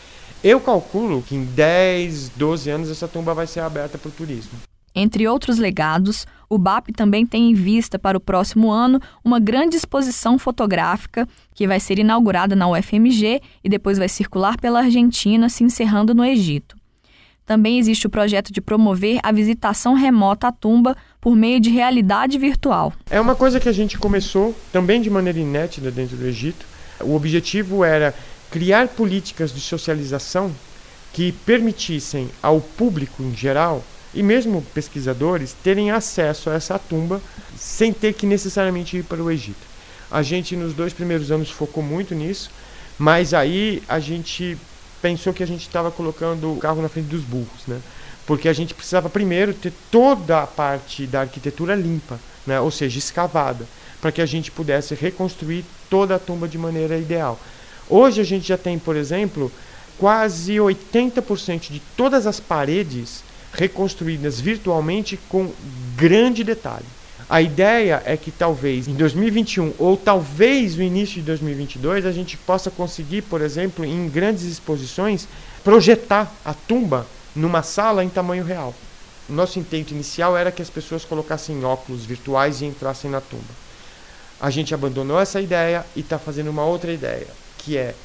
Eu 0.43 0.59
calculo 0.59 1.21
que 1.21 1.35
em 1.35 1.45
10, 1.45 2.33
12 2.35 2.69
anos 2.69 2.91
essa 2.91 3.07
tumba 3.07 3.33
vai 3.33 3.47
ser 3.47 3.61
aberta 3.61 3.97
para 3.97 4.09
o 4.09 4.11
turismo. 4.11 4.51
Entre 4.93 5.25
outros 5.25 5.57
legados, 5.57 6.27
o 6.49 6.57
BAP 6.57 6.89
também 6.89 7.25
tem 7.25 7.49
em 7.49 7.53
vista 7.53 7.97
para 7.97 8.17
o 8.17 8.21
próximo 8.21 8.69
ano 8.69 8.99
uma 9.23 9.39
grande 9.39 9.77
exposição 9.77 10.37
fotográfica 10.37 11.25
que 11.55 11.65
vai 11.65 11.79
ser 11.79 11.97
inaugurada 11.97 12.57
na 12.57 12.67
UFMG 12.67 13.41
e 13.63 13.69
depois 13.69 13.97
vai 13.97 14.09
circular 14.09 14.59
pela 14.59 14.79
Argentina, 14.79 15.47
se 15.47 15.63
encerrando 15.63 16.13
no 16.13 16.25
Egito. 16.25 16.75
Também 17.45 17.79
existe 17.79 18.05
o 18.05 18.09
projeto 18.09 18.51
de 18.51 18.59
promover 18.59 19.19
a 19.23 19.31
visitação 19.31 19.93
remota 19.93 20.49
à 20.49 20.51
tumba 20.51 20.93
por 21.21 21.37
meio 21.37 21.59
de 21.61 21.69
realidade 21.69 22.37
virtual. 22.37 22.91
É 23.09 23.19
uma 23.19 23.33
coisa 23.33 23.61
que 23.61 23.69
a 23.69 23.73
gente 23.73 23.97
começou 23.97 24.53
também 24.73 25.01
de 25.01 25.09
maneira 25.09 25.39
inédita 25.39 25.89
dentro 25.89 26.17
do 26.17 26.25
Egito. 26.25 26.65
O 27.01 27.15
objetivo 27.15 27.83
era 27.83 28.13
criar 28.53 28.87
políticas 28.89 29.51
de 29.51 29.59
socialização 29.59 30.53
que 31.11 31.31
permitissem 31.31 32.29
ao 32.39 32.61
público 32.61 33.23
em 33.23 33.35
geral 33.35 33.83
e 34.13 34.21
mesmo 34.21 34.61
pesquisadores 34.75 35.55
terem 35.63 35.89
acesso 35.89 36.51
a 36.51 36.53
essa 36.53 36.77
tumba 36.77 37.19
sem 37.57 37.91
ter 37.91 38.13
que 38.13 38.27
necessariamente 38.27 38.95
ir 38.95 39.05
para 39.05 39.23
o 39.23 39.31
Egito. 39.31 39.65
A 40.11 40.21
gente 40.21 40.55
nos 40.55 40.75
dois 40.75 40.93
primeiros 40.93 41.31
anos 41.31 41.49
focou 41.49 41.81
muito 41.81 42.13
nisso, 42.13 42.51
mas 42.99 43.33
aí 43.33 43.81
a 43.87 43.99
gente 43.99 44.55
pensou 45.01 45.33
que 45.33 45.41
a 45.41 45.47
gente 45.47 45.61
estava 45.61 45.89
colocando 45.89 46.53
o 46.53 46.57
carro 46.57 46.79
na 46.79 46.89
frente 46.89 47.07
dos 47.07 47.23
burros, 47.23 47.65
né? 47.67 47.81
Porque 48.27 48.47
a 48.47 48.53
gente 48.53 48.75
precisava 48.75 49.09
primeiro 49.09 49.55
ter 49.55 49.73
toda 49.89 50.43
a 50.43 50.47
parte 50.47 51.07
da 51.07 51.21
arquitetura 51.21 51.73
limpa, 51.73 52.19
né? 52.45 52.59
Ou 52.59 52.69
seja, 52.69 52.99
escavada, 52.99 53.65
para 53.99 54.11
que 54.11 54.21
a 54.21 54.27
gente 54.27 54.51
pudesse 54.51 54.93
reconstruir 54.93 55.65
toda 55.89 56.13
a 56.13 56.19
tumba 56.19 56.47
de 56.47 56.59
maneira 56.59 56.99
ideal. 56.99 57.39
Hoje 57.95 58.19
a 58.19 58.23
gente 58.23 58.47
já 58.47 58.57
tem, 58.57 58.79
por 58.79 58.95
exemplo, 58.95 59.51
quase 59.99 60.53
80% 60.53 61.69
de 61.69 61.79
todas 61.95 62.25
as 62.25 62.39
paredes 62.39 63.23
reconstruídas 63.53 64.39
virtualmente 64.39 65.15
com 65.29 65.51
grande 65.95 66.43
detalhe. 66.43 66.87
A 67.29 67.39
ideia 67.39 68.01
é 68.03 68.17
que 68.17 68.31
talvez 68.31 68.87
em 68.87 68.95
2021 68.95 69.75
ou 69.77 69.95
talvez 69.95 70.75
no 70.75 70.81
início 70.81 71.17
de 71.17 71.21
2022 71.21 72.07
a 72.07 72.11
gente 72.11 72.35
possa 72.35 72.71
conseguir, 72.71 73.21
por 73.21 73.41
exemplo, 73.41 73.85
em 73.85 74.09
grandes 74.09 74.41
exposições, 74.45 75.27
projetar 75.63 76.33
a 76.43 76.55
tumba 76.55 77.05
numa 77.35 77.61
sala 77.61 78.03
em 78.03 78.09
tamanho 78.09 78.43
real. 78.43 78.73
O 79.29 79.33
nosso 79.33 79.59
intento 79.59 79.91
inicial 79.91 80.35
era 80.35 80.51
que 80.51 80.63
as 80.63 80.69
pessoas 80.71 81.05
colocassem 81.05 81.63
óculos 81.63 82.05
virtuais 82.05 82.59
e 82.59 82.65
entrassem 82.65 83.11
na 83.11 83.21
tumba. 83.21 83.53
A 84.41 84.49
gente 84.49 84.73
abandonou 84.73 85.19
essa 85.19 85.39
ideia 85.39 85.85
e 85.95 85.99
está 85.99 86.17
fazendo 86.17 86.49
uma 86.49 86.65
outra 86.65 86.91
ideia, 86.91 87.42
que 87.63 87.77
é 87.77 87.95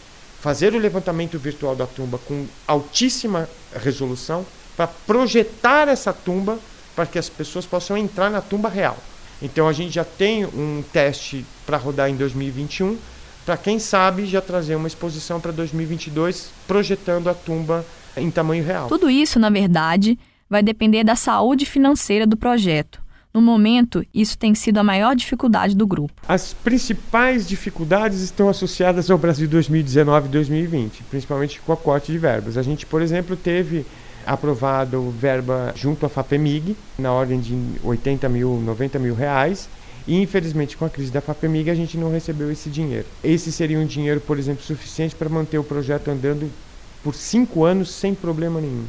fazer 0.41 0.75
o 0.75 0.79
levantamento 0.79 1.39
virtual 1.39 1.75
da 1.75 1.87
tumba 1.87 2.19
com 2.19 2.47
altíssima 2.67 3.49
resolução 3.75 4.47
para 4.77 4.87
projetar 4.87 5.89
essa 5.89 6.13
tumba 6.13 6.59
para 6.95 7.07
que 7.07 7.19
as 7.19 7.29
pessoas 7.29 7.67
possam 7.67 7.97
entrar 7.97 8.31
na 8.31 8.41
tumba 8.41 8.69
real. 8.69 8.97
Então 9.41 9.69
a 9.69 9.73
gente 9.73 9.93
já 9.93 10.05
tem 10.05 10.45
um 10.45 10.83
teste 10.93 11.45
para 11.67 11.77
rodar 11.77 12.11
em 12.11 12.17
2021, 12.17 12.99
para 13.45 13.57
quem 13.57 13.79
sabe 13.79 14.27
já 14.27 14.41
trazer 14.41 14.75
uma 14.75 14.89
exposição 14.89 15.41
para 15.41 15.53
2022 15.53 16.51
projetando 16.67 17.29
a 17.29 17.35
tumba 17.35 17.85
em 18.17 18.31
tamanho 18.31 18.65
real. 18.65 18.89
Tudo 18.89 19.09
isso, 19.09 19.39
na 19.39 19.49
verdade, 19.49 20.19
vai 20.51 20.63
depender 20.63 21.05
da 21.05 21.15
saúde 21.15 21.67
financeira 21.67 22.27
do 22.27 22.37
projeto. 22.37 23.01
No 23.39 23.43
momento, 23.43 24.05
isso 24.13 24.37
tem 24.37 24.53
sido 24.53 24.79
a 24.79 24.83
maior 24.83 25.15
dificuldade 25.15 25.77
do 25.77 25.87
grupo. 25.87 26.13
As 26.27 26.53
principais 26.53 27.47
dificuldades 27.47 28.21
estão 28.21 28.49
associadas 28.49 29.13
ao 29.13 29.17
Brasil 29.17 29.47
2019 29.47 30.27
e 30.27 30.31
2020, 30.33 31.05
principalmente 31.05 31.61
com 31.61 31.73
a 31.73 31.77
corte 31.77 32.11
de 32.11 32.19
verbas. 32.19 32.57
A 32.57 32.63
gente, 32.65 32.85
por 32.85 33.01
exemplo, 33.01 33.37
teve 33.37 33.87
aprovado 34.27 35.15
verba 35.17 35.73
junto 35.77 36.05
à 36.05 36.09
FAPEMIG, 36.09 36.77
na 36.99 37.13
ordem 37.13 37.39
de 37.39 37.57
80 37.85 38.29
mil, 38.29 38.61
90 38.61 38.99
mil 38.99 39.15
reais. 39.15 39.69
E 40.05 40.21
infelizmente 40.21 40.77
com 40.77 40.85
a 40.85 40.91
crise 40.91 41.13
da 41.13 41.21
FAPEMIG 41.21 41.71
a 41.71 41.77
gente 41.77 41.97
não 41.97 42.11
recebeu 42.11 42.51
esse 42.51 42.69
dinheiro. 42.69 43.07
Esse 43.23 43.53
seria 43.53 43.79
um 43.79 43.87
dinheiro, 43.87 44.21
por 44.21 44.37
exemplo, 44.37 44.65
suficiente 44.65 45.15
para 45.15 45.29
manter 45.29 45.59
o 45.59 45.65
projeto 45.65 46.11
andando 46.11 46.51
por 47.05 47.15
cinco 47.15 47.65
anos 47.65 47.89
sem 47.89 48.17
problema 48.17 48.61
nenhum. 48.61 48.87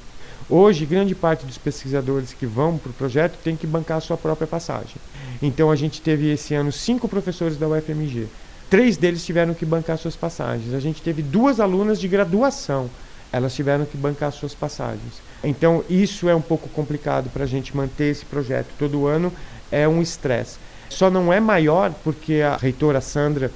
Hoje, 0.49 0.83
grande 0.83 1.13
parte 1.13 1.45
dos 1.45 1.59
pesquisadores 1.59 2.33
que 2.33 2.47
vão 2.47 2.75
para 2.75 2.89
o 2.89 2.93
projeto 2.93 3.37
tem 3.43 3.55
que 3.55 3.67
bancar 3.67 3.97
a 3.97 4.01
sua 4.01 4.17
própria 4.17 4.47
passagem. 4.47 4.95
Então, 5.43 5.69
a 5.69 5.75
gente 5.75 6.01
teve 6.01 6.31
esse 6.31 6.55
ano 6.55 6.71
cinco 6.71 7.07
professores 7.07 7.55
da 7.55 7.67
UFMG. 7.67 8.27
Três 8.67 8.97
deles 8.97 9.23
tiveram 9.23 9.53
que 9.53 9.63
bancar 9.63 9.99
suas 9.99 10.15
passagens. 10.15 10.73
A 10.73 10.79
gente 10.79 11.03
teve 11.03 11.21
duas 11.21 11.59
alunas 11.59 11.99
de 11.99 12.07
graduação. 12.07 12.89
Elas 13.31 13.53
tiveram 13.53 13.85
que 13.85 13.95
bancar 13.95 14.31
suas 14.31 14.55
passagens. 14.55 15.21
Então, 15.43 15.83
isso 15.87 16.27
é 16.27 16.33
um 16.33 16.41
pouco 16.41 16.67
complicado 16.69 17.29
para 17.29 17.43
a 17.43 17.47
gente 17.47 17.77
manter 17.77 18.05
esse 18.05 18.25
projeto 18.25 18.69
todo 18.79 19.05
ano, 19.05 19.31
é 19.71 19.87
um 19.87 20.01
estresse. 20.01 20.57
Só 20.89 21.11
não 21.11 21.31
é 21.31 21.39
maior 21.39 21.93
porque 22.03 22.41
a 22.41 22.57
reitora 22.57 23.01
Sandra 23.01 23.51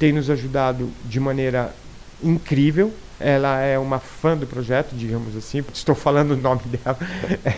tem 0.00 0.12
nos 0.12 0.28
ajudado 0.28 0.90
de 1.04 1.20
maneira 1.20 1.72
incrível. 2.22 2.92
Ela 3.26 3.60
é 3.60 3.78
uma 3.78 3.98
fã 3.98 4.36
do 4.36 4.46
projeto, 4.46 4.94
digamos 4.94 5.34
assim, 5.34 5.64
estou 5.72 5.94
falando 5.94 6.32
o 6.32 6.36
nome 6.36 6.60
dela. 6.66 6.98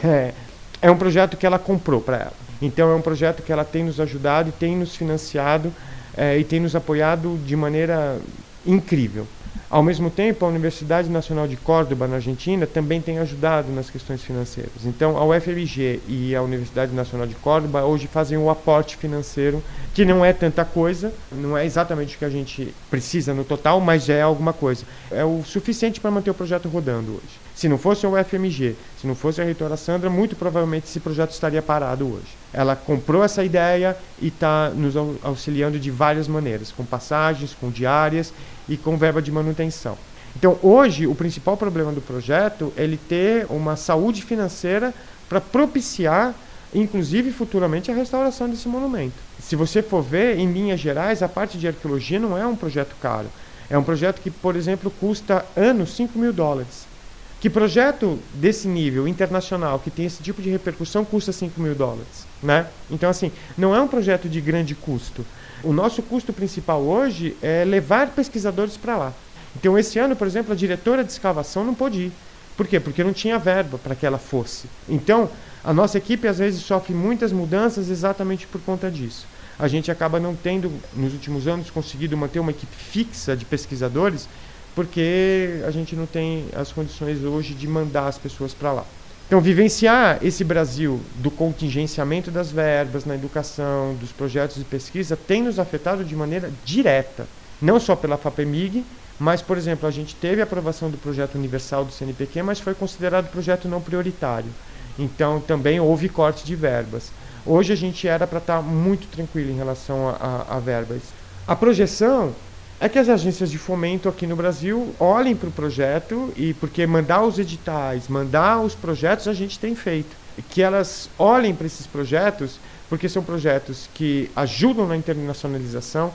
É, 0.04 0.32
é 0.80 0.90
um 0.90 0.96
projeto 0.96 1.36
que 1.36 1.44
ela 1.44 1.58
comprou 1.58 2.00
para 2.00 2.16
ela. 2.18 2.32
Então, 2.62 2.90
é 2.90 2.94
um 2.94 3.00
projeto 3.00 3.42
que 3.42 3.50
ela 3.50 3.64
tem 3.64 3.82
nos 3.82 3.98
ajudado 3.98 4.50
e 4.50 4.52
tem 4.52 4.76
nos 4.76 4.94
financiado 4.94 5.72
é, 6.16 6.38
e 6.38 6.44
tem 6.44 6.60
nos 6.60 6.76
apoiado 6.76 7.38
de 7.44 7.56
maneira 7.56 8.18
incrível. 8.64 9.26
Ao 9.68 9.82
mesmo 9.82 10.10
tempo, 10.10 10.44
a 10.44 10.48
Universidade 10.48 11.08
Nacional 11.08 11.48
de 11.48 11.56
Córdoba, 11.56 12.06
na 12.06 12.16
Argentina, 12.16 12.66
também 12.68 13.00
tem 13.00 13.18
ajudado 13.18 13.72
nas 13.72 13.90
questões 13.90 14.22
financeiras. 14.22 14.84
Então, 14.84 15.16
a 15.16 15.24
UFMG 15.24 16.00
e 16.06 16.36
a 16.36 16.42
Universidade 16.42 16.94
Nacional 16.94 17.26
de 17.26 17.34
Córdoba 17.34 17.84
hoje 17.84 18.06
fazem 18.06 18.38
um 18.38 18.48
aporte 18.48 18.96
financeiro 18.96 19.60
que 19.92 20.04
não 20.04 20.24
é 20.24 20.32
tanta 20.32 20.64
coisa, 20.64 21.12
não 21.32 21.58
é 21.58 21.66
exatamente 21.66 22.14
o 22.14 22.18
que 22.18 22.24
a 22.24 22.30
gente 22.30 22.72
precisa 22.88 23.34
no 23.34 23.44
total, 23.44 23.80
mas 23.80 24.08
é 24.08 24.22
alguma 24.22 24.52
coisa. 24.52 24.84
É 25.10 25.24
o 25.24 25.42
suficiente 25.44 26.00
para 26.00 26.12
manter 26.12 26.30
o 26.30 26.34
projeto 26.34 26.68
rodando 26.68 27.12
hoje. 27.12 27.45
Se 27.56 27.70
não 27.70 27.78
fosse 27.78 28.04
a 28.04 28.10
UFMG, 28.10 28.76
se 29.00 29.06
não 29.06 29.14
fosse 29.14 29.40
a 29.40 29.44
reitora 29.44 29.78
Sandra, 29.78 30.10
muito 30.10 30.36
provavelmente 30.36 30.88
esse 30.88 31.00
projeto 31.00 31.30
estaria 31.30 31.62
parado 31.62 32.04
hoje. 32.04 32.36
Ela 32.52 32.76
comprou 32.76 33.24
essa 33.24 33.42
ideia 33.42 33.96
e 34.20 34.28
está 34.28 34.68
nos 34.68 34.94
auxiliando 35.22 35.78
de 35.78 35.90
várias 35.90 36.28
maneiras, 36.28 36.70
com 36.70 36.84
passagens, 36.84 37.56
com 37.58 37.70
diárias 37.70 38.30
e 38.68 38.76
com 38.76 38.98
verba 38.98 39.22
de 39.22 39.32
manutenção. 39.32 39.96
Então, 40.36 40.58
hoje, 40.62 41.06
o 41.06 41.14
principal 41.14 41.56
problema 41.56 41.92
do 41.92 42.02
projeto 42.02 42.74
é 42.76 42.84
ele 42.84 42.98
ter 42.98 43.46
uma 43.48 43.74
saúde 43.74 44.20
financeira 44.20 44.92
para 45.26 45.40
propiciar, 45.40 46.34
inclusive 46.74 47.32
futuramente, 47.32 47.90
a 47.90 47.94
restauração 47.94 48.50
desse 48.50 48.68
monumento. 48.68 49.14
Se 49.40 49.56
você 49.56 49.80
for 49.80 50.02
ver, 50.02 50.38
em 50.38 50.52
linhas 50.52 50.78
gerais, 50.78 51.22
a 51.22 51.28
parte 51.28 51.56
de 51.56 51.66
arqueologia 51.66 52.20
não 52.20 52.36
é 52.36 52.46
um 52.46 52.54
projeto 52.54 52.94
caro. 53.00 53.28
É 53.70 53.78
um 53.78 53.82
projeto 53.82 54.20
que, 54.20 54.30
por 54.30 54.56
exemplo, 54.56 54.92
custa 55.00 55.42
anos 55.56 55.96
5 55.96 56.18
mil 56.18 56.34
dólares. 56.34 56.95
Que 57.38 57.50
projeto 57.50 58.18
desse 58.32 58.66
nível 58.66 59.06
internacional, 59.06 59.78
que 59.78 59.90
tem 59.90 60.06
esse 60.06 60.22
tipo 60.22 60.40
de 60.40 60.48
repercussão, 60.48 61.04
custa 61.04 61.32
5 61.32 61.60
mil 61.60 61.74
dólares? 61.74 62.26
Né? 62.42 62.66
Então, 62.90 63.10
assim, 63.10 63.30
não 63.58 63.74
é 63.74 63.80
um 63.80 63.88
projeto 63.88 64.28
de 64.28 64.40
grande 64.40 64.74
custo. 64.74 65.24
O 65.62 65.72
nosso 65.72 66.02
custo 66.02 66.32
principal 66.32 66.80
hoje 66.82 67.36
é 67.42 67.64
levar 67.64 68.10
pesquisadores 68.10 68.76
para 68.76 68.96
lá. 68.96 69.12
Então, 69.54 69.78
esse 69.78 69.98
ano, 69.98 70.16
por 70.16 70.26
exemplo, 70.26 70.52
a 70.52 70.56
diretora 70.56 71.04
de 71.04 71.12
escavação 71.12 71.64
não 71.64 71.74
pôde 71.74 72.04
ir. 72.04 72.12
Por 72.56 72.66
quê? 72.66 72.80
Porque 72.80 73.04
não 73.04 73.12
tinha 73.12 73.38
verba 73.38 73.76
para 73.76 73.94
que 73.94 74.06
ela 74.06 74.18
fosse. 74.18 74.66
Então, 74.88 75.28
a 75.62 75.74
nossa 75.74 75.98
equipe 75.98 76.26
às 76.26 76.38
vezes 76.38 76.62
sofre 76.62 76.94
muitas 76.94 77.32
mudanças 77.32 77.90
exatamente 77.90 78.46
por 78.46 78.60
conta 78.62 78.90
disso. 78.90 79.26
A 79.58 79.68
gente 79.68 79.90
acaba 79.90 80.20
não 80.20 80.34
tendo, 80.34 80.70
nos 80.94 81.12
últimos 81.12 81.46
anos, 81.46 81.70
conseguido 81.70 82.16
manter 82.16 82.38
uma 82.38 82.50
equipe 82.50 82.76
fixa 82.76 83.36
de 83.36 83.44
pesquisadores, 83.44 84.28
porque 84.76 85.62
a 85.66 85.70
gente 85.70 85.96
não 85.96 86.04
tem 86.04 86.44
as 86.54 86.70
condições 86.70 87.24
hoje 87.24 87.54
de 87.54 87.66
mandar 87.66 88.08
as 88.08 88.18
pessoas 88.18 88.52
para 88.52 88.72
lá. 88.72 88.84
Então, 89.26 89.40
vivenciar 89.40 90.18
esse 90.22 90.44
Brasil 90.44 91.00
do 91.16 91.30
contingenciamento 91.30 92.30
das 92.30 92.52
verbas 92.52 93.06
na 93.06 93.14
educação, 93.14 93.94
dos 93.94 94.12
projetos 94.12 94.56
de 94.56 94.64
pesquisa, 94.64 95.16
tem 95.16 95.42
nos 95.42 95.58
afetado 95.58 96.04
de 96.04 96.14
maneira 96.14 96.52
direta, 96.62 97.26
não 97.60 97.80
só 97.80 97.96
pela 97.96 98.18
FAPEMIG, 98.18 98.84
mas, 99.18 99.40
por 99.40 99.56
exemplo, 99.56 99.88
a 99.88 99.90
gente 99.90 100.14
teve 100.14 100.42
a 100.42 100.44
aprovação 100.44 100.90
do 100.90 100.98
projeto 100.98 101.36
universal 101.36 101.82
do 101.82 101.90
CNPq, 101.90 102.42
mas 102.42 102.60
foi 102.60 102.74
considerado 102.74 103.30
projeto 103.32 103.66
não 103.66 103.80
prioritário. 103.80 104.50
Então, 104.98 105.40
também 105.40 105.80
houve 105.80 106.10
corte 106.10 106.44
de 106.44 106.54
verbas. 106.54 107.10
Hoje 107.46 107.72
a 107.72 107.76
gente 107.76 108.06
era 108.06 108.26
para 108.26 108.38
estar 108.38 108.56
tá 108.56 108.62
muito 108.62 109.08
tranquilo 109.08 109.50
em 109.50 109.56
relação 109.56 110.10
a, 110.10 110.44
a, 110.50 110.56
a 110.56 110.60
verbas. 110.60 111.00
A 111.48 111.56
projeção 111.56 112.34
é 112.78 112.88
que 112.88 112.98
as 112.98 113.08
agências 113.08 113.50
de 113.50 113.56
fomento 113.56 114.08
aqui 114.08 114.26
no 114.26 114.36
Brasil 114.36 114.94
olhem 115.00 115.34
para 115.34 115.48
o 115.48 115.52
projeto 115.52 116.32
e 116.36 116.52
porque 116.54 116.86
mandar 116.86 117.22
os 117.22 117.38
editais, 117.38 118.08
mandar 118.08 118.60
os 118.60 118.74
projetos 118.74 119.26
a 119.28 119.32
gente 119.32 119.58
tem 119.58 119.74
feito. 119.74 120.14
Que 120.50 120.60
elas 120.60 121.08
olhem 121.18 121.54
para 121.54 121.66
esses 121.66 121.86
projetos, 121.86 122.60
porque 122.90 123.08
são 123.08 123.22
projetos 123.22 123.88
que 123.94 124.30
ajudam 124.36 124.86
na 124.86 124.96
internacionalização. 124.96 126.12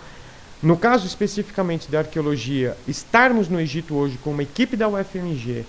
No 0.61 0.77
caso 0.77 1.07
especificamente 1.07 1.89
da 1.89 1.99
arqueologia, 1.99 2.77
estarmos 2.87 3.49
no 3.49 3.59
Egito 3.59 3.95
hoje 3.95 4.19
com 4.23 4.29
uma 4.29 4.43
equipe 4.43 4.77
da 4.77 4.87
UFMG, 4.87 5.65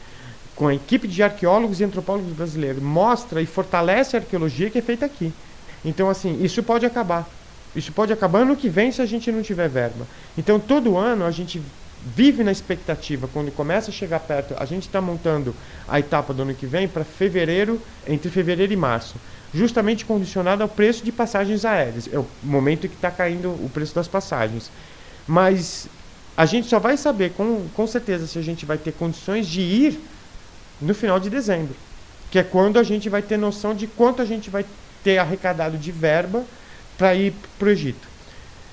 com 0.55 0.69
a 0.69 0.75
equipe 0.75 1.09
de 1.09 1.23
arqueólogos 1.23 1.81
e 1.81 1.85
antropólogos 1.85 2.35
brasileiros, 2.35 2.83
mostra 2.83 3.41
e 3.41 3.47
fortalece 3.47 4.15
a 4.15 4.21
arqueologia 4.21 4.69
que 4.69 4.79
é 4.79 4.83
feita 4.83 5.07
aqui. 5.07 5.33
Então, 5.83 6.11
assim, 6.11 6.45
isso 6.45 6.63
pode 6.63 6.85
acabar. 6.85 7.27
Isso 7.75 7.93
pode 7.93 8.13
acabar 8.13 8.41
ano 8.41 8.57
que 8.57 8.69
vem 8.69 8.93
se 8.93 9.01
a 9.01 9.07
gente 9.07 9.31
não 9.33 9.43
tiver 9.43 9.69
verba. 9.69 10.07
Então, 10.37 10.61
todo 10.61 10.97
ano 10.97 11.25
a 11.25 11.31
gente 11.31 11.61
vive 12.05 12.43
na 12.43 12.51
expectativa, 12.51 13.29
quando 13.33 13.53
começa 13.53 13.91
a 13.91 13.95
chegar 13.95 14.21
perto, 14.21 14.55
a 14.59 14.65
gente 14.65 14.87
está 14.87 15.01
montando 15.01 15.55
a 15.89 16.01
etapa 16.01 16.35
do 16.35 16.43
ano 16.43 16.55
que 16.55 16.67
vem 16.67 16.89
para 16.89 17.05
fevereiro, 17.05 17.81
entre 18.07 18.31
fevereiro 18.31 18.73
e 18.73 18.77
março, 18.77 19.15
justamente 19.55 20.05
condicionado 20.05 20.63
ao 20.63 20.69
preço 20.69 21.05
de 21.05 21.13
passagens 21.13 21.65
aéreas. 21.65 22.09
É 22.13 22.19
o 22.19 22.27
momento 22.43 22.89
que 22.89 22.95
está 22.95 23.11
caindo 23.11 23.51
o 23.51 23.71
preço 23.73 23.95
das 23.95 24.09
passagens. 24.09 24.71
Mas 25.27 25.87
a 26.37 26.45
gente 26.45 26.69
só 26.69 26.79
vai 26.79 26.97
saber 26.97 27.33
com, 27.33 27.67
com 27.75 27.87
certeza 27.87 28.27
se 28.27 28.39
a 28.39 28.43
gente 28.43 28.67
vai 28.67 28.79
ter 28.79 28.93
condições 28.93 29.47
de 29.47 29.61
ir 29.61 30.01
no 30.81 30.95
final 30.95 31.21
de 31.21 31.31
dezembro, 31.31 31.77
que 32.31 32.39
é 32.39 32.43
quando 32.43 32.79
a 32.79 32.83
gente 32.83 33.09
vai 33.09 33.23
ter 33.23 33.37
noção 33.37 33.75
de 33.75 33.87
quanto 33.87 34.21
a 34.21 34.25
gente 34.25 34.51
vai 34.51 34.65
ter 35.05 35.19
arrecadado 35.19 35.77
de 35.77 35.93
verba 35.93 36.45
para 36.97 37.15
ir 37.15 37.35
para 37.59 37.69
o 37.69 37.71
Egito. 37.71 38.09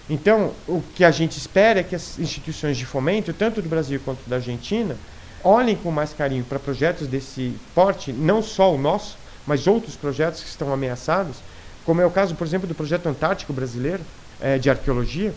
Então, 0.09 0.53
o 0.67 0.82
que 0.95 1.03
a 1.03 1.11
gente 1.11 1.38
espera 1.38 1.82
é 1.82 1.84
que 1.84 1.95
as 1.95 2.17
instituições 2.17 2.78
de 2.78 2.86
fomento, 2.86 3.32
tanto 3.32 3.61
do 3.61 3.70
Brasil 3.70 4.01
quanto 4.03 4.28
da 4.28 4.38
Argentina, 4.38 4.97
olhem 5.43 5.76
com 5.76 5.91
mais 5.91 6.13
carinho 6.13 6.43
para 6.43 6.57
projetos 6.57 7.07
desse 7.07 7.53
porte, 7.76 8.11
não 8.11 8.41
só 8.41 8.74
o 8.74 8.78
nosso, 8.78 9.17
mas 9.45 9.67
outros 9.67 9.95
projetos 9.95 10.41
que 10.41 10.49
estão 10.49 10.74
ameaçados, 10.74 11.38
como 11.86 12.01
é 12.01 12.05
o 12.05 12.11
caso, 12.11 12.36
por 12.36 12.45
exemplo, 12.45 12.67
do 12.67 12.76
projeto 12.76 13.07
Antártico 13.07 13.53
Brasileiro 13.53 14.01
é, 14.41 14.57
de 14.57 14.70
Arqueologia, 14.70 15.34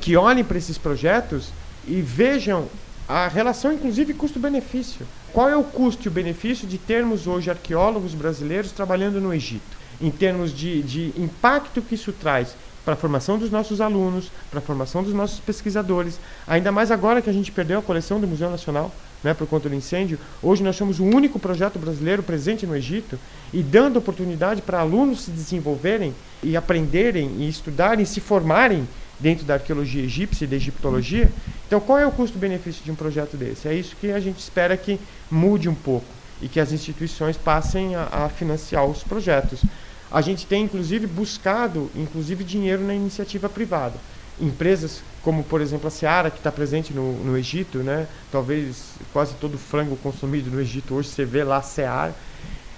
que 0.00 0.16
olhem 0.16 0.44
para 0.44 0.58
esses 0.58 0.76
projetos 0.76 1.48
e 1.86 2.00
vejam 2.00 2.68
a 3.08 3.28
relação, 3.28 3.72
inclusive, 3.72 4.14
custo-benefício. 4.14 5.06
Qual 5.32 5.48
é 5.48 5.56
o 5.56 5.64
custo 5.64 6.06
e 6.06 6.08
o 6.08 6.12
benefício 6.12 6.66
de 6.66 6.78
termos 6.78 7.26
hoje 7.26 7.50
arqueólogos 7.50 8.14
brasileiros 8.14 8.72
trabalhando 8.72 9.20
no 9.20 9.32
Egito? 9.32 9.83
Em 10.00 10.10
termos 10.10 10.56
de, 10.56 10.82
de 10.82 11.12
impacto 11.16 11.82
que 11.82 11.94
isso 11.94 12.12
traz 12.12 12.56
para 12.84 12.94
a 12.94 12.96
formação 12.96 13.38
dos 13.38 13.50
nossos 13.50 13.80
alunos, 13.80 14.30
para 14.50 14.58
a 14.58 14.62
formação 14.62 15.02
dos 15.02 15.14
nossos 15.14 15.40
pesquisadores. 15.40 16.20
Ainda 16.46 16.70
mais 16.70 16.90
agora 16.90 17.22
que 17.22 17.30
a 17.30 17.32
gente 17.32 17.50
perdeu 17.50 17.78
a 17.78 17.82
coleção 17.82 18.20
do 18.20 18.26
Museu 18.26 18.50
Nacional, 18.50 18.94
né, 19.22 19.32
por 19.32 19.46
conta 19.46 19.70
do 19.70 19.74
incêndio. 19.74 20.18
Hoje 20.42 20.62
nós 20.62 20.76
somos 20.76 21.00
o 21.00 21.04
único 21.04 21.38
projeto 21.38 21.78
brasileiro 21.78 22.22
presente 22.22 22.66
no 22.66 22.76
Egito 22.76 23.18
e 23.52 23.62
dando 23.62 23.98
oportunidade 23.98 24.60
para 24.60 24.80
alunos 24.80 25.22
se 25.22 25.30
desenvolverem 25.30 26.14
e 26.42 26.56
aprenderem 26.56 27.36
e 27.38 27.48
estudarem, 27.48 28.04
se 28.04 28.20
formarem 28.20 28.86
dentro 29.18 29.46
da 29.46 29.54
arqueologia 29.54 30.02
egípcia 30.02 30.44
e 30.44 30.48
da 30.48 30.56
egiptologia. 30.56 31.30
Então, 31.66 31.80
qual 31.80 31.98
é 31.98 32.06
o 32.06 32.10
custo-benefício 32.10 32.84
de 32.84 32.90
um 32.90 32.94
projeto 32.94 33.36
desse? 33.36 33.66
É 33.66 33.74
isso 33.74 33.96
que 33.98 34.10
a 34.12 34.20
gente 34.20 34.38
espera 34.38 34.76
que 34.76 35.00
mude 35.30 35.68
um 35.68 35.74
pouco 35.74 36.06
e 36.42 36.48
que 36.48 36.60
as 36.60 36.72
instituições 36.72 37.36
passem 37.36 37.94
a, 37.94 38.08
a 38.10 38.28
financiar 38.28 38.84
os 38.84 39.02
projetos. 39.02 39.62
A 40.14 40.20
gente 40.20 40.46
tem, 40.46 40.62
inclusive, 40.62 41.08
buscado 41.08 41.90
inclusive 41.92 42.44
dinheiro 42.44 42.84
na 42.84 42.94
iniciativa 42.94 43.48
privada. 43.48 43.94
Empresas 44.40 45.02
como, 45.24 45.42
por 45.42 45.60
exemplo, 45.60 45.88
a 45.88 45.90
Seara, 45.90 46.30
que 46.30 46.38
está 46.38 46.52
presente 46.52 46.94
no, 46.94 47.14
no 47.24 47.36
Egito, 47.36 47.78
né? 47.78 48.06
talvez 48.30 48.92
quase 49.12 49.34
todo 49.34 49.58
frango 49.58 49.96
consumido 49.96 50.50
no 50.52 50.60
Egito 50.60 50.94
hoje 50.94 51.08
você 51.08 51.24
vê 51.24 51.42
lá 51.42 51.60
Seara. 51.60 52.14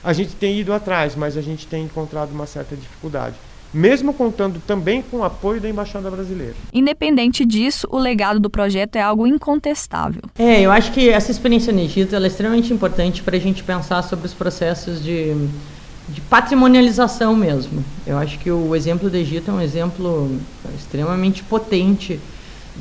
A 0.03 0.15
gente 0.15 0.35
tem 0.35 0.59
ido 0.59 0.73
atrás, 0.73 1.15
mas 1.15 1.37
a 1.37 1.43
gente 1.43 1.67
tem 1.67 1.85
encontrado 1.85 2.31
uma 2.31 2.47
certa 2.47 2.75
dificuldade 2.75 3.35
mesmo 3.75 4.15
contando 4.15 4.59
também 4.67 5.03
com 5.03 5.19
o 5.19 5.25
apoio 5.25 5.61
da 5.61 5.69
Embaixada 5.69 6.11
Brasileira. 6.11 6.55
Independente 6.73 7.45
disso, 7.45 7.87
o 7.91 7.99
legado 7.99 8.41
do 8.41 8.49
projeto 8.49 8.97
é 8.97 9.03
algo 9.03 9.27
incontestável. 9.27 10.23
É, 10.39 10.63
eu 10.63 10.71
acho 10.71 10.93
que 10.93 11.11
essa 11.11 11.31
experiência 11.31 11.73
no 11.73 11.81
Egito 11.81 12.15
é 12.15 12.27
extremamente 12.27 12.73
importante 12.73 13.23
para 13.23 13.37
a 13.37 13.41
gente 13.41 13.63
pensar 13.63 14.03
sobre 14.03 14.25
os 14.25 14.33
processos 14.33 15.05
de 15.05 15.35
de 16.09 16.21
patrimonialização 16.21 17.35
mesmo. 17.35 17.85
Eu 18.07 18.17
acho 18.19 18.39
que 18.39 18.51
o 18.51 18.75
exemplo 18.77 19.11
do 19.11 19.17
Egito 19.17 19.51
é 19.51 19.55
um 19.55 19.61
exemplo 19.61 20.31
extremamente 20.77 21.43
potente 21.43 22.21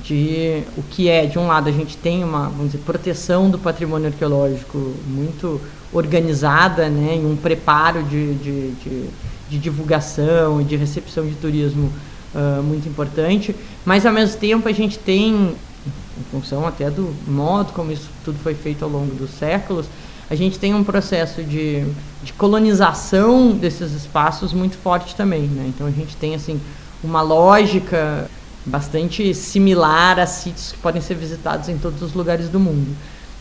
de 0.03 0.63
o 0.77 0.83
que 0.83 1.09
é, 1.09 1.25
de 1.25 1.39
um 1.39 1.47
lado, 1.47 1.69
a 1.69 1.71
gente 1.71 1.97
tem 1.97 2.23
uma 2.23 2.49
vamos 2.49 2.71
dizer, 2.71 2.79
proteção 2.79 3.49
do 3.49 3.57
patrimônio 3.57 4.07
arqueológico 4.07 4.93
muito 5.07 5.61
organizada, 5.93 6.89
né, 6.89 7.13
um 7.23 7.35
preparo 7.35 8.03
de, 8.03 8.33
de, 8.35 8.71
de, 8.71 9.09
de 9.49 9.57
divulgação 9.57 10.59
e 10.59 10.63
de 10.63 10.75
recepção 10.75 11.25
de 11.25 11.35
turismo 11.35 11.91
uh, 12.33 12.61
muito 12.61 12.87
importante, 12.89 13.55
mas 13.85 14.05
ao 14.05 14.11
mesmo 14.11 14.37
tempo 14.37 14.67
a 14.67 14.73
gente 14.73 14.99
tem, 14.99 15.33
em 15.33 16.23
função 16.31 16.67
até 16.67 16.91
do 16.91 17.15
modo 17.25 17.71
como 17.71 17.91
isso 17.91 18.09
tudo 18.25 18.37
foi 18.39 18.53
feito 18.53 18.83
ao 18.83 18.91
longo 18.91 19.15
dos 19.15 19.31
séculos, 19.31 19.85
a 20.29 20.35
gente 20.35 20.57
tem 20.57 20.73
um 20.73 20.83
processo 20.83 21.43
de, 21.43 21.85
de 22.23 22.33
colonização 22.33 23.51
desses 23.51 23.93
espaços 23.93 24.53
muito 24.53 24.77
forte 24.77 25.15
também, 25.15 25.43
né? 25.43 25.65
Então 25.67 25.85
a 25.85 25.91
gente 25.91 26.15
tem 26.15 26.33
assim 26.33 26.59
uma 27.03 27.21
lógica 27.21 28.29
bastante 28.65 29.33
similar 29.33 30.19
a 30.19 30.25
sítios 30.25 30.71
que 30.71 30.79
podem 30.79 31.01
ser 31.01 31.13
visitados 31.15 31.69
em 31.69 31.77
todos 31.77 32.01
os 32.01 32.13
lugares 32.13 32.49
do 32.49 32.59
mundo. 32.59 32.95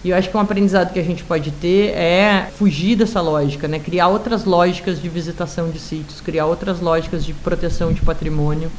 E 0.05 0.11
eu 0.11 0.17
acho 0.17 0.29
que 0.29 0.37
um 0.37 0.41
aprendizado 0.41 0.93
que 0.93 0.99
a 0.99 1.03
gente 1.03 1.25
pode 1.25 1.51
ter 1.51 1.97
é 1.97 2.51
fugir 2.59 2.95
dessa 2.95 3.23
lógica, 3.23 3.67
né? 3.67 3.79
criar 3.79 4.09
outras 4.09 4.45
lógicas 4.45 5.01
de 5.01 5.09
visitação 5.09 5.71
de 5.71 5.79
sítios, 5.79 6.21
criar 6.21 6.45
outras 6.45 6.79
lógicas 6.79 7.25
de 7.25 7.33
proteção 7.33 7.91
de 7.91 8.03
patrimônio. 8.03 8.71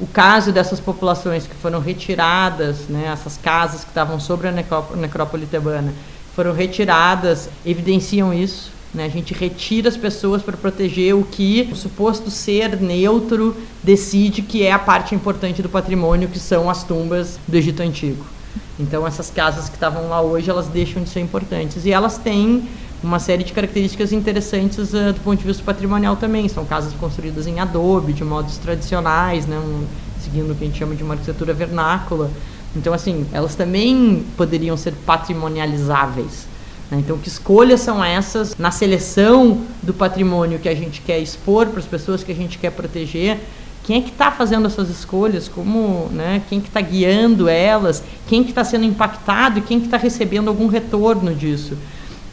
O 0.00 0.06
caso 0.08 0.50
dessas 0.50 0.80
populações 0.80 1.46
que 1.46 1.54
foram 1.54 1.78
retiradas, 1.78 2.88
né? 2.88 3.10
essas 3.12 3.36
casas 3.36 3.84
que 3.84 3.90
estavam 3.90 4.18
sobre 4.18 4.48
a 4.48 4.52
necrópole 4.96 5.46
tebana, 5.46 5.94
foram 6.34 6.52
retiradas 6.52 7.48
evidenciam 7.64 8.32
isso. 8.32 8.70
Né? 8.94 9.06
A 9.06 9.08
gente 9.08 9.32
retira 9.32 9.88
as 9.88 9.96
pessoas 9.96 10.42
para 10.42 10.56
proteger 10.56 11.14
o 11.14 11.24
que 11.24 11.68
o 11.72 11.76
suposto 11.76 12.30
ser 12.30 12.80
neutro 12.80 13.56
decide 13.82 14.42
que 14.42 14.62
é 14.62 14.72
a 14.72 14.78
parte 14.78 15.14
importante 15.14 15.62
do 15.62 15.68
patrimônio, 15.68 16.28
que 16.28 16.38
são 16.38 16.68
as 16.68 16.84
tumbas 16.84 17.38
do 17.48 17.56
Egito 17.56 17.82
Antigo. 17.82 18.24
Então 18.78 19.06
essas 19.06 19.30
casas 19.30 19.68
que 19.68 19.76
estavam 19.76 20.08
lá 20.08 20.20
hoje, 20.20 20.50
elas 20.50 20.66
deixam 20.66 21.02
de 21.02 21.08
ser 21.08 21.20
importantes. 21.20 21.86
E 21.86 21.92
elas 21.92 22.18
têm 22.18 22.68
uma 23.02 23.18
série 23.18 23.42
de 23.44 23.52
características 23.52 24.12
interessantes 24.12 24.92
uh, 24.92 25.12
do 25.12 25.20
ponto 25.20 25.38
de 25.38 25.46
vista 25.46 25.62
patrimonial 25.62 26.16
também. 26.16 26.48
São 26.48 26.64
casas 26.64 26.92
construídas 26.94 27.46
em 27.46 27.60
adobe, 27.60 28.12
de 28.12 28.24
modos 28.24 28.58
tradicionais, 28.58 29.46
né? 29.46 29.58
Um, 29.58 29.84
seguindo 30.22 30.52
o 30.52 30.54
que 30.54 30.64
a 30.64 30.66
gente 30.66 30.78
chama 30.78 30.94
de 30.94 31.02
uma 31.02 31.14
arquitetura 31.14 31.52
vernácula. 31.52 32.30
Então, 32.74 32.92
assim, 32.92 33.26
elas 33.32 33.54
também 33.54 34.24
poderiam 34.36 34.76
ser 34.76 34.94
patrimonializáveis. 35.06 36.46
Né? 36.90 36.98
Então, 36.98 37.18
que 37.18 37.28
escolhas 37.28 37.80
são 37.80 38.02
essas 38.02 38.56
na 38.56 38.70
seleção 38.70 39.60
do 39.82 39.92
patrimônio 39.92 40.58
que 40.58 40.68
a 40.68 40.74
gente 40.74 41.00
quer 41.00 41.18
expor 41.18 41.66
para 41.66 41.80
as 41.80 41.86
pessoas 41.86 42.22
que 42.24 42.32
a 42.32 42.34
gente 42.34 42.58
quer 42.58 42.70
proteger? 42.70 43.38
Quem 43.84 43.98
é 43.98 44.00
que 44.00 44.10
está 44.10 44.30
fazendo 44.30 44.66
essas 44.66 44.88
escolhas? 44.88 45.48
Como, 45.48 46.08
né? 46.12 46.42
Quem 46.48 46.60
que 46.60 46.68
está 46.68 46.80
guiando 46.80 47.48
elas? 47.48 48.02
Quem 48.28 48.44
que 48.44 48.50
está 48.50 48.62
sendo 48.62 48.84
impactado 48.84 49.58
e 49.58 49.62
quem 49.62 49.80
que 49.80 49.86
está 49.86 49.96
recebendo 49.96 50.48
algum 50.48 50.68
retorno 50.68 51.34
disso? 51.34 51.76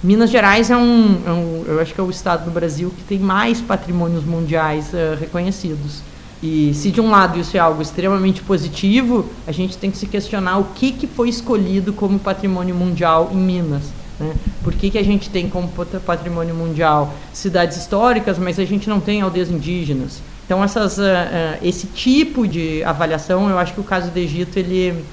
Minas 0.02 0.30
Gerais 0.30 0.70
é 0.70 0.78
um, 0.78 1.22
é 1.26 1.32
um, 1.32 1.64
eu 1.68 1.80
acho 1.82 1.94
que 1.94 2.00
é 2.00 2.04
o 2.04 2.10
estado 2.10 2.46
do 2.46 2.52
Brasil 2.52 2.94
que 2.96 3.04
tem 3.04 3.20
mais 3.20 3.60
patrimônios 3.60 4.24
mundiais 4.24 4.94
uh, 4.94 5.20
reconhecidos. 5.20 6.02
E 6.42 6.74
se 6.74 6.90
de 6.90 7.02
um 7.02 7.10
lado 7.10 7.38
isso 7.38 7.58
é 7.58 7.60
algo 7.60 7.82
extremamente 7.82 8.42
positivo, 8.42 9.26
a 9.46 9.52
gente 9.52 9.78
tem 9.78 9.92
que 9.92 9.98
se 9.98 10.06
questionar 10.06 10.58
o 10.58 10.66
que, 10.76 10.92
que 10.94 11.06
foi 11.06 11.28
escolhido 11.28 11.92
como 11.92 12.18
patrimônio 12.18 12.74
mundial 12.74 13.30
em 13.34 13.38
Minas. 13.38 13.84
Né? 14.20 14.34
Por 14.64 14.74
que, 14.74 14.90
que 14.90 14.98
a 14.98 15.04
gente 15.04 15.30
tem 15.30 15.50
como 15.50 15.70
patrimônio 16.06 16.56
mundial 16.56 17.14
cidades 17.34 17.78
históricas, 17.78 18.40
mas 18.40 18.58
a 18.58 18.66
gente 18.66 18.88
não 18.90 19.00
tem 19.00 19.22
aldeias 19.22 19.50
indígenas? 19.50 20.22
Então 20.46 20.64
essas, 20.64 20.98
uh, 20.98 21.02
uh, 21.02 21.58
esse 21.62 21.88
tipo 21.88 22.48
de 22.48 22.84
avaliação, 22.84 23.50
eu 23.50 23.60
acho 23.60 23.74
que 23.74 23.82
o 23.82 23.84
caso 23.84 24.10
do 24.10 24.18
Egito, 24.18 24.58
ele 24.58 25.04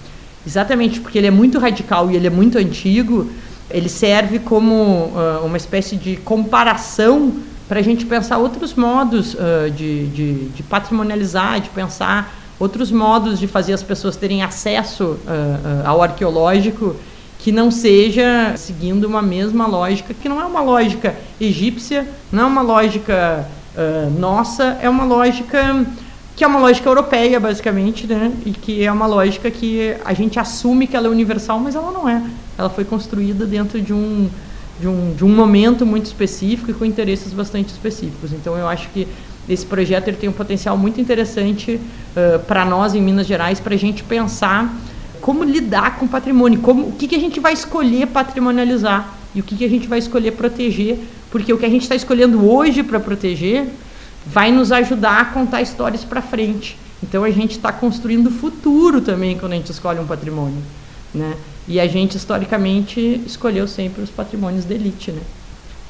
exatamente 0.46 1.00
porque 1.00 1.18
ele 1.18 1.26
é 1.26 1.30
muito 1.30 1.58
radical 1.58 2.08
e 2.10 2.16
ele 2.16 2.28
é 2.28 2.30
muito 2.30 2.56
antigo, 2.56 3.28
ele 3.68 3.88
serve 3.88 4.38
como 4.38 4.74
uh, 4.74 5.44
uma 5.44 5.56
espécie 5.56 5.96
de 5.96 6.16
comparação 6.16 7.34
para 7.68 7.80
a 7.80 7.82
gente 7.82 8.06
pensar 8.06 8.38
outros 8.38 8.74
modos 8.74 9.34
uh, 9.34 9.70
de, 9.70 10.06
de, 10.08 10.48
de, 10.50 10.62
patrimonializar, 10.62 11.60
de 11.60 11.68
pensar 11.70 12.34
outros 12.58 12.90
modos 12.90 13.38
de 13.38 13.46
fazer 13.46 13.72
as 13.72 13.82
pessoas 13.82 14.16
terem 14.16 14.42
acesso 14.42 15.04
uh, 15.04 15.16
uh, 15.16 15.86
ao 15.86 16.02
arqueológico 16.02 16.96
que 17.38 17.52
não 17.52 17.70
seja 17.70 18.54
seguindo 18.56 19.04
uma 19.04 19.22
mesma 19.22 19.66
lógica, 19.66 20.14
que 20.14 20.28
não 20.28 20.40
é 20.40 20.44
uma 20.44 20.62
lógica 20.62 21.14
egípcia, 21.40 22.08
não 22.32 22.44
é 22.44 22.46
uma 22.46 22.62
lógica 22.62 23.46
nossa, 24.18 24.78
é 24.80 24.88
uma 24.88 25.04
lógica 25.04 25.86
que 26.34 26.42
é 26.42 26.46
uma 26.46 26.58
lógica 26.58 26.88
europeia, 26.88 27.38
basicamente, 27.38 28.06
né? 28.06 28.32
e 28.44 28.50
que 28.52 28.82
é 28.82 28.90
uma 28.90 29.06
lógica 29.06 29.50
que 29.50 29.96
a 30.04 30.12
gente 30.12 30.38
assume 30.38 30.86
que 30.86 30.96
ela 30.96 31.06
é 31.06 31.10
universal, 31.10 31.58
mas 31.58 31.74
ela 31.74 31.90
não 31.90 32.08
é. 32.08 32.22
Ela 32.58 32.68
foi 32.68 32.84
construída 32.84 33.46
dentro 33.46 33.80
de 33.80 33.92
um 33.92 34.28
de 34.80 34.88
um, 34.88 35.14
de 35.14 35.24
um 35.24 35.28
momento 35.28 35.86
muito 35.86 36.06
específico 36.06 36.70
e 36.70 36.74
com 36.74 36.84
interesses 36.84 37.32
bastante 37.32 37.68
específicos. 37.68 38.32
Então, 38.32 38.56
eu 38.56 38.68
acho 38.68 38.88
que 38.90 39.08
esse 39.48 39.64
projeto 39.64 40.08
ele 40.08 40.16
tem 40.16 40.28
um 40.28 40.32
potencial 40.32 40.76
muito 40.76 41.00
interessante 41.00 41.74
uh, 41.74 42.38
para 42.40 42.64
nós 42.64 42.94
em 42.94 43.00
Minas 43.00 43.26
Gerais, 43.26 43.60
para 43.60 43.74
a 43.74 43.78
gente 43.78 44.02
pensar 44.02 44.74
como 45.20 45.44
lidar 45.44 45.98
com 45.98 46.06
patrimônio, 46.06 46.60
como, 46.60 46.88
o 46.88 46.92
que, 46.92 47.08
que 47.08 47.14
a 47.14 47.18
gente 47.18 47.40
vai 47.40 47.52
escolher 47.52 48.06
patrimonializar 48.08 49.14
e 49.34 49.40
o 49.40 49.42
que, 49.42 49.56
que 49.56 49.64
a 49.64 49.68
gente 49.68 49.86
vai 49.88 49.98
escolher 49.98 50.32
proteger, 50.32 50.98
porque 51.30 51.52
o 51.52 51.58
que 51.58 51.66
a 51.66 51.68
gente 51.68 51.82
está 51.82 51.94
escolhendo 51.94 52.48
hoje 52.48 52.82
para 52.82 52.98
proteger 53.00 53.66
vai 54.26 54.50
nos 54.50 54.72
ajudar 54.72 55.20
a 55.20 55.24
contar 55.26 55.62
histórias 55.62 56.04
para 56.04 56.20
frente. 56.20 56.78
Então 57.02 57.22
a 57.22 57.30
gente 57.30 57.52
está 57.52 57.72
construindo 57.72 58.28
o 58.28 58.30
futuro 58.30 59.00
também 59.00 59.38
quando 59.38 59.52
a 59.52 59.56
gente 59.56 59.70
escolhe 59.70 60.00
um 60.00 60.06
patrimônio, 60.06 60.62
né? 61.14 61.34
E 61.68 61.80
a 61.80 61.86
gente, 61.86 62.16
historicamente, 62.16 63.00
escolheu 63.26 63.66
sempre 63.66 64.02
os 64.02 64.10
patrimônios 64.10 64.64
de 64.64 64.74
elite, 64.74 65.10
né? 65.10 65.22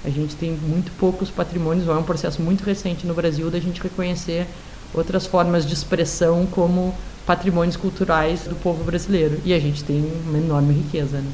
A 0.05 0.09
gente 0.09 0.35
tem 0.37 0.53
muito 0.53 0.91
poucos 0.93 1.31
patrimônios, 1.31 1.87
é 1.89 1.93
um 1.93 2.03
processo 2.03 2.41
muito 2.41 2.63
recente 2.65 3.07
no 3.07 3.13
Brasil 3.13 3.51
da 3.51 3.59
gente 3.59 3.83
reconhecer 3.83 4.47
outras 4.95 5.27
formas 5.27 5.67
de 5.67 5.75
expressão 5.75 6.47
como 6.47 6.95
patrimônios 7.27 7.77
culturais 7.77 8.45
do 8.45 8.55
povo 8.55 8.85
brasileiro. 8.85 9.41
E 9.45 9.53
a 9.53 9.59
gente 9.59 9.85
tem 9.85 10.03
uma 10.27 10.39
enorme 10.39 10.73
riqueza, 10.73 11.19
né? 11.19 11.31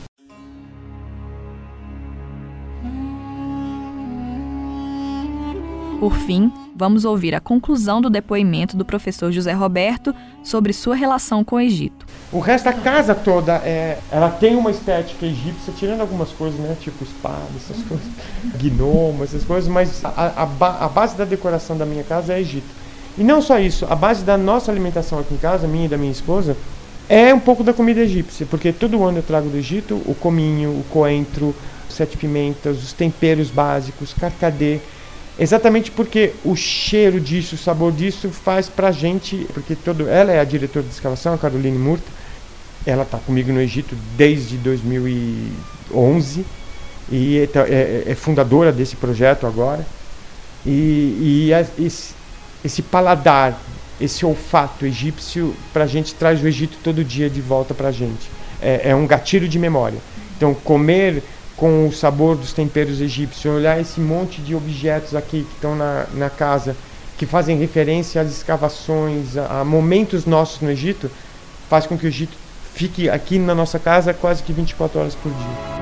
Por 6.01 6.16
fim, 6.16 6.51
vamos 6.74 7.05
ouvir 7.05 7.32
a 7.32 7.40
conclusão 7.40 8.01
do 8.01 8.11
depoimento 8.11 8.76
do 8.76 8.84
professor 8.84 9.30
José 9.30 9.53
Roberto 9.53 10.12
sobre 10.43 10.72
sua 10.72 10.97
relação 10.97 11.45
com 11.45 11.55
o 11.55 11.61
Egito. 11.61 12.05
O 12.33 12.39
resto 12.39 12.64
da 12.64 12.72
casa 12.72 13.14
toda, 13.14 13.57
é, 13.57 13.99
ela 14.11 14.30
tem 14.30 14.57
uma 14.57 14.70
estética 14.70 15.26
egípcia, 15.26 15.70
tirando 15.76 16.01
algumas 16.01 16.30
coisas, 16.30 16.59
né? 16.59 16.74
Tipo 16.80 17.05
espada, 17.05 17.43
essas 17.57 17.76
coisas, 17.85 18.07
gnomo, 18.59 19.22
essas 19.22 19.45
coisas, 19.45 19.68
mas 19.68 20.03
a, 20.03 20.09
a, 20.09 20.85
a 20.87 20.89
base 20.89 21.14
da 21.14 21.26
decoração 21.26 21.76
da 21.76 21.85
minha 21.85 22.03
casa 22.03 22.33
é 22.33 22.41
Egito. 22.41 22.83
E 23.18 23.22
não 23.22 23.43
só 23.43 23.59
isso, 23.59 23.87
a 23.91 23.95
base 23.95 24.24
da 24.24 24.39
nossa 24.39 24.72
alimentação 24.72 25.18
aqui 25.18 25.35
em 25.35 25.37
casa, 25.37 25.68
minha 25.68 25.85
e 25.85 25.89
da 25.89 25.99
minha 25.99 26.11
esposa, 26.11 26.57
é 27.07 27.35
um 27.35 27.41
pouco 27.41 27.62
da 27.62 27.74
comida 27.74 28.01
egípcia, 28.01 28.47
porque 28.47 28.72
todo 28.72 29.05
ano 29.05 29.18
eu 29.18 29.22
trago 29.22 29.51
do 29.51 29.57
Egito 29.59 30.01
o 30.07 30.14
cominho, 30.14 30.70
o 30.70 30.85
coentro, 30.89 31.55
sete 31.91 32.16
pimentas, 32.16 32.83
os 32.83 32.95
temperos 32.95 33.51
básicos, 33.51 34.14
carcadê, 34.14 34.80
Exatamente 35.39 35.91
porque 35.91 36.33
o 36.45 36.55
cheiro 36.55 37.18
disso, 37.18 37.55
o 37.55 37.59
sabor 37.59 37.91
disso 37.91 38.28
faz 38.30 38.68
pra 38.68 38.93
gente, 38.93 39.47
porque 39.55 39.74
todo, 39.74 40.07
ela 40.07 40.30
é 40.30 40.39
a 40.39 40.45
diretora 40.45 40.85
de 40.85 40.93
escavação, 40.93 41.33
a 41.33 41.39
Caroline 41.39 41.78
Murta, 41.78 42.05
ela 42.87 43.03
está 43.05 43.18
comigo 43.18 43.53
no 43.53 43.61
Egito 43.61 43.97
desde 44.16 44.57
2011 44.57 46.45
e 47.11 47.39
é, 47.39 47.59
é, 47.59 48.05
é 48.12 48.14
fundadora 48.14 48.72
desse 48.72 48.97
projeto 48.97 49.47
agora. 49.47 49.87
E, 50.64 51.49
e 51.49 51.55
a, 51.55 51.61
esse, 51.78 52.14
esse 52.64 52.83
paladar, 52.83 53.59
esse 54.01 54.24
olfato 54.24 54.87
egípcio, 54.87 55.55
para 55.72 55.85
a 55.85 55.87
gente 55.87 56.14
traz 56.14 56.43
o 56.43 56.47
Egito 56.47 56.78
todo 56.83 57.05
dia 57.05 57.28
de 57.28 57.41
volta 57.41 57.74
para 57.74 57.89
a 57.89 57.93
gente. 57.93 58.30
É, 58.61 58.91
é 58.91 58.95
um 58.95 59.07
gatilho 59.07 59.49
de 59.49 59.59
memória. 59.59 59.99
Então, 60.37 60.55
comer 60.55 61.22
com 61.57 61.87
o 61.87 61.93
sabor 61.93 62.37
dos 62.37 62.53
temperos 62.53 63.01
egípcios, 63.01 63.55
olhar 63.55 63.80
esse 63.80 64.01
monte 64.01 64.41
de 64.41 64.55
objetos 64.55 65.14
aqui 65.14 65.45
que 65.45 65.55
estão 65.55 65.76
na, 65.76 66.07
na 66.14 66.30
casa, 66.30 66.76
que 67.16 67.26
fazem 67.26 67.57
referência 67.59 68.20
às 68.20 68.30
escavações, 68.30 69.37
a, 69.37 69.61
a 69.61 69.64
momentos 69.64 70.24
nossos 70.24 70.61
no 70.61 70.70
Egito, 70.70 71.11
faz 71.68 71.87
com 71.87 71.97
que 71.97 72.07
o 72.07 72.09
Egito 72.09 72.37
fique 72.75 73.09
aqui 73.09 73.39
na 73.39 73.55
nossa 73.55 73.79
casa 73.79 74.12
quase 74.12 74.43
que 74.43 74.53
24 74.53 75.01
horas 75.01 75.14
por 75.14 75.33
dia. 75.33 75.73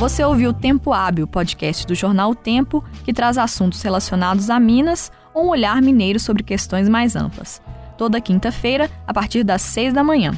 Você 0.00 0.24
ouviu 0.24 0.54
Tempo 0.54 0.94
Hábil, 0.94 1.26
podcast 1.26 1.86
do 1.86 1.94
jornal 1.94 2.30
o 2.30 2.34
Tempo, 2.34 2.82
que 3.04 3.12
traz 3.12 3.36
assuntos 3.36 3.82
relacionados 3.82 4.48
a 4.48 4.58
Minas 4.58 5.12
um 5.34 5.48
olhar 5.48 5.80
mineiro 5.80 6.18
sobre 6.18 6.42
questões 6.42 6.88
mais 6.88 7.16
amplas. 7.16 7.62
Toda 7.96 8.20
quinta-feira, 8.20 8.90
a 9.06 9.12
partir 9.12 9.44
das 9.44 9.62
6 9.62 9.92
da 9.92 10.02
manhã. 10.02 10.32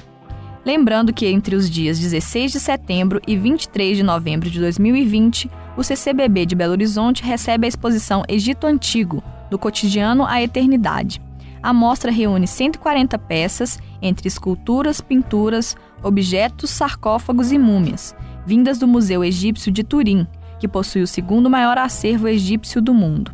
Lembrando 0.65 1.13
que 1.13 1.27
entre 1.27 1.57
os 1.57 1.69
dias 1.69 1.99
16 1.99 2.53
de 2.53 2.61
setembro 2.61 3.21
e 3.27 3.37
23 3.37 3.97
de 3.97 4.03
novembro 4.03 4.49
de 4.49 4.61
2020, 4.61 5.51
o 5.77 5.83
CCBB 5.83 6.47
de 6.47 6.55
Belo 6.55 6.73
Horizonte 6.73 7.23
recebe 7.23 7.67
a 7.67 7.69
exposição 7.69 8.23
Egito 8.29 8.67
Antigo, 8.67 9.23
do 9.51 9.59
cotidiano 9.59 10.25
à 10.25 10.41
eternidade. 10.41 11.21
A 11.63 11.73
mostra 11.73 12.11
reúne 12.11 12.47
140 12.47 13.19
peças, 13.19 13.79
entre 14.01 14.29
esculturas, 14.29 15.01
pinturas, 15.01 15.77
objetos, 16.03 16.71
sarcófagos 16.71 17.53
e 17.53 17.59
múmias, 17.59 18.15
vindas 18.45 18.79
do 18.79 18.89
Museu 18.89 19.25
Egípcio 19.25 19.71
de 19.71 19.83
Turim, 19.83 20.27
que 20.59 20.69
possui 20.69 21.03
o 21.03 21.07
segundo 21.07 21.51
maior 21.51 21.79
acervo 21.79 22.29
egípcio 22.29 22.81
do 22.81 22.95
mundo. 22.95 23.33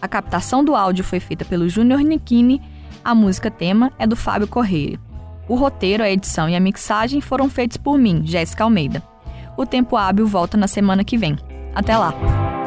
A 0.00 0.08
captação 0.08 0.64
do 0.64 0.74
áudio 0.74 1.04
foi 1.04 1.20
feita 1.20 1.44
pelo 1.44 1.68
Júnior 1.68 2.00
Nikini, 2.00 2.60
a 3.04 3.14
música 3.14 3.50
tema 3.50 3.92
é 3.98 4.06
do 4.06 4.16
Fábio 4.16 4.46
Correia. 4.46 4.98
O 5.48 5.54
roteiro, 5.54 6.02
a 6.02 6.10
edição 6.10 6.48
e 6.48 6.54
a 6.54 6.60
mixagem 6.60 7.20
foram 7.20 7.48
feitos 7.48 7.76
por 7.76 7.98
mim, 7.98 8.22
Jéssica 8.24 8.64
Almeida. 8.64 9.02
O 9.56 9.66
Tempo 9.66 9.96
Hábil 9.96 10.26
volta 10.26 10.56
na 10.56 10.68
semana 10.68 11.04
que 11.04 11.18
vem. 11.18 11.36
Até 11.74 11.96
lá! 11.96 12.59